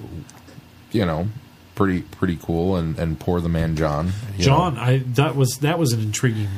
[0.93, 1.29] you know,
[1.75, 2.77] pretty pretty cool.
[2.77, 4.13] And, and poor the man John.
[4.39, 4.81] John, know.
[4.81, 6.49] I that was that was an intriguing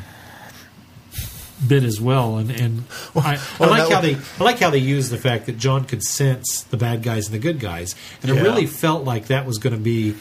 [1.66, 2.84] bit as well, and and
[3.16, 5.84] I, well, like how was- they I like how they use the fact that John
[5.84, 9.46] could sense the bad guys and the good guys, and it really felt like that
[9.46, 10.14] was going to be.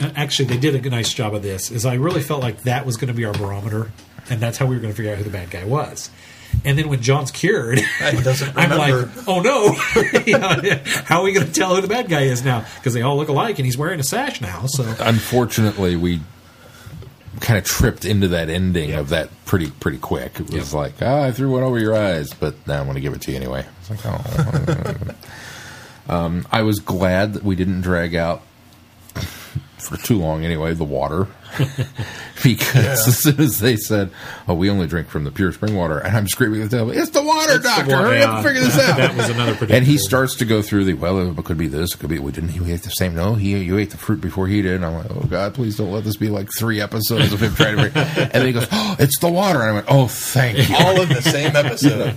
[0.00, 1.70] uh, Actually, they did a nice job of this.
[1.70, 3.90] Is I really felt like that was going to be our barometer,
[4.30, 6.10] and that's how we were going to figure out who the bad guy was.
[6.66, 9.74] And then when John's cured, And he doesn't I'm like, oh no,
[10.26, 12.66] You know, how are we going to tell who the bad guy is now?
[12.76, 14.64] Because they all look alike, and he's wearing a sash now.
[14.66, 16.20] So Unfortunately, we
[17.42, 20.40] kind of tripped into that ending of that pretty pretty quick.
[20.40, 23.00] It was like, ah, I threw one over your eyes, but now I'm going to
[23.00, 23.66] give it to you anyway.
[23.80, 24.94] It's like, oh.
[26.14, 28.42] um, I was glad that we didn't drag out
[29.78, 31.26] for too long anyway the water
[32.42, 32.92] because Yeah.
[32.92, 34.10] as soon as they said,
[34.48, 36.90] "Oh, we only drink from the pure spring water," and I'm screaming at the table,
[36.92, 37.92] "It's the water, doctor!
[37.96, 38.36] water, Hurry up yeah.
[38.38, 41.18] and figure this out!" That was another And he starts to go through the well,
[41.38, 42.50] it could be this, it could be we didn't.
[42.50, 43.14] He ate the same.
[43.14, 44.76] No, he you ate the fruit before he did.
[44.76, 47.54] And I'm like, oh God, please don't let this be like three episodes of him
[47.54, 47.90] trying to.
[47.90, 49.60] Bring, and then he goes, oh, it's the water.
[49.60, 50.74] And I went, oh, thank you.
[50.76, 52.16] all in the same episode.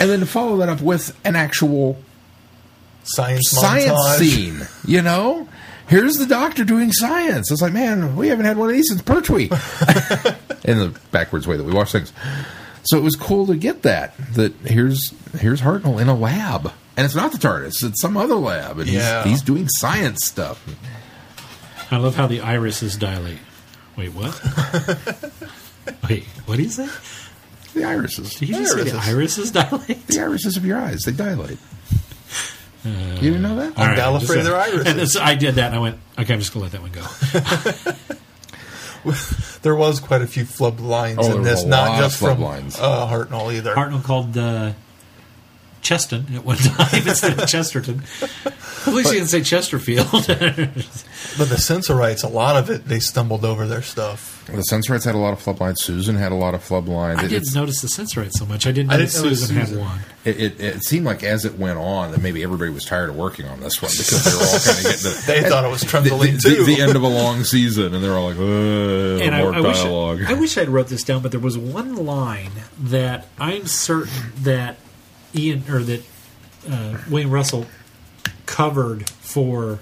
[0.00, 1.98] And then to follow that up with an actual
[3.04, 4.18] Science, science montage.
[4.18, 5.48] scene, you know.
[5.88, 7.50] Here's the doctor doing science.
[7.52, 9.44] It's like, man, we haven't had one of these since Pertwee.
[10.64, 12.12] In the backwards way that we watch things.
[12.84, 14.16] So it was cool to get that.
[14.34, 18.34] That here's here's Hartnell in a lab, and it's not the TARDIS; it's some other
[18.36, 19.22] lab, and Yeah.
[19.24, 20.64] he's, he's doing science stuff.
[21.90, 23.38] I love how the irises dilate.
[23.96, 24.40] Wait, what?
[26.08, 26.88] Wait, what do you say?
[27.74, 30.06] The irises, Did you just say the irises dilate?
[30.06, 31.58] the irises of your eyes, they dilate.
[32.86, 33.78] You didn't know that?
[33.78, 34.86] I'm All Gallifrey just- their irises.
[34.86, 37.00] And this, I did that, and I went, okay, I'm just going to let that
[37.82, 37.92] one go.
[39.62, 42.18] There was quite a few flub lines Oh, there in this, a not of just
[42.18, 42.76] flub from lines.
[42.78, 43.72] uh, Hartnell either.
[43.74, 44.72] Hartnell called uh,
[45.86, 48.02] Cheston at one time instead of Chesterton.
[48.46, 50.08] At least he didn't say Chesterfield.
[51.38, 54.46] But the Sensorites, a lot of it, they stumbled over their stuff.
[54.50, 55.82] The Sensorites had a lot of flub lines.
[55.82, 57.18] Susan had a lot of flub lines.
[57.18, 58.66] I It- didn't notice the Sensorite so much.
[58.66, 59.98] I didn't I didn't notice Susan had one.
[60.24, 63.16] It, it, it seemed like as it went on that maybe everybody was tired of
[63.16, 65.70] working on this one because they were all kind of getting the, They thought it
[65.70, 66.64] was the, trundling the- too.
[66.64, 69.60] the end of a long season, and they're all like, "Uh, and I, more I
[69.60, 73.66] wish dialogue." I wish I'd wrote this down, but there was one line that I'm
[73.66, 74.76] certain that
[75.36, 76.02] Ian or that
[76.68, 77.66] uh, William Russell
[78.46, 79.80] covered for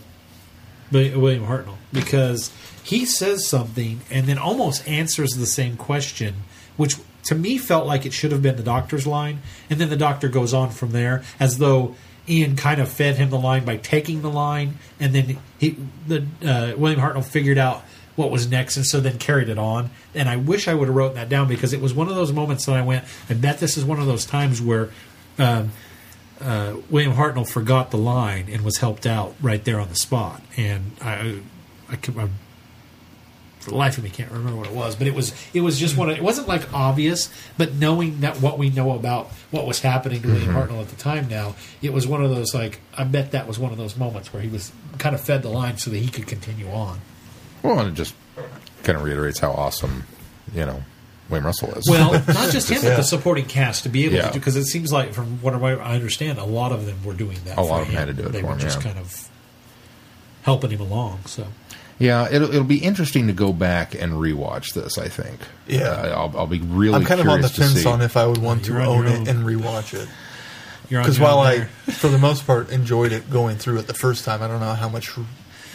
[0.90, 2.52] William Hartnell because
[2.82, 6.34] he says something and then almost answers the same question,
[6.76, 9.40] which to me felt like it should have been the doctor's line,
[9.70, 11.94] and then the doctor goes on from there as though.
[12.26, 15.76] Ian kind of fed him the line by taking the line, and then he,
[16.08, 17.84] the uh, William Hartnell figured out
[18.16, 19.90] what was next, and so then carried it on.
[20.14, 22.32] And I wish I would have wrote that down because it was one of those
[22.32, 24.88] moments that I went, I bet this is one of those times where
[25.38, 25.72] um,
[26.40, 30.42] uh, William Hartnell forgot the line and was helped out right there on the spot.
[30.56, 31.40] And I,
[31.88, 32.28] I, I
[33.64, 35.80] for the life of me can't remember what it was, but it was it was
[35.80, 36.10] just one.
[36.10, 40.20] Of, it wasn't like obvious, but knowing that what we know about what was happening
[40.20, 43.30] to William Hartnell at the time, now it was one of those like I bet
[43.30, 45.90] that was one of those moments where he was kind of fed the line so
[45.90, 47.00] that he could continue on.
[47.62, 48.14] well, and it just
[48.82, 50.04] kind of reiterates how awesome,
[50.52, 50.84] you know,
[51.30, 51.88] William Russell is.
[51.88, 54.26] Well, not just him, but the supporting cast to be able Yeah.
[54.28, 57.14] to do because it seems like from what I understand, a lot of them were
[57.14, 57.52] doing that.
[57.52, 58.84] A for lot of them had to do it They for were him, just yeah.
[58.92, 59.28] kind of
[60.42, 61.20] helping him along.
[61.26, 61.46] So
[61.98, 64.98] Yeah, it'll, it'll be interesting to go back and rewatch this.
[64.98, 65.40] I think.
[65.66, 65.82] Yeah.
[65.88, 66.94] Uh, I'll, I'll be really.
[66.94, 67.88] I'm kind of on the curious to fence see.
[67.88, 70.08] on if I would want You're to on own your it and rewatch it.
[70.90, 71.66] You're on Because your while own I, there.
[71.86, 74.74] for the most part, enjoyed it going through it the first time, I don't know
[74.74, 75.24] how much r-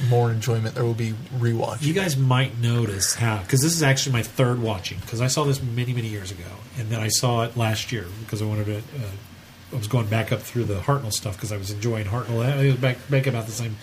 [0.08, 1.84] more enjoyment there will be rewatching.
[1.84, 5.44] You guys might notice how, because this is actually my third watching, because I saw
[5.44, 6.46] this many, many years ago,
[6.78, 8.78] and then I saw it last year because I wanted to.
[8.78, 9.10] Uh,
[9.72, 12.44] I was going back up through the Hartnell stuff because I was enjoying Hartnell.
[12.64, 13.78] It was back back about the same,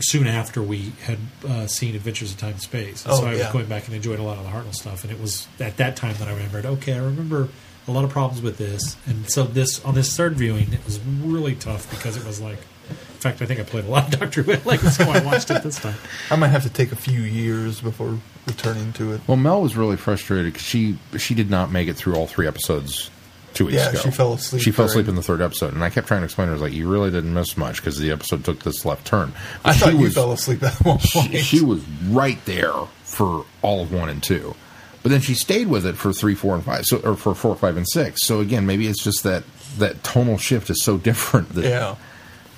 [0.00, 1.18] soon after we had
[1.48, 3.94] uh, seen Adventures of Time and Space, and Oh, so I was going back and
[3.96, 5.02] enjoyed a lot of the Hartnell stuff.
[5.04, 6.64] And it was at that time that I remembered.
[6.66, 7.48] Okay, I remember
[7.88, 11.00] a lot of problems with this, and so this on this third viewing, it was
[11.00, 12.58] really tough because it was like.
[12.90, 15.50] In fact, I think I played a lot of Doctor Who, like so I watched
[15.50, 15.94] it this time.
[16.30, 19.20] I might have to take a few years before returning to it.
[19.26, 22.46] Well, Mel was really frustrated because she she did not make it through all three
[22.46, 23.10] episodes
[23.52, 23.98] two weeks Yeah, ago.
[24.00, 26.20] she fell asleep She fell during- asleep in the third episode, and I kept trying
[26.20, 28.44] to explain to her, I was like, "You really didn't miss much because the episode
[28.44, 31.32] took this left turn." But I thought she you fell asleep at one point.
[31.32, 32.72] She, she was right there
[33.04, 34.54] for all of one and two,
[35.02, 37.54] but then she stayed with it for three, four, and five, so or for four,
[37.56, 38.24] five, and six.
[38.24, 39.42] So again, maybe it's just that
[39.78, 41.96] that tonal shift is so different that yeah.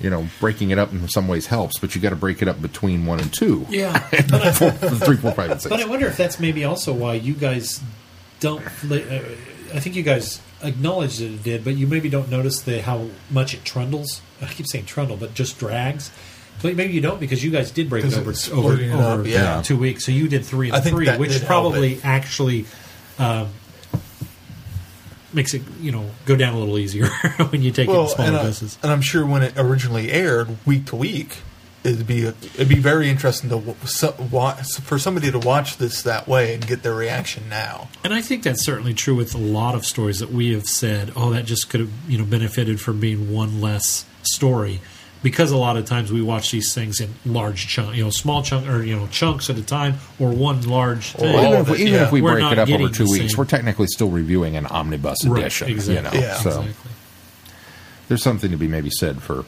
[0.02, 2.48] You know breaking it up in some ways helps, but you got to break it
[2.48, 3.66] up between one and two.
[3.70, 3.98] Yeah,
[4.52, 5.70] Four, three, four, five, and six.
[5.74, 7.80] But I wonder if that's maybe also why you guys
[8.40, 8.62] don't.
[8.90, 8.96] Uh,
[9.74, 13.06] I think you guys acknowledge that it did, but you maybe don't notice the how
[13.30, 14.20] much it trundles.
[14.42, 16.10] I keep saying trundle, but just drags.
[16.60, 19.20] But maybe you don't because you guys did break it 'Cause over over, it over
[19.22, 19.62] up, yeah.
[19.62, 20.04] two weeks.
[20.04, 22.04] So you did three and I think three, that which did help probably it.
[22.04, 22.66] actually
[23.18, 23.48] um,
[25.34, 27.06] makes it you know go down a little easier
[27.50, 30.56] when you take it in smaller and, I, and I'm sure when it originally aired,
[30.66, 31.38] week to week,
[31.84, 36.28] it'd be it'd be very interesting to so, wa- for somebody to watch this that
[36.28, 37.88] way and get their reaction now.
[38.04, 41.12] And I think that's certainly true with a lot of stories that we have said,
[41.16, 44.80] oh, that just could have you know benefited from being one less story,
[45.22, 48.42] because a lot of times we watch these things in large chunk, you know, small
[48.42, 51.34] chunk or you know chunks at a time, or one large thing.
[51.34, 52.06] all even if, we, it, even yeah.
[52.06, 54.56] if we We're break not it up over two weeks, same- we're technically still reviewing
[54.56, 55.68] an omnibus Right, edition.
[55.68, 55.94] exactly.
[55.96, 56.34] You know, Yeah.
[56.36, 56.90] so exactly.
[58.08, 59.44] there's something to be maybe said for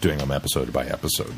[0.00, 1.34] doing them episode by episode.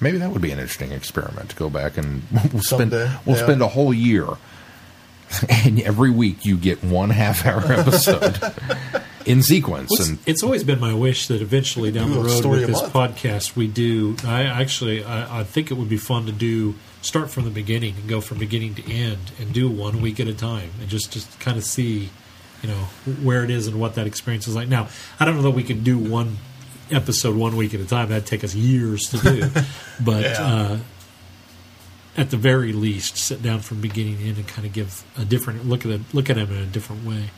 [0.00, 2.22] Maybe that would be an interesting experiment to go back and
[2.52, 3.42] we'll spend Someday, we'll yeah.
[3.42, 4.26] spend a whole year,
[5.48, 8.38] and every week you get one half hour episode
[9.26, 9.90] in sequence.
[9.90, 12.92] What's- and it's always been my wish that eventually down the road with this month.
[12.92, 14.16] podcast we do.
[14.24, 17.94] I actually I, I think it would be fun to do start from the beginning
[17.96, 21.12] and go from beginning to end and do one week at a time and just
[21.12, 22.10] just kind of see
[22.62, 22.84] you know
[23.22, 24.68] where it is and what that experience is like.
[24.68, 24.88] Now
[25.20, 26.38] I don't know that we can do one
[26.90, 28.08] episode one week at a time.
[28.08, 29.50] That'd take us years to do,
[30.04, 30.22] but.
[30.22, 30.36] Yeah.
[30.40, 30.78] Uh,
[32.18, 35.24] at the very least, sit down from beginning to end and kind of give a
[35.24, 37.30] different look at it, look at them in a different way.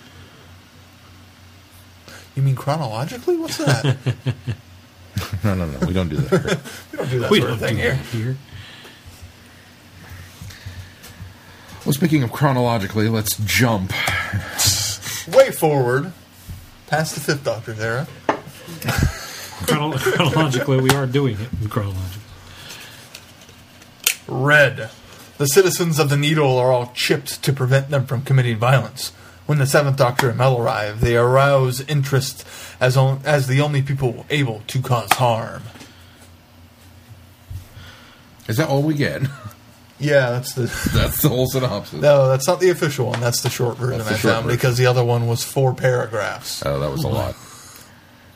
[2.34, 3.36] You mean chronologically?
[3.36, 3.96] What's that?
[5.44, 6.60] no, no, no, we don't do that.
[6.92, 7.94] we don't do that we sort don't of thing do here.
[7.94, 8.36] here.
[11.84, 13.92] well, speaking of chronologically, let's jump.
[15.28, 16.12] Way forward,
[16.86, 18.08] past the Fifth Doctor's era.
[19.66, 22.29] Chrono- chronologically, we are doing it chronologically.
[24.30, 24.90] Red.
[25.38, 29.10] The citizens of the Needle are all chipped to prevent them from committing violence.
[29.46, 32.46] When the Seventh Doctor and Mel arrive, they arouse interest
[32.80, 35.62] as, on, as the only people able to cause harm.
[38.48, 39.22] Is that all we get?
[39.98, 40.62] Yeah, that's the.
[40.94, 42.00] That's the whole synopsis.
[42.00, 43.20] No, that's not the official one.
[43.20, 44.56] That's the short version That's the I short found version.
[44.56, 46.64] because the other one was four paragraphs.
[46.64, 47.36] Oh, that was a lot.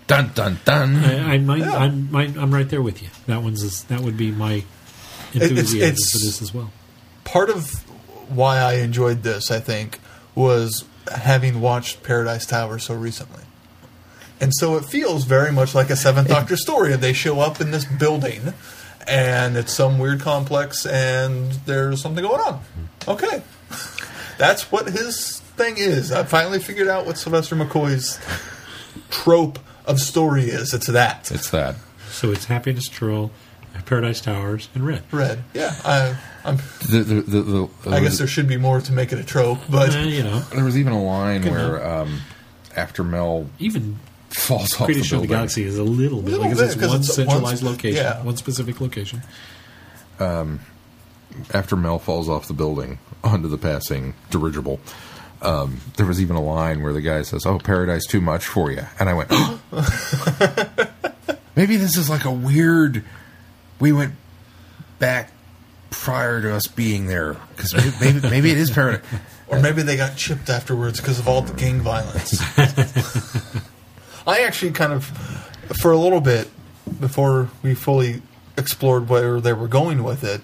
[0.06, 0.96] Dun dun dun.
[0.96, 1.74] I, I might, Yeah.
[1.74, 3.08] I'm, might, I'm right there with you.
[3.28, 4.84] That one's that would be my it's-
[5.35, 6.70] enthusiasm it's- for this as well.
[7.24, 7.70] Part of
[8.28, 9.98] why I enjoyed this, I think,
[10.35, 10.85] was
[11.15, 13.43] having watched Paradise Tower so recently.
[14.40, 16.94] And so it feels very much like a Seventh Doctor story.
[16.97, 18.52] They show up in this building,
[19.06, 22.55] and it's some weird complex, and there's something going on.
[22.55, 23.11] Mm-hmm.
[23.11, 23.43] Okay.
[24.39, 26.11] That's what his thing is.
[26.11, 28.19] I finally figured out what Sylvester McCoy's
[29.11, 30.74] trope of story is.
[30.74, 31.31] It's that.
[31.31, 31.77] It's that.
[32.11, 33.31] So it's Happiness Patrol,
[33.82, 35.02] Paradise Towers, and Red.
[35.12, 35.44] Red.
[35.52, 35.74] Yeah.
[35.84, 36.56] I, I'm,
[36.90, 37.42] The, the, the,
[37.84, 39.94] the, I guess there should be more to make it a trope, but.
[39.94, 42.20] Eh, you know, there was even a line where um,
[42.76, 43.98] after Mel even
[44.30, 46.66] falls off Greatest the Show the building, Galaxy is a little bit Little because bit,
[46.70, 48.22] it's 'cause one it's one centralized sp- location, yeah.
[48.22, 49.22] one specific location.
[50.18, 50.60] Um,
[51.52, 54.80] after Mel falls off the building onto the passing dirigible,
[55.42, 58.70] um, there was even a line where the guy says, "Oh, paradise too much for
[58.70, 59.30] you," and I went,
[61.56, 63.05] "Maybe this is like a weird."
[63.80, 64.14] We went
[64.98, 65.32] back
[65.90, 69.05] prior to us being there because maybe, maybe maybe it is paradise.
[69.46, 72.40] Or maybe they got chipped afterwards because of all the gang violence.
[74.26, 75.05] I actually kind of,
[75.80, 76.48] for a little bit,
[76.98, 78.22] before we fully
[78.56, 80.40] explored where they were going with it,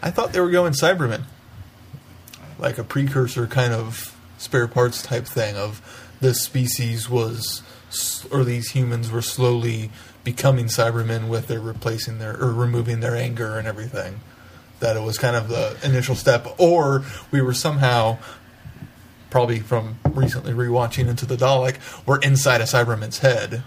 [0.00, 1.24] I thought they were going Cybermen,
[2.58, 5.80] like a precursor kind of spare parts type thing of
[6.20, 7.62] this species was,
[8.30, 9.90] or these humans were slowly
[10.24, 14.20] becoming Cybermen with their replacing their or removing their anger and everything.
[14.80, 18.18] That it was kind of the initial step, or we were somehow,
[19.30, 23.62] probably from recently rewatching Into the Dalek, we're inside a Cyberman's head,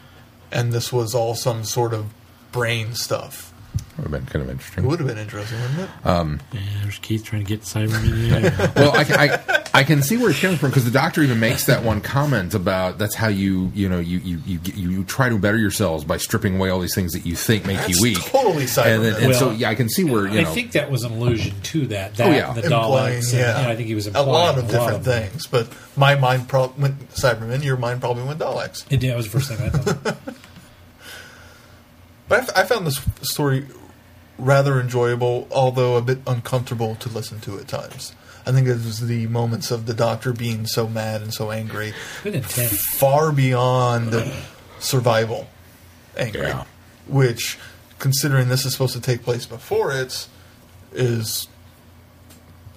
[0.52, 2.14] and this was all some sort of
[2.52, 3.53] brain stuff.
[3.97, 4.84] Would have been kind of interesting.
[4.84, 6.06] It would have been interesting, wouldn't it?
[6.06, 8.30] Um, Yeah, there's Keith trying to get Cyberman.
[8.30, 8.72] Yeah.
[8.76, 9.06] well, I,
[9.53, 12.02] I, I can see where it's coming from because the doctor even makes that one
[12.02, 15.57] comment about that's how you you know you you you, you, you try to better
[15.57, 18.18] yourselves by stripping away all these things that you think make That's you weak.
[18.26, 18.95] totally Cyberman.
[18.95, 21.14] and, then, and so yeah, I can see where you I think that was an
[21.14, 22.15] allusion to that.
[22.15, 22.53] That Oh, yeah.
[22.53, 23.30] the implying, Daleks.
[23.31, 23.60] and- yeah.
[23.60, 25.30] and I think he was a lot of different them.
[25.30, 25.47] things.
[25.47, 27.64] But my mind pro- went Cybermen.
[27.64, 28.85] Your mind probably went Daleks.
[28.89, 29.11] It did.
[29.11, 30.18] That was the first thing I thought.
[32.27, 33.65] But I, f- I found this story
[34.38, 38.14] rather enjoyable, although a bit uncomfortable to listen to at times.
[38.45, 41.91] I think it was the moments of the Doctor being so mad and so angry,
[41.91, 44.14] far beyond
[44.80, 45.47] survival
[46.18, 46.65] angry, Yeah.
[47.07, 47.57] which,
[47.97, 50.27] considering this is supposed to take place before it,
[50.93, 51.47] is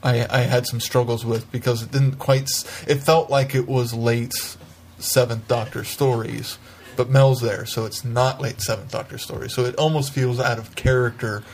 [0.03, 2.49] I, I had some struggles with because it didn't quite.
[2.87, 4.57] It felt like it was late
[4.99, 6.57] Seventh Doctor stories,
[6.99, 9.49] but Mel's there, so it's not late Seventh Doctor story.
[9.49, 11.45] So it almost feels out of character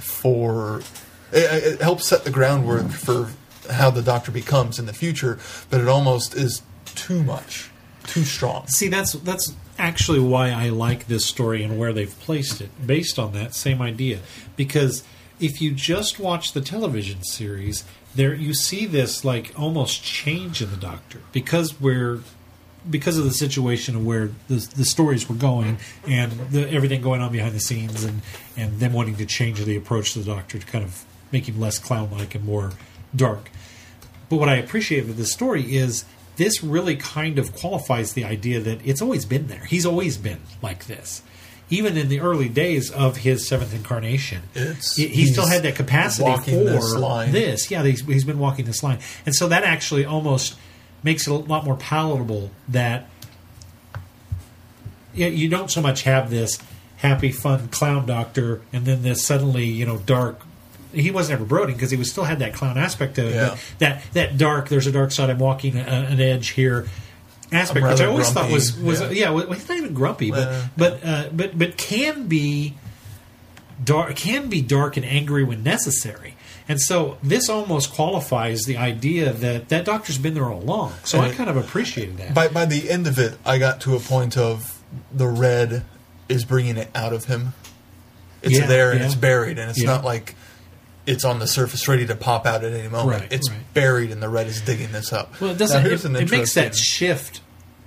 [0.00, 0.82] for.
[1.32, 3.30] It, it helps set the groundwork for
[3.70, 5.38] how the Doctor becomes in the future,
[5.70, 6.62] but it almost is
[6.96, 7.70] too much,
[8.04, 8.66] too strong.
[8.66, 13.20] See, that's that's actually why I like this story and where they've placed it, based
[13.20, 14.18] on that same idea.
[14.56, 15.04] Because
[15.38, 17.84] if you just watch the television series,
[18.16, 22.22] there you see this like almost change in the Doctor because we're
[22.88, 27.20] because of the situation of where the, the stories were going and the, everything going
[27.20, 28.22] on behind the scenes and,
[28.56, 31.58] and them wanting to change the approach to the Doctor to kind of make him
[31.60, 32.72] less clown-like and more
[33.14, 33.50] dark.
[34.28, 36.04] But what I appreciate with this story is
[36.36, 39.64] this really kind of qualifies the idea that it's always been there.
[39.64, 41.22] He's always been like this.
[41.68, 45.74] Even in the early days of his seventh incarnation, It's- he, he still had that
[45.74, 46.22] capacity
[46.58, 46.84] for this
[47.32, 47.70] this.
[47.72, 50.54] Yeah, he's, he's been walking this line, and so that actually almost
[51.06, 52.50] makes it a lot more palatable.
[52.68, 53.08] That
[55.14, 56.58] you don't so much have this
[56.98, 60.42] happy, fun clown doctor, and then this suddenly you know dark.
[60.92, 63.34] He wasn't ever brooding because he was still had that clown aspect it.
[63.34, 63.48] Yeah.
[63.50, 64.68] But that that dark.
[64.68, 65.30] There's a dark side.
[65.30, 66.86] I'm walking a, an edge here.
[67.52, 69.10] Aspect, which I always thought was was yeah.
[69.10, 72.74] yeah, well, he's not even grumpy, but Uh, but uh, but but can be
[73.82, 76.35] dark can be dark and angry when necessary.
[76.68, 80.94] And so this almost qualifies the idea that that doctor's been there all along.
[81.04, 82.34] So And I kind of appreciated that.
[82.34, 84.80] By by the end of it, I got to a point of
[85.12, 85.84] the red
[86.28, 87.54] is bringing it out of him.
[88.42, 89.06] It's Yeah, there and yeah.
[89.06, 89.86] it's buried, and it's Yeah.
[89.86, 90.34] not like
[91.06, 93.20] it's on the surface ready to pop out at any moment.
[93.22, 93.58] Right, it's right.
[93.74, 95.40] buried, and the red is digging this up.
[95.40, 95.82] well, it doesn't.
[95.84, 97.40] here's It, it makes that shift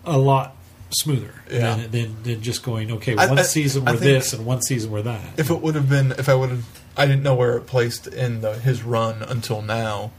[0.05, 0.55] a lot
[0.91, 1.75] smoother Yeah.
[1.75, 3.15] than, than than just going okay.
[3.15, 5.21] I- One I- season I we're this and one season we're that.
[5.37, 6.65] If it would have been, if I would have,
[6.97, 10.11] I didn't know where it placed in the, his run until now.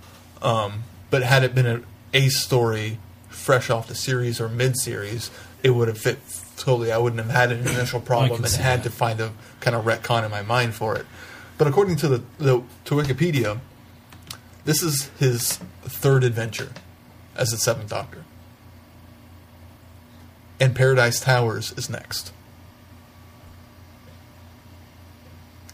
[0.43, 1.85] Um, but had it been an
[2.15, 2.99] ace story,
[3.29, 5.31] fresh off the series or mid series,
[5.63, 6.19] it would have fit
[6.57, 6.93] totally.
[6.93, 8.85] I wouldn't have had an initial problem and had that.
[8.85, 11.05] to find a kind of retcon in my mind for it.
[11.59, 13.61] But according to the, the to Wikipedia,
[14.65, 16.71] this is his third adventure
[17.37, 18.25] as the Seventh Doctor,
[20.61, 22.33] and Paradise Towers is next.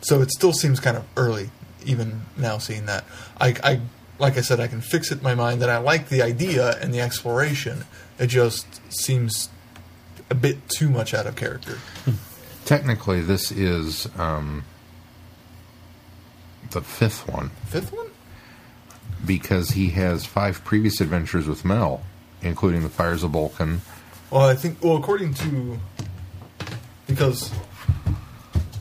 [0.00, 1.50] So it still seems kind of early,
[1.84, 3.04] even now seeing that.
[3.40, 3.80] I, I,
[4.20, 6.78] like I said, I can fix it in my mind that I like the idea
[6.80, 7.84] and the exploration.
[8.18, 9.48] It just seems
[10.30, 11.78] a bit too much out of character.
[12.64, 14.64] Technically, this is um,
[16.70, 18.06] the fifth one Fifth one?
[19.24, 22.02] because he has five previous adventures with Mel,
[22.42, 23.82] including the Fires of Vulcan.
[24.31, 24.82] Well, I think.
[24.82, 25.78] Well, according to
[27.07, 27.51] because.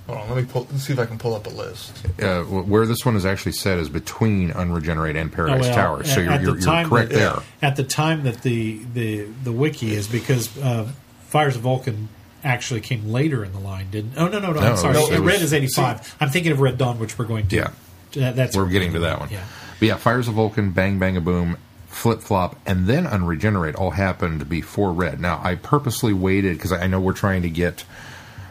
[0.08, 0.68] Hold on, let me pull.
[0.72, 2.06] Let's see if I can pull up a list.
[2.22, 6.14] Uh, where this one is actually set is between Unregenerate and Paradise Oh, well, Towers.
[6.14, 7.44] So you're, you're, you're correct that- there.
[7.64, 10.88] At the time that the the the wiki is because uh,
[11.28, 12.10] Fires of Vulcan
[12.44, 14.14] actually came later in the line, didn't?
[14.16, 14.60] Oh no no no!
[14.60, 14.94] No, I'm sorry.
[14.96, 16.16] was- Red was- is eighty five.
[16.20, 17.56] I'm thinking of Red Dawn, which we're going to.
[17.56, 17.72] Yeah.
[18.14, 19.30] That- that's We're getting to that one.
[19.32, 19.44] Yeah.
[19.80, 21.58] But yeah, Fires of Vulcan, Bang Bang a Boom,
[21.96, 25.22] Flip Flop, and then Unregenerate all happened before Red.
[25.22, 27.86] Now, I purposely waited because I know we're trying to get.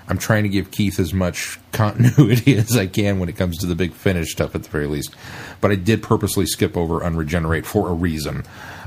[0.09, 3.67] I'm trying to give Keith as much continuity as I can when it comes to
[3.67, 5.15] the big finish stuff, at the very least.
[5.61, 8.45] But I did purposely skip over Unregenerate for a reason,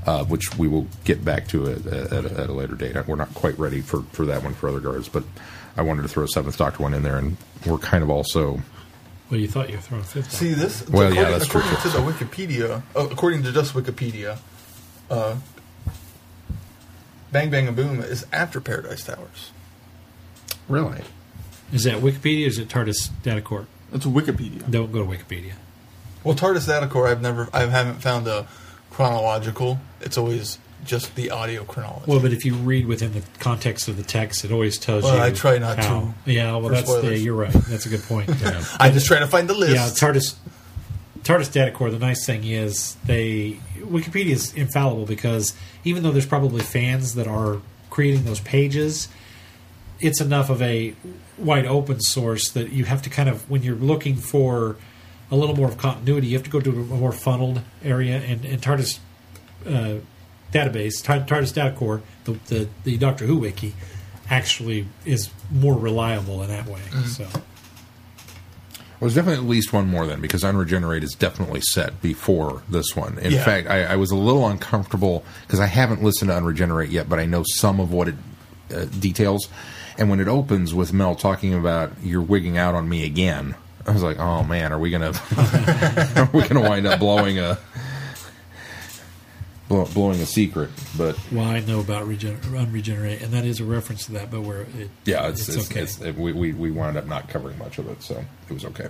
[0.07, 3.07] uh, which we will get back to at, at, a, at a later date.
[3.07, 5.23] We're not quite ready for, for that one for other guards, but
[5.77, 8.61] I wanted to throw a Seventh Doctor one in there, and we're kind of also
[9.29, 10.31] Well, you thought you were throwing a fifth.
[10.31, 10.87] See this?
[10.87, 14.37] Well, yeah, according, that's true, according to the Wikipedia, uh, according to just Wikipedia,
[15.09, 15.35] uh,
[17.31, 19.51] Bang Bang and Boom is after Paradise Towers.
[20.69, 21.01] Really?
[21.73, 23.67] Is that Wikipedia or is it TARDIS Data Core?
[23.91, 24.69] It's Wikipedia.
[24.69, 25.53] Don't go to Wikipedia.
[26.23, 28.47] Well, TARDIS Data Core, I've never, I haven't found a
[28.91, 29.79] chronological.
[29.99, 32.05] It's always just the audio chronology.
[32.09, 35.15] Well, but if you read within the context of the text, it always tells Well,
[35.15, 35.21] you.
[35.23, 37.23] I try not how, to, Yeah, well, that's spoilers.
[37.23, 37.51] you're right.
[37.51, 38.29] That's a good point.
[38.41, 38.63] Yeah.
[38.79, 39.73] I'm just trying to find the list.
[39.73, 40.35] Yeah, TARDIS
[41.23, 41.89] TARDIS Data Core.
[41.89, 47.27] The nice thing is they Wikipedia is infallible because even though there's probably fans that
[47.27, 47.57] are
[47.89, 49.09] creating those pages,
[49.99, 50.93] it's enough of a
[51.37, 54.77] wide open source that you have to kind of when you're looking for
[55.29, 58.17] a little more of continuity, you have to go to a more funneled area.
[58.21, 58.99] And, and TARDIS
[59.65, 59.95] uh,
[60.53, 63.73] database, TARDIS Data Core, the, the the Doctor Who wiki,
[64.29, 66.81] actually is more reliable in that way.
[67.05, 67.27] So.
[68.99, 72.95] Well, there's definitely at least one more then, because Unregenerate is definitely set before this
[72.95, 73.19] one.
[73.19, 73.45] In Yeah.
[73.45, 77.19] fact, I, I was a little uncomfortable because I haven't listened to Unregenerate yet, but
[77.19, 78.15] I know some of what it
[78.75, 79.49] uh, details.
[79.99, 83.53] And when it opens with Mel talking about you're wigging out on me again,
[83.85, 85.11] I was like, oh man, are we gonna
[86.17, 87.66] are we gonna wind up blowing a blow,
[89.67, 90.69] blowing a secret?
[90.97, 94.41] But Well, I know about regen- unregenerate, and that is a reference to that, but
[94.41, 95.81] where it, yeah, it's, it's, it's, okay.
[95.81, 98.87] it's- we, we we wound up not covering much of it, so it was okay.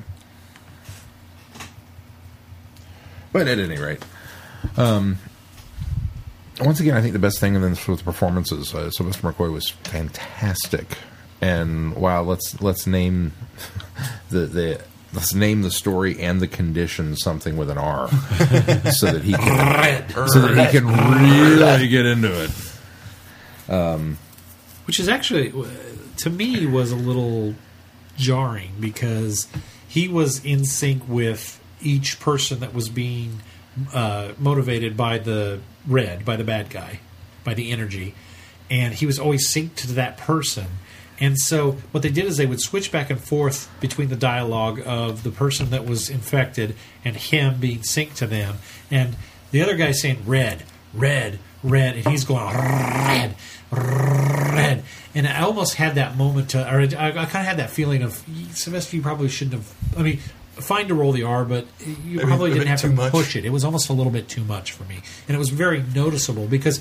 [3.34, 4.04] But at any rate,
[4.78, 5.18] um,
[6.62, 9.52] once again, I think the best thing in this with the performances, uh, Sylvester McCoy
[9.52, 10.98] was fantastic.
[11.42, 13.34] And wow, let's let's name
[14.30, 14.82] the the
[15.14, 18.10] let's name the story and the condition something with an R,
[18.92, 23.72] so that he can so that he can really get into it.
[24.86, 25.66] which is actually uh,
[26.18, 27.56] to me was a little
[28.16, 29.48] jarring because
[29.88, 33.42] he was in sync with each person that was being
[33.94, 37.00] uh, motivated by the red, by the bad guy,
[37.44, 38.16] by the energy,
[38.70, 40.66] and he was always synced to that person.
[41.20, 44.82] And so what they did is they would switch back and forth between the dialogue
[44.86, 48.58] of the person that was infected and him being synced to them,
[48.92, 49.16] and
[49.52, 50.64] the other guy saying red,
[50.94, 53.36] red, red, and he's going red,
[53.72, 54.84] red.
[55.16, 58.04] And I almost had that moment to, or I, I kind of had that feeling
[58.04, 58.96] of Sylvester.
[58.96, 59.74] You probably shouldn't have.
[59.98, 60.20] I mean,
[60.54, 63.12] fine to roll the R, but you Maybe probably didn't have to much.
[63.12, 63.44] push it.
[63.44, 66.46] It was almost a little bit too much for me, and it was very noticeable
[66.46, 66.80] because.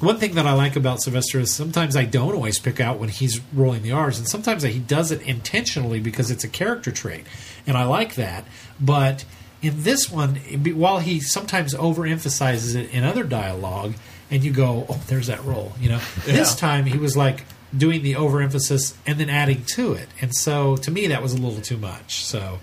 [0.00, 3.10] One thing that I like about Sylvester is sometimes I don't always pick out when
[3.10, 7.26] he's rolling the R's, and sometimes he does it intentionally because it's a character trait,
[7.66, 8.46] and I like that.
[8.80, 9.26] But
[9.60, 10.36] in this one,
[10.74, 13.94] while he sometimes overemphasizes it in other dialogue,
[14.30, 16.00] and you go, "Oh, there's that roll," you know.
[16.24, 17.44] This time he was like
[17.76, 21.36] doing the overemphasis and then adding to it, and so to me that was a
[21.36, 22.24] little too much.
[22.24, 22.58] So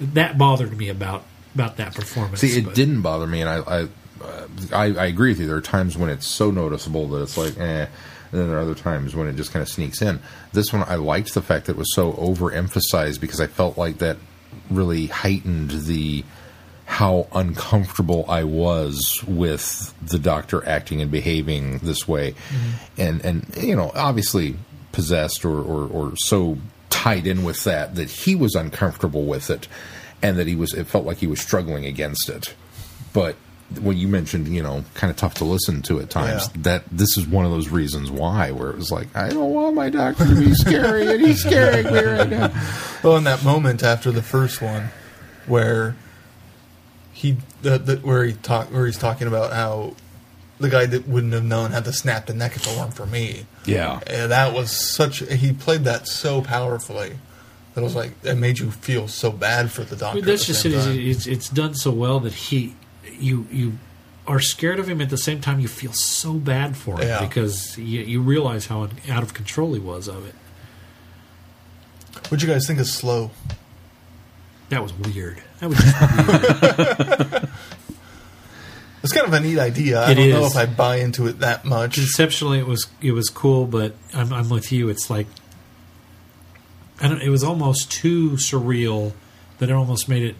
[0.00, 1.24] that bothered me about
[1.54, 2.40] about that performance.
[2.40, 3.88] See, it but- didn't bother me, and I, I,
[4.72, 5.46] I, I agree with you.
[5.46, 7.86] There are times when it's so noticeable that it's like, eh,
[8.32, 10.20] and then there are other times when it just kind of sneaks in.
[10.52, 13.98] This one, I liked the fact that it was so overemphasized because I felt like
[13.98, 14.16] that
[14.70, 16.24] really heightened the
[16.86, 22.34] how uncomfortable I was with the doctor acting and behaving this way,
[22.98, 24.56] and and you know, obviously
[24.92, 26.58] possessed or, or or so
[26.90, 29.66] tied in with that that he was uncomfortable with it,
[30.22, 32.54] and that he was it felt like he was struggling against it.
[33.12, 33.36] But
[33.78, 36.62] when you mentioned, you know, kind of tough to listen to at times, Yeah.
[36.62, 39.74] that this is one of those reasons why, where it was like, I don't want
[39.74, 42.52] my doctor to be scary, and he's scaring me right now.
[43.02, 44.88] Well, in that moment after the first one,
[45.46, 45.94] where
[47.12, 49.94] he the, the, where he talk where he's talking about how
[50.58, 53.06] the guy that wouldn't have known had to snap the neck if it weren't for
[53.06, 53.46] me.
[53.66, 54.00] Yeah.
[54.06, 55.18] And that was such.
[55.18, 57.18] He played that so powerfully
[57.74, 60.16] that it was like it made you feel so bad for the I doctor.
[60.16, 60.76] mean, that's at the just same it.
[60.76, 60.98] is- time.
[61.00, 62.74] It's, it's done so well that he,
[63.18, 63.78] you, you
[64.26, 65.60] are scared of him at the same time.
[65.60, 67.20] You feel so bad for him Yeah.
[67.26, 70.34] because you, you realize how out of control he was of it.
[72.30, 73.30] What'd you guys think of Slow?
[74.70, 75.42] That was weird.
[75.60, 77.48] That was just weird.
[79.02, 80.00] It's kind of a neat idea.
[80.00, 81.96] I It don't know if I buy into it that much.
[81.96, 84.88] conceptually it was it was cool, but I'm, I'm with you.
[84.88, 85.26] It's like
[87.02, 87.20] I don't.
[87.20, 89.12] It was almost too surreal
[89.58, 90.36] that it almost made it.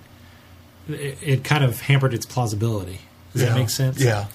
[0.88, 3.00] It, it kind of hampered its plausibility.
[3.32, 3.48] Does yeah.
[3.48, 4.00] that make sense?
[4.00, 4.26] Yeah.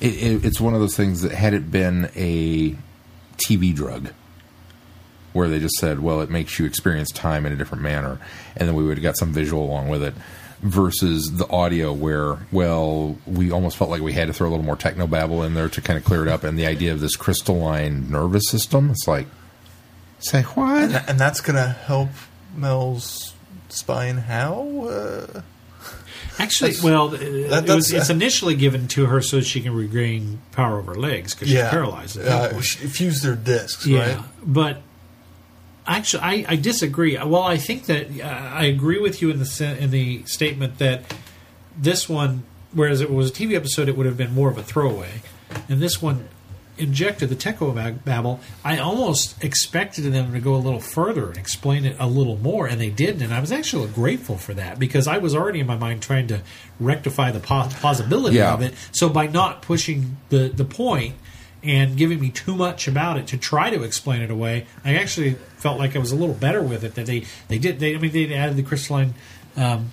[0.00, 2.76] It, it, it's one of those things that had it been a
[3.36, 4.12] TV drug,
[5.32, 8.18] where they just said, "Well, it makes you experience time in a different manner,"
[8.56, 10.14] and then we would have got some visual along with it,
[10.62, 14.64] versus the audio, where well, we almost felt like we had to throw a little
[14.64, 17.00] more techno babble in there to kind of clear it up, and the idea of
[17.00, 19.26] this crystalline nervous system, it's like,
[20.18, 20.84] say what?
[20.84, 22.10] And, and that's going to help
[22.56, 23.34] Mel's
[23.68, 24.88] spine how?
[24.88, 25.42] Uh,
[26.40, 30.40] Actually, That's- well, that- it was, it's initially given to her so she can regain
[30.52, 32.16] power over her legs because she's yeah, paralyzed.
[32.16, 32.64] At that Uh, point.
[33.22, 34.24] their discs, Yeah, right?
[34.44, 34.82] but
[35.86, 37.16] actually, I, I disagree.
[37.16, 41.02] Well, I think that uh, I agree with you in the in the statement that
[41.76, 44.62] this one, whereas it was a TV episode, it would have been more of a
[44.62, 45.22] throwaway,
[45.68, 46.28] and this one
[46.80, 48.40] injected the Techo bab- babble.
[48.64, 52.66] I almost expected them to go a little further and explain it a little more,
[52.66, 53.22] and they didn't.
[53.22, 56.26] And I was actually grateful for that because I was already in my mind trying
[56.28, 56.40] to
[56.80, 58.52] rectify the plausibility Yeah.
[58.54, 58.74] of it.
[58.92, 61.14] So by not pushing the the point
[61.62, 65.36] and giving me too much about it to try to explain it away, I actually
[65.58, 66.94] felt like I was a little better with it.
[66.94, 67.78] That they they did.
[67.80, 69.14] They I mean they added the crystalline
[69.56, 69.90] um,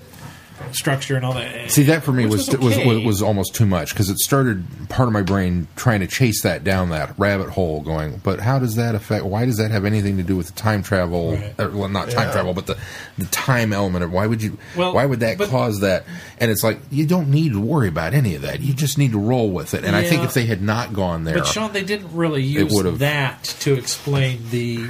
[0.71, 1.71] structure and all that.
[1.71, 2.87] See, that for me was was was, okay.
[2.87, 6.43] was was almost too much because it started part of my brain trying to chase
[6.43, 9.25] that down that rabbit hole, going, but how does that affect?
[9.25, 11.33] Why does that have anything to do with the time travel?
[11.33, 11.53] Right.
[11.59, 12.33] Or, well, not time Yeah.
[12.33, 12.77] travel, but the
[13.17, 14.57] the time element of why would you?
[14.75, 16.05] Well, why would that but- cause that?
[16.39, 18.59] And it's like you don't need to worry about any of that.
[18.59, 19.83] You just need to roll with it.
[19.83, 22.73] And I think if they had not gone there, But Sean, they didn't really use
[22.99, 24.87] that to explain the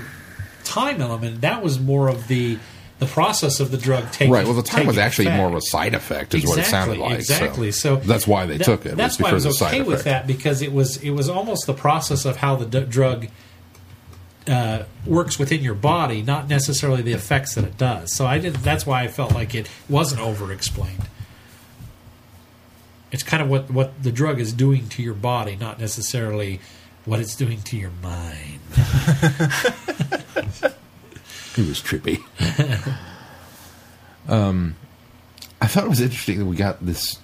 [0.64, 1.42] time element.
[1.42, 2.58] That was more of the
[3.00, 4.34] the process of the drug taking.
[4.34, 4.44] right?
[4.46, 5.38] Well, the time was actually effect.
[5.38, 7.16] more of a side effect, is what it sounded like.
[7.20, 7.72] Exactly.
[7.72, 8.96] So, that's why they that- took it.
[8.98, 10.28] That's why I was because of the okay with effect.
[10.28, 13.28] that because it was it was almost the process of how the d- drug
[14.48, 18.16] uh, works within your body, not necessarily the effects that it does.
[18.16, 18.56] So I did.
[18.56, 21.08] That's why I felt like it wasn't over explained.
[23.12, 26.60] It's kind of what what the drug is doing to your body, not necessarily
[27.06, 28.60] what it's doing to your mind.
[31.58, 32.22] It was trippy.
[34.28, 34.76] um,
[35.62, 37.18] I thought it was interesting that we got this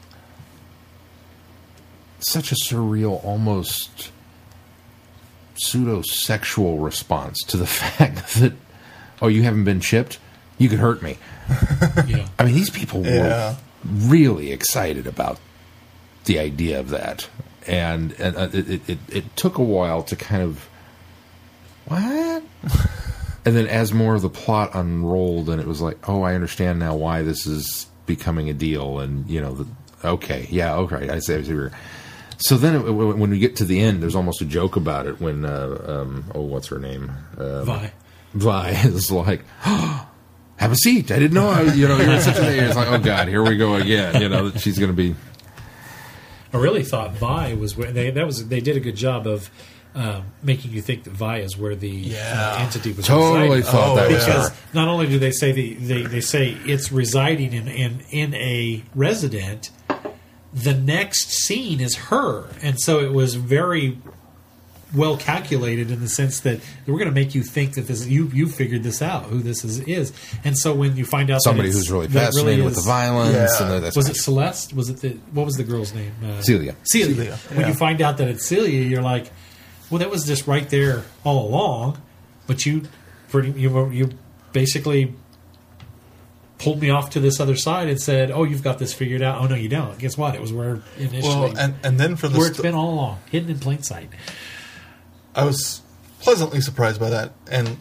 [2.20, 4.12] such a surreal, almost
[5.56, 8.54] pseudo sexual response to the fact that,
[9.22, 10.20] oh, you haven't been chipped?
[10.58, 11.18] You could hurt me.
[12.08, 12.28] Yeah.
[12.40, 13.56] I mean, these people were Yeah.
[13.86, 15.40] really excited about
[16.26, 17.30] the idea of that,
[17.68, 20.68] and, and uh, it, it, it, it took a while to kind of
[21.86, 22.44] what.
[23.46, 26.80] And then, as more of the plot unrolled, and it was like, oh, I understand
[26.80, 29.68] now why this is becoming a deal, and you know, the,
[30.06, 31.36] okay, yeah, okay, I see.
[31.36, 31.68] I see
[32.38, 35.20] So then, it, when we get to the end, there's almost a joke about it
[35.20, 37.12] when, uh, um, oh, what's her name?
[37.38, 37.92] Um, Vi.
[38.34, 41.12] Vi is like, have a seat.
[41.12, 41.50] I didn't know.
[41.50, 42.66] I, you know, you're such a.
[42.66, 44.22] It's like, oh god, here we go again.
[44.22, 45.16] You know, she's going to be.
[46.54, 49.50] I really thought Vi was where they that was they did a good job of
[49.96, 52.56] um, making you think that Vi is where the Yeah.
[52.58, 53.64] uh, entity was Totally residing.
[53.64, 54.56] thought Oh, that because her.
[54.74, 58.84] not only do they say the they, they say it's residing in, in in a
[58.96, 59.70] resident,
[60.54, 63.98] the next scene is her, and so it was very
[64.96, 68.30] well calculated in the sense that we're going to make you think that this you
[68.34, 70.12] you figured this out who this is is,
[70.44, 72.84] and so when you find out Somebody it's- who's really that it fascinated with is-
[72.84, 73.74] the violence, Yeah.
[73.76, 74.74] and that's was it Celeste?
[74.74, 76.12] Was it the what was the girl's name?
[76.24, 76.76] Uh, Celia.
[76.84, 77.16] Celia.
[77.16, 79.32] Celia, When you find out that it's Celia, you're like,
[79.94, 82.02] well, that was just right there all along.
[82.48, 82.84] But you
[83.30, 84.10] pretty you were- you
[84.52, 85.14] basically
[86.60, 89.42] pulled me off to this other side and said, "Oh, you've got this figured out."
[89.42, 89.98] Oh no, you don't.
[89.98, 90.36] Guess what?
[90.36, 92.94] It was where initially Well, and, and then for the where it's sto- been all
[92.94, 94.10] along, hidden in plain sight.
[95.36, 95.82] I was
[96.22, 97.78] pleasantly surprised by that, and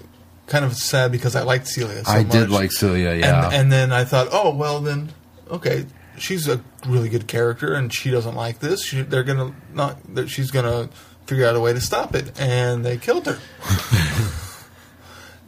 [0.46, 2.04] kind of sad because I liked Celia.
[2.04, 3.14] So I did like Celia.
[3.14, 5.12] Yeah, And, and then I thought, oh well, then
[5.50, 5.86] okay,
[6.18, 8.84] she's a really good character, and she doesn't like this.
[8.84, 9.98] She, they're gonna not.
[10.14, 10.88] That she's gonna
[11.26, 13.38] figure out a way to stop it, and they killed her.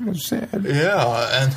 [0.01, 0.65] it was sad.
[0.65, 1.57] Yeah, and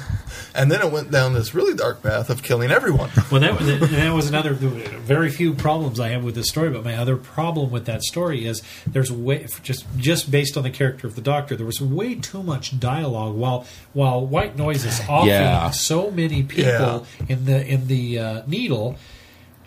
[0.55, 3.09] and then it went down this really dark path of killing everyone.
[3.31, 6.69] Well, that, that, that was another very few problems I have with this story.
[6.69, 10.69] But my other problem with that story is there's way just just based on the
[10.69, 13.35] character of the doctor, there was way too much dialogue.
[13.35, 15.71] While while White Noise is offering Yeah.
[15.71, 18.95] so many people in the in the uh, needle,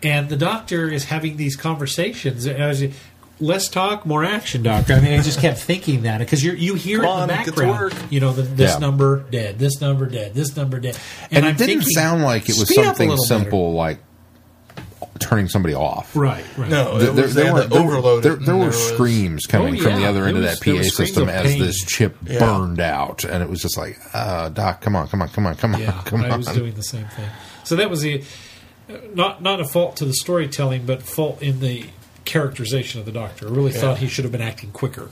[0.01, 2.47] and the doctor is having these conversations.
[3.41, 4.93] And I was, Less talk, more action, doctor.
[4.93, 7.27] I mean, I just kept thinking that because you you hear Come it on, in
[7.29, 7.79] the get to background.
[7.79, 7.93] work.
[8.11, 8.79] You know, the, this Yeah.
[8.79, 10.97] number dead, this number dead, this number dead,
[11.31, 13.43] And, I'm it didn't thinking, sound like it was speed up a something little better.
[13.43, 13.99] simple like
[15.19, 16.15] turning somebody off.
[16.15, 16.69] Right, right.
[16.69, 18.37] No, There, it there, was, they there had were, to there, were- overload there, it,
[18.39, 20.09] and there were was- screams coming Oh, from the yeah.
[20.09, 21.61] other end There of was- that there PA was screams system of as pain.
[21.61, 22.39] this chip Yeah.
[22.39, 25.55] burned out, and it was just like, uh, Doc, come on, come on, come on,
[25.55, 26.39] come on, Yeah, come I on.
[26.39, 27.29] was doing the same thing.
[27.63, 28.23] So that was the
[29.13, 31.85] not not a fault to the storytelling, but fault in the
[32.25, 33.47] characterization of the doctor.
[33.47, 35.09] I really thought he should have been acting quicker.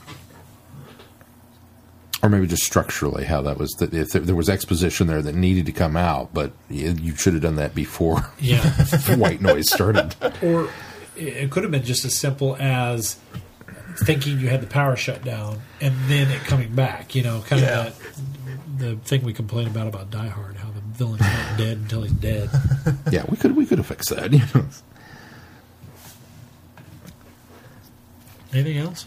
[2.22, 3.70] or maybe just structurally how that was.
[3.78, 7.14] That if there, there was exposition there that needed to come out, but you, you
[7.16, 8.62] should have done that before Yeah,
[9.16, 10.14] white noise started.
[10.42, 10.68] or
[11.16, 13.18] it could have been just as simple as
[14.04, 17.14] thinking you had the power shut down and then it coming back.
[17.14, 17.86] You know, kind Yeah.
[17.86, 17.98] of
[18.78, 22.02] that the thing we complain about about Die Hard, how the villain's not dead until
[22.02, 22.48] he's dead.
[23.10, 24.32] Yeah, we could we could have fixed that.
[24.32, 24.66] You know?
[28.52, 29.06] Anything else?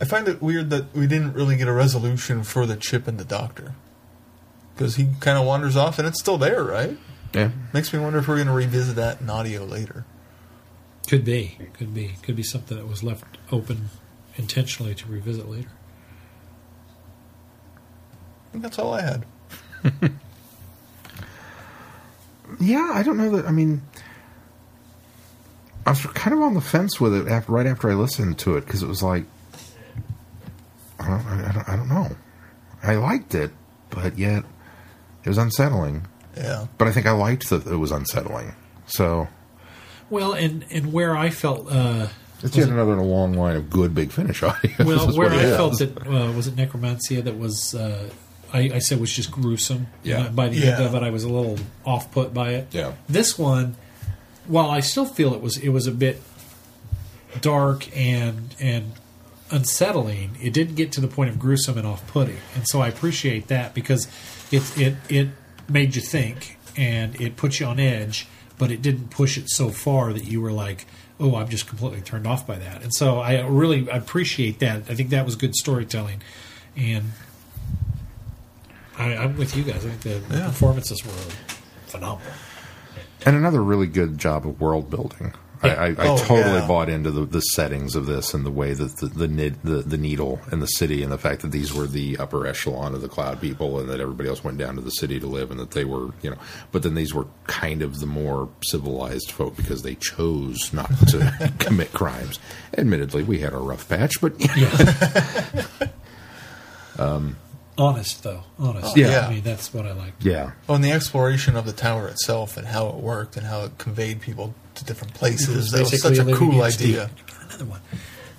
[0.00, 3.18] I find it weird that we didn't really get a resolution for the chip and
[3.18, 3.74] the doctor.
[4.74, 6.96] Because he kind of wanders off and it's still there, right?
[7.32, 7.50] Yeah.
[7.72, 10.04] Makes me wonder if we're going to revisit that in audio later.
[11.08, 11.58] Could be.
[11.74, 12.14] Could be.
[12.22, 13.90] Could be something that was left open
[14.36, 15.70] intentionally to revisit later.
[18.48, 19.26] I think that's all I had.
[22.60, 23.46] Yeah, I don't know that.
[23.46, 23.82] I mean,
[25.86, 28.56] I was kind of on the fence with it after, right after I listened to
[28.56, 29.24] it because it was like,
[30.98, 32.16] I don't, I, don't, I don't know.
[32.82, 33.50] I liked it,
[33.90, 34.44] but yet
[35.24, 36.06] it was unsettling.
[36.36, 36.66] Yeah.
[36.78, 38.54] But I think I liked that it was unsettling.
[38.86, 39.28] So
[40.10, 42.08] Well, and and where I felt uh,
[42.42, 44.70] it's yet another in a long line of good Big Finish audio.
[44.80, 45.56] well, where I it is.
[45.56, 48.08] felt that uh, was it Nekromanteia that was uh,
[48.52, 49.86] I, I said was just gruesome.
[50.02, 50.28] Yeah.
[50.28, 52.68] by the end of it, I was a little off put by it.
[52.72, 52.92] Yeah.
[53.08, 53.76] This one,
[54.46, 56.20] while I still feel it was it was a bit
[57.40, 58.92] dark and and
[59.50, 62.88] unsettling, it didn't get to the point of gruesome and off putting, and so I
[62.88, 64.06] appreciate that because
[64.50, 65.28] it it it
[65.68, 68.26] made you think and it put you on edge,
[68.58, 70.86] but it didn't push it so far that you were like.
[71.20, 74.90] Oh, I'm just completely turned off by that, and so I really appreciate that.
[74.90, 76.20] I think that was good storytelling,
[76.76, 77.12] and
[78.98, 79.86] I, I'm with you guys.
[79.86, 80.46] I think the Yeah.
[80.46, 81.12] performances were
[81.86, 82.32] phenomenal.
[83.26, 85.32] And another really good job of world building.
[85.62, 86.68] I, I, I Oh, totally yeah.
[86.68, 89.76] bought into the, the settings of this and the way that the the, nid, the
[89.80, 93.00] the needle and the city and the fact that these were the upper echelon of
[93.00, 95.58] the cloud people and that everybody else went down to the city to live and
[95.58, 96.36] that they were you know
[96.70, 101.50] but then these were kind of the more civilized folk because they chose not to
[101.58, 102.38] commit crimes.
[102.76, 104.34] Admittedly, we had our rough patch, but
[106.98, 107.36] um,
[107.76, 108.96] Honest though, honest.
[108.96, 109.26] Yeah.
[109.26, 110.12] I mean that's what I like.
[110.20, 113.64] yeah, Oh, and the exploration of the tower itself and how it worked and how
[113.64, 115.70] it conveyed people to different places.
[115.72, 117.10] That was such a living cool in idea.
[117.48, 117.80] Another one.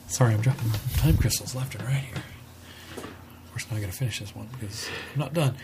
[0.08, 2.24] Sorry, I'm dropping time crystals left and right here.
[2.98, 5.56] Of course, now I got to finish this one because I'm not done.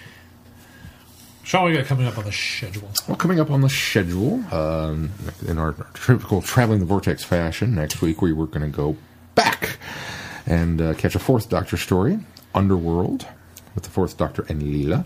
[1.43, 2.89] Sean, what we got coming up on the schedule?
[3.07, 5.11] Well, coming up on the schedule, um,
[5.47, 8.95] in our typical traveling the vortex fashion, next week we were going to go
[9.35, 9.77] back
[10.45, 12.19] and uh, catch a fourth Doctor story,
[12.53, 13.25] Underworld,
[13.75, 15.03] with the fourth Doctor and Leela,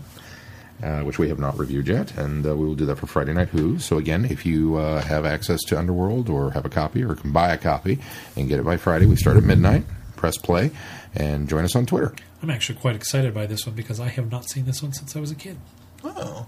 [0.82, 3.32] uh, which we have not reviewed yet, and uh, we will do that for Friday
[3.32, 3.78] Night Who.
[3.78, 7.32] So again, if you uh, have access to Underworld or have a copy or can
[7.32, 7.98] buy a copy
[8.36, 9.84] and get it by Friday, we start at midnight.
[10.16, 10.70] Press play
[11.14, 12.14] and join us on Twitter.
[12.42, 15.14] I'm actually quite excited by this one because I have not seen this one since
[15.16, 15.58] I was a kid.
[16.04, 16.46] Oh.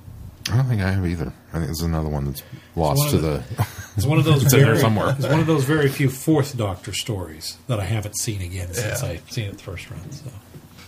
[0.50, 1.32] I don't think I have either.
[1.50, 2.42] I think this is another one that's
[2.74, 3.64] lost one to of the.
[3.96, 5.14] It's one of those It's there very, somewhere.
[5.18, 9.02] It's one of those very few Fourth Doctor stories that I haven't seen again since
[9.02, 9.08] Yeah.
[9.08, 10.10] I seen it the first run.
[10.10, 10.30] So,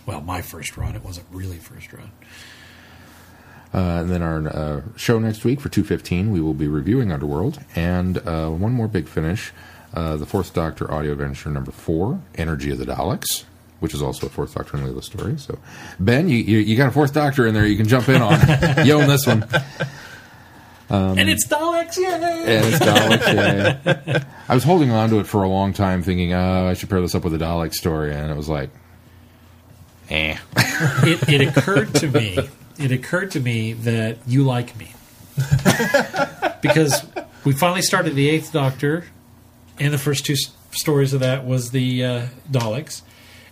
[0.07, 0.95] well, my first run.
[0.95, 2.11] It wasn't really first run.
[3.73, 7.61] Uh, and then our uh, show next week for 215, we will be reviewing Underworld.
[7.77, 9.53] And uh, one more big finish
[9.95, 13.45] uh, the Fourth Doctor audio adventure number four, Energy of the Daleks,
[13.81, 15.37] which is also a Fourth Doctor and Leela story.
[15.39, 15.59] So,
[15.99, 18.39] Ben, you, you, you got a Fourth Doctor in there you can jump in on.
[18.87, 19.45] you own this one.
[20.91, 22.57] and it's Daleks, yay!
[22.57, 24.25] And it's Daleks, yeah.
[24.49, 27.01] I was holding on to it for a long time thinking, oh, I should pair
[27.01, 28.15] this up with a Dalek story.
[28.15, 28.71] And it was like,
[30.11, 30.37] eh.
[30.57, 32.39] it, it occurred to me
[32.79, 34.93] it occurred to me that you like me
[36.63, 37.07] because
[37.45, 39.05] we finally started the eighth doctor
[39.79, 43.03] and the first two s- stories of that was the uh, daleks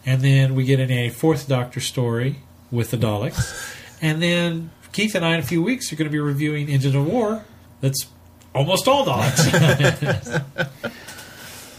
[0.05, 2.37] and then we get in a fourth doctor story
[2.71, 6.13] with the daleks and then keith and i in a few weeks are going to
[6.13, 7.45] be reviewing engine of war
[7.81, 8.07] that's
[8.55, 10.43] almost all daleks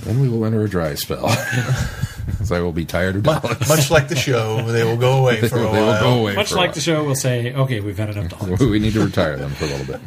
[0.04, 1.26] Then we will enter a dry spell.
[2.32, 3.70] Because I will be tired of Mu- Daleks.
[3.76, 5.86] Much like the show, they will go away for a they while.
[5.86, 6.74] will go away much for a like while.
[6.76, 9.66] the show we'll say okay we've had enough daleks we need to retire them for
[9.66, 10.02] a little bit.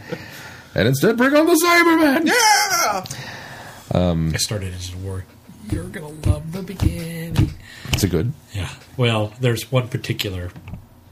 [0.74, 2.26] And instead, bring on the Cybermen!
[2.26, 3.04] Yeah!
[4.00, 5.24] Um, i started engine of war
[5.70, 7.50] you're going to love the beginning
[7.92, 8.32] It's a good.
[8.52, 8.70] Yeah.
[8.96, 10.50] Well, there's one particular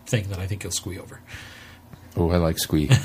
[0.07, 1.21] thing that I think you'll squee over.
[2.17, 2.89] Oh, I like Squee.
[2.91, 3.01] Is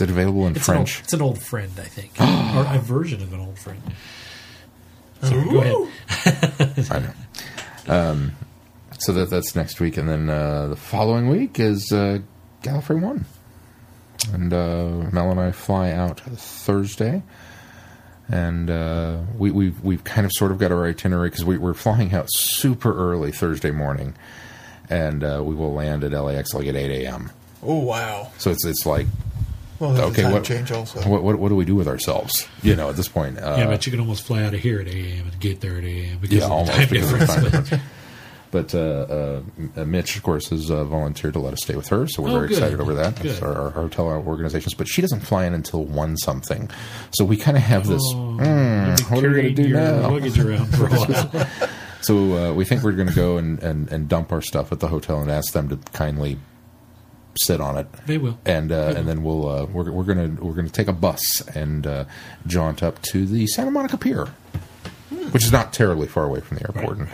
[0.00, 1.00] it available in It's An old, French?
[1.04, 3.82] it's an old friend, I think, or a version of an old friend.
[5.22, 6.86] Sorry, go ahead.
[6.90, 7.12] I know.
[7.88, 8.32] Um,
[8.98, 9.96] so that that's next week.
[9.96, 12.18] And then uh, the following week is uh,
[12.62, 13.24] Gallifrey 1.
[14.32, 17.22] And uh, Mel and I fly out Thursday.
[18.28, 21.74] And uh, we, we've, we've kind of sort of got our itinerary because we, we're
[21.74, 24.14] flying out super early Thursday morning.
[24.88, 27.30] And uh, we will land at LAX like at 8 a.m.
[27.62, 28.30] Oh, wow.
[28.38, 29.06] So it's it's like
[29.80, 31.00] Well, there's okay, a time what, change also.
[31.08, 32.46] what what what do we do with ourselves?
[32.62, 34.78] You know, at this point, uh, yeah, but you can almost fly out of here
[34.80, 35.28] at 8 a.m.
[35.32, 36.18] and get there at 8 a.m.
[36.20, 37.50] because yeah, of the almost time because of the difference.
[37.50, 37.82] time difference.
[38.52, 39.42] But uh,
[39.76, 42.30] uh, Mitch, of course, has uh, volunteered to let us stay with her, so we're
[42.30, 42.58] Oh, very good.
[42.58, 43.24] excited over that.
[43.24, 43.44] It's Good.
[43.44, 46.68] our, our hotel organizations, but she doesn't fly in until one something,
[47.12, 48.02] so we kind of have this.
[48.12, 50.10] Oh, "Hmm, you'll what are we going to do now?
[50.10, 51.46] Luggage around for a while.
[52.00, 52.16] So
[52.50, 54.88] uh, we think we're going to go and, and, and dump our stuff at the
[54.88, 56.36] hotel and ask them to kindly
[57.44, 57.86] sit on it.
[58.06, 58.38] They will.
[58.44, 61.86] And uh, and then we'll uh, we're, we're gonna we're gonna take a bus and
[61.86, 62.04] uh,
[62.46, 64.26] jaunt up to the Santa Monica Pier,
[65.30, 66.98] which is not terribly far away from the airport.
[66.98, 67.08] And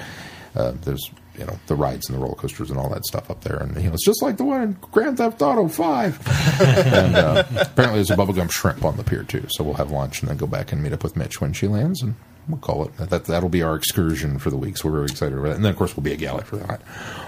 [0.55, 3.43] uh, there's you know the rides and the roller coasters and all that stuff up
[3.43, 6.19] there, and you know it's just like the one in Grand Theft Auto Five.
[6.61, 10.21] and uh, apparently there's a bubblegum shrimp on the pier too, so we'll have lunch
[10.21, 12.15] and then go back and meet up with Mitch when she lands and.
[12.49, 13.25] We'll call it that.
[13.25, 14.77] That'll be our excursion for the week.
[14.77, 15.57] So we're very excited about it.
[15.57, 16.81] And then, of course, we'll be a Gally for that.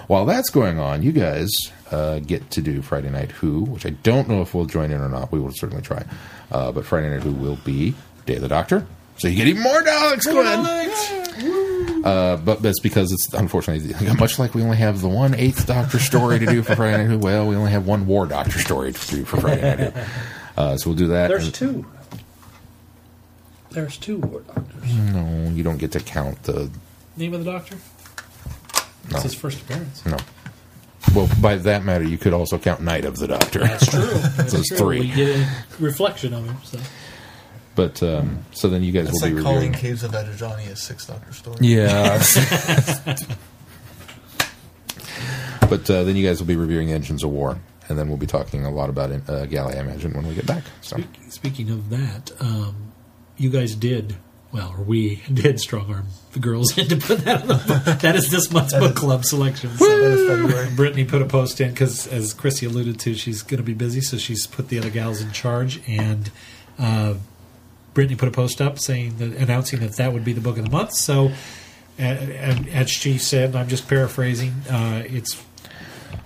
[0.07, 1.51] While that's going on, you guys
[1.90, 5.01] uh, get to do Friday Night Who, which I don't know if we'll join in
[5.01, 5.32] or not.
[5.32, 6.05] We will certainly try.
[6.53, 7.95] Uh, but Friday Night Who will be
[8.27, 8.86] Day of the Doctor.
[9.16, 12.05] So you get even more Daleks, Glenn.
[12.05, 15.99] Uh, but that's because it's unfortunately much like we only have the one Eighth Doctor
[15.99, 17.19] story to do for Friday Night Who.
[17.19, 20.01] Well, we only have one War Doctor story to do for Friday Night Who.
[20.59, 21.28] Uh, so we'll do that.
[21.28, 21.86] There's and- two.
[23.70, 24.95] There's two war doctors.
[25.12, 26.70] No, you don't get to count the
[27.16, 27.77] Name of the doctor?
[29.11, 29.16] no.
[29.16, 30.05] It's his first appearance.
[30.07, 30.16] No.
[31.15, 33.61] Well, by that matter, you could also count Night of the Doctor.
[33.61, 34.01] That's true.
[34.36, 34.77] That's So it's true.
[34.78, 35.01] three.
[35.01, 35.49] We get a
[35.81, 36.57] reflection of him.
[36.65, 36.78] So.
[37.74, 39.81] But um, so then you guys It's will like be calling reviewing.
[39.81, 41.57] Caves of Androzani a Six Doctor story.
[41.61, 42.19] Yeah.
[45.69, 47.59] but uh, then you guys will be reviewing Engines of War,
[47.89, 50.47] and then we'll be talking a lot about uh, Gally, I imagine, when we get
[50.47, 50.65] back.
[50.82, 52.88] So Speak, speaking of that, um,
[53.39, 54.16] you guys did
[54.51, 58.01] well, or we did strong arm the girls into put that on the book.
[58.01, 59.77] That is this month's book club selection.
[59.77, 59.86] So.
[59.86, 60.74] Is.
[60.74, 64.01] Brittany put a post in because, as Chrissy alluded to, she's going to be busy,
[64.01, 65.81] so she's put the other gals in charge.
[65.89, 66.31] And
[66.78, 67.15] uh,
[67.94, 70.65] Brittany put a post up saying that announcing that that would be the book of
[70.65, 70.94] the month.
[70.94, 71.32] So,
[71.98, 75.43] and as she said, and I'm just paraphrasing, uh, it's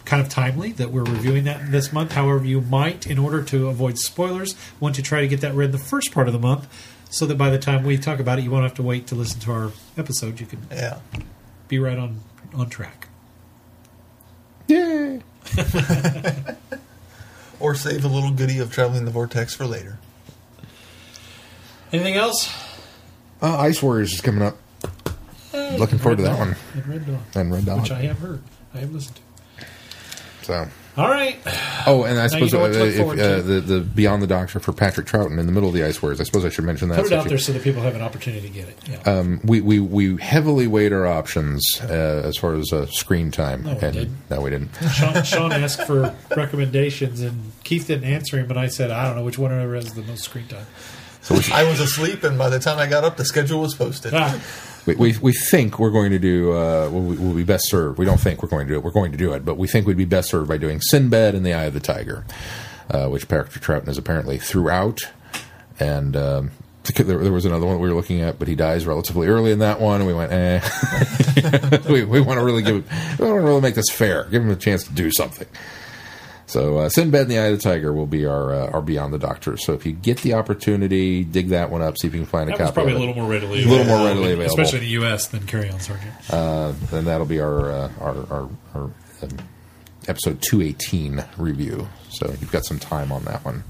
[0.04, 2.12] kind of timely that we're reviewing that this month.
[2.12, 5.72] However, you might, in order to avoid spoilers, want to try to get that read
[5.72, 6.68] the first part of the month,
[7.12, 9.14] so that by the time we talk about it, you won't have to wait to
[9.14, 10.40] listen to our episode.
[10.40, 10.98] You can Yeah.
[11.68, 12.20] be right on
[12.54, 13.08] on track.
[14.68, 15.20] Yay!
[17.60, 19.96] Or save a little goodie of traveling the vortex for later.
[21.92, 22.52] Anything else?
[23.40, 24.56] Uh, Ice Warriors is coming up.
[25.52, 26.56] Looking forward to that one.
[26.74, 27.82] And Red Dawn, And Red Dog.
[27.82, 28.42] which I have heard.
[28.74, 29.66] I have listened to.
[30.44, 30.68] So.
[30.94, 31.38] All right.
[31.86, 34.22] Oh, and I you suppose know uh, what to look if, uh, the the Beyond
[34.22, 36.20] the Doctor for Patrick Troughton in the middle of the Ice Warriors.
[36.20, 36.96] I suppose I should mention that.
[36.96, 38.78] Put it so out you- there so that people have an opportunity to get it.
[38.88, 38.98] Yeah.
[39.10, 43.62] Um, we, we we heavily weighed our options uh, as far as uh, screen time.
[43.62, 44.16] No, we and didn't.
[44.30, 44.70] no, we didn't.
[44.92, 48.46] Sean, Sean asked for recommendations, and Keith didn't answer him.
[48.46, 50.66] But I said, I don't know which one ever has the most screen time.
[51.52, 54.12] I was asleep, and by the time I got up, the schedule was posted.
[54.12, 54.38] Ah,
[54.86, 56.52] We, we, we think we're going to do.
[56.52, 57.98] Uh, we'll, we'll be best served.
[57.98, 58.84] We don't think we're going to do it.
[58.84, 61.34] We're going to do it, but we think we'd be best served by doing Sinbad
[61.34, 62.24] and the Eye of the Tiger,
[62.90, 65.00] uh, which Patrick Troughton is apparently throughout.
[65.78, 66.50] And um,
[66.84, 69.60] there, there was another one we were looking at, but he dies relatively early in
[69.60, 70.00] that one.
[70.00, 70.60] And we went, eh.
[71.88, 72.74] we, we want to really give.
[73.18, 74.24] We want to really make this fair.
[74.24, 75.46] Give him a chance to do something.
[76.52, 79.14] So uh, Sinbad and the Eye of the Tiger will be our uh, our Beyond
[79.14, 79.56] the Doctor.
[79.56, 81.96] So if you get the opportunity, dig that one up.
[81.96, 82.64] See if you can find a that copy.
[82.64, 84.60] was probably of a little more readily A little more readily available.
[84.60, 85.28] especially in the U.S.
[85.28, 86.12] than Carry On Sergeant.
[86.30, 88.82] Uh, then that'll be our uh, our, our, our
[89.22, 89.38] um,
[90.08, 91.88] episode two eighteen review.
[92.10, 93.64] So you've got some time on that one.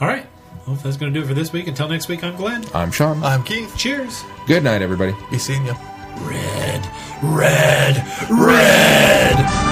[0.00, 0.26] All right.
[0.66, 1.66] Well, that's going to do it for this week.
[1.66, 2.64] Until next week, I'm Glenn.
[2.72, 3.20] I'm Sean.
[3.24, 3.76] I'm Keith.
[3.76, 4.22] Cheers.
[4.46, 5.12] Good night, everybody.
[5.28, 5.74] Be seeing you.
[6.20, 6.88] Red,
[7.20, 7.96] red,
[8.30, 9.71] red.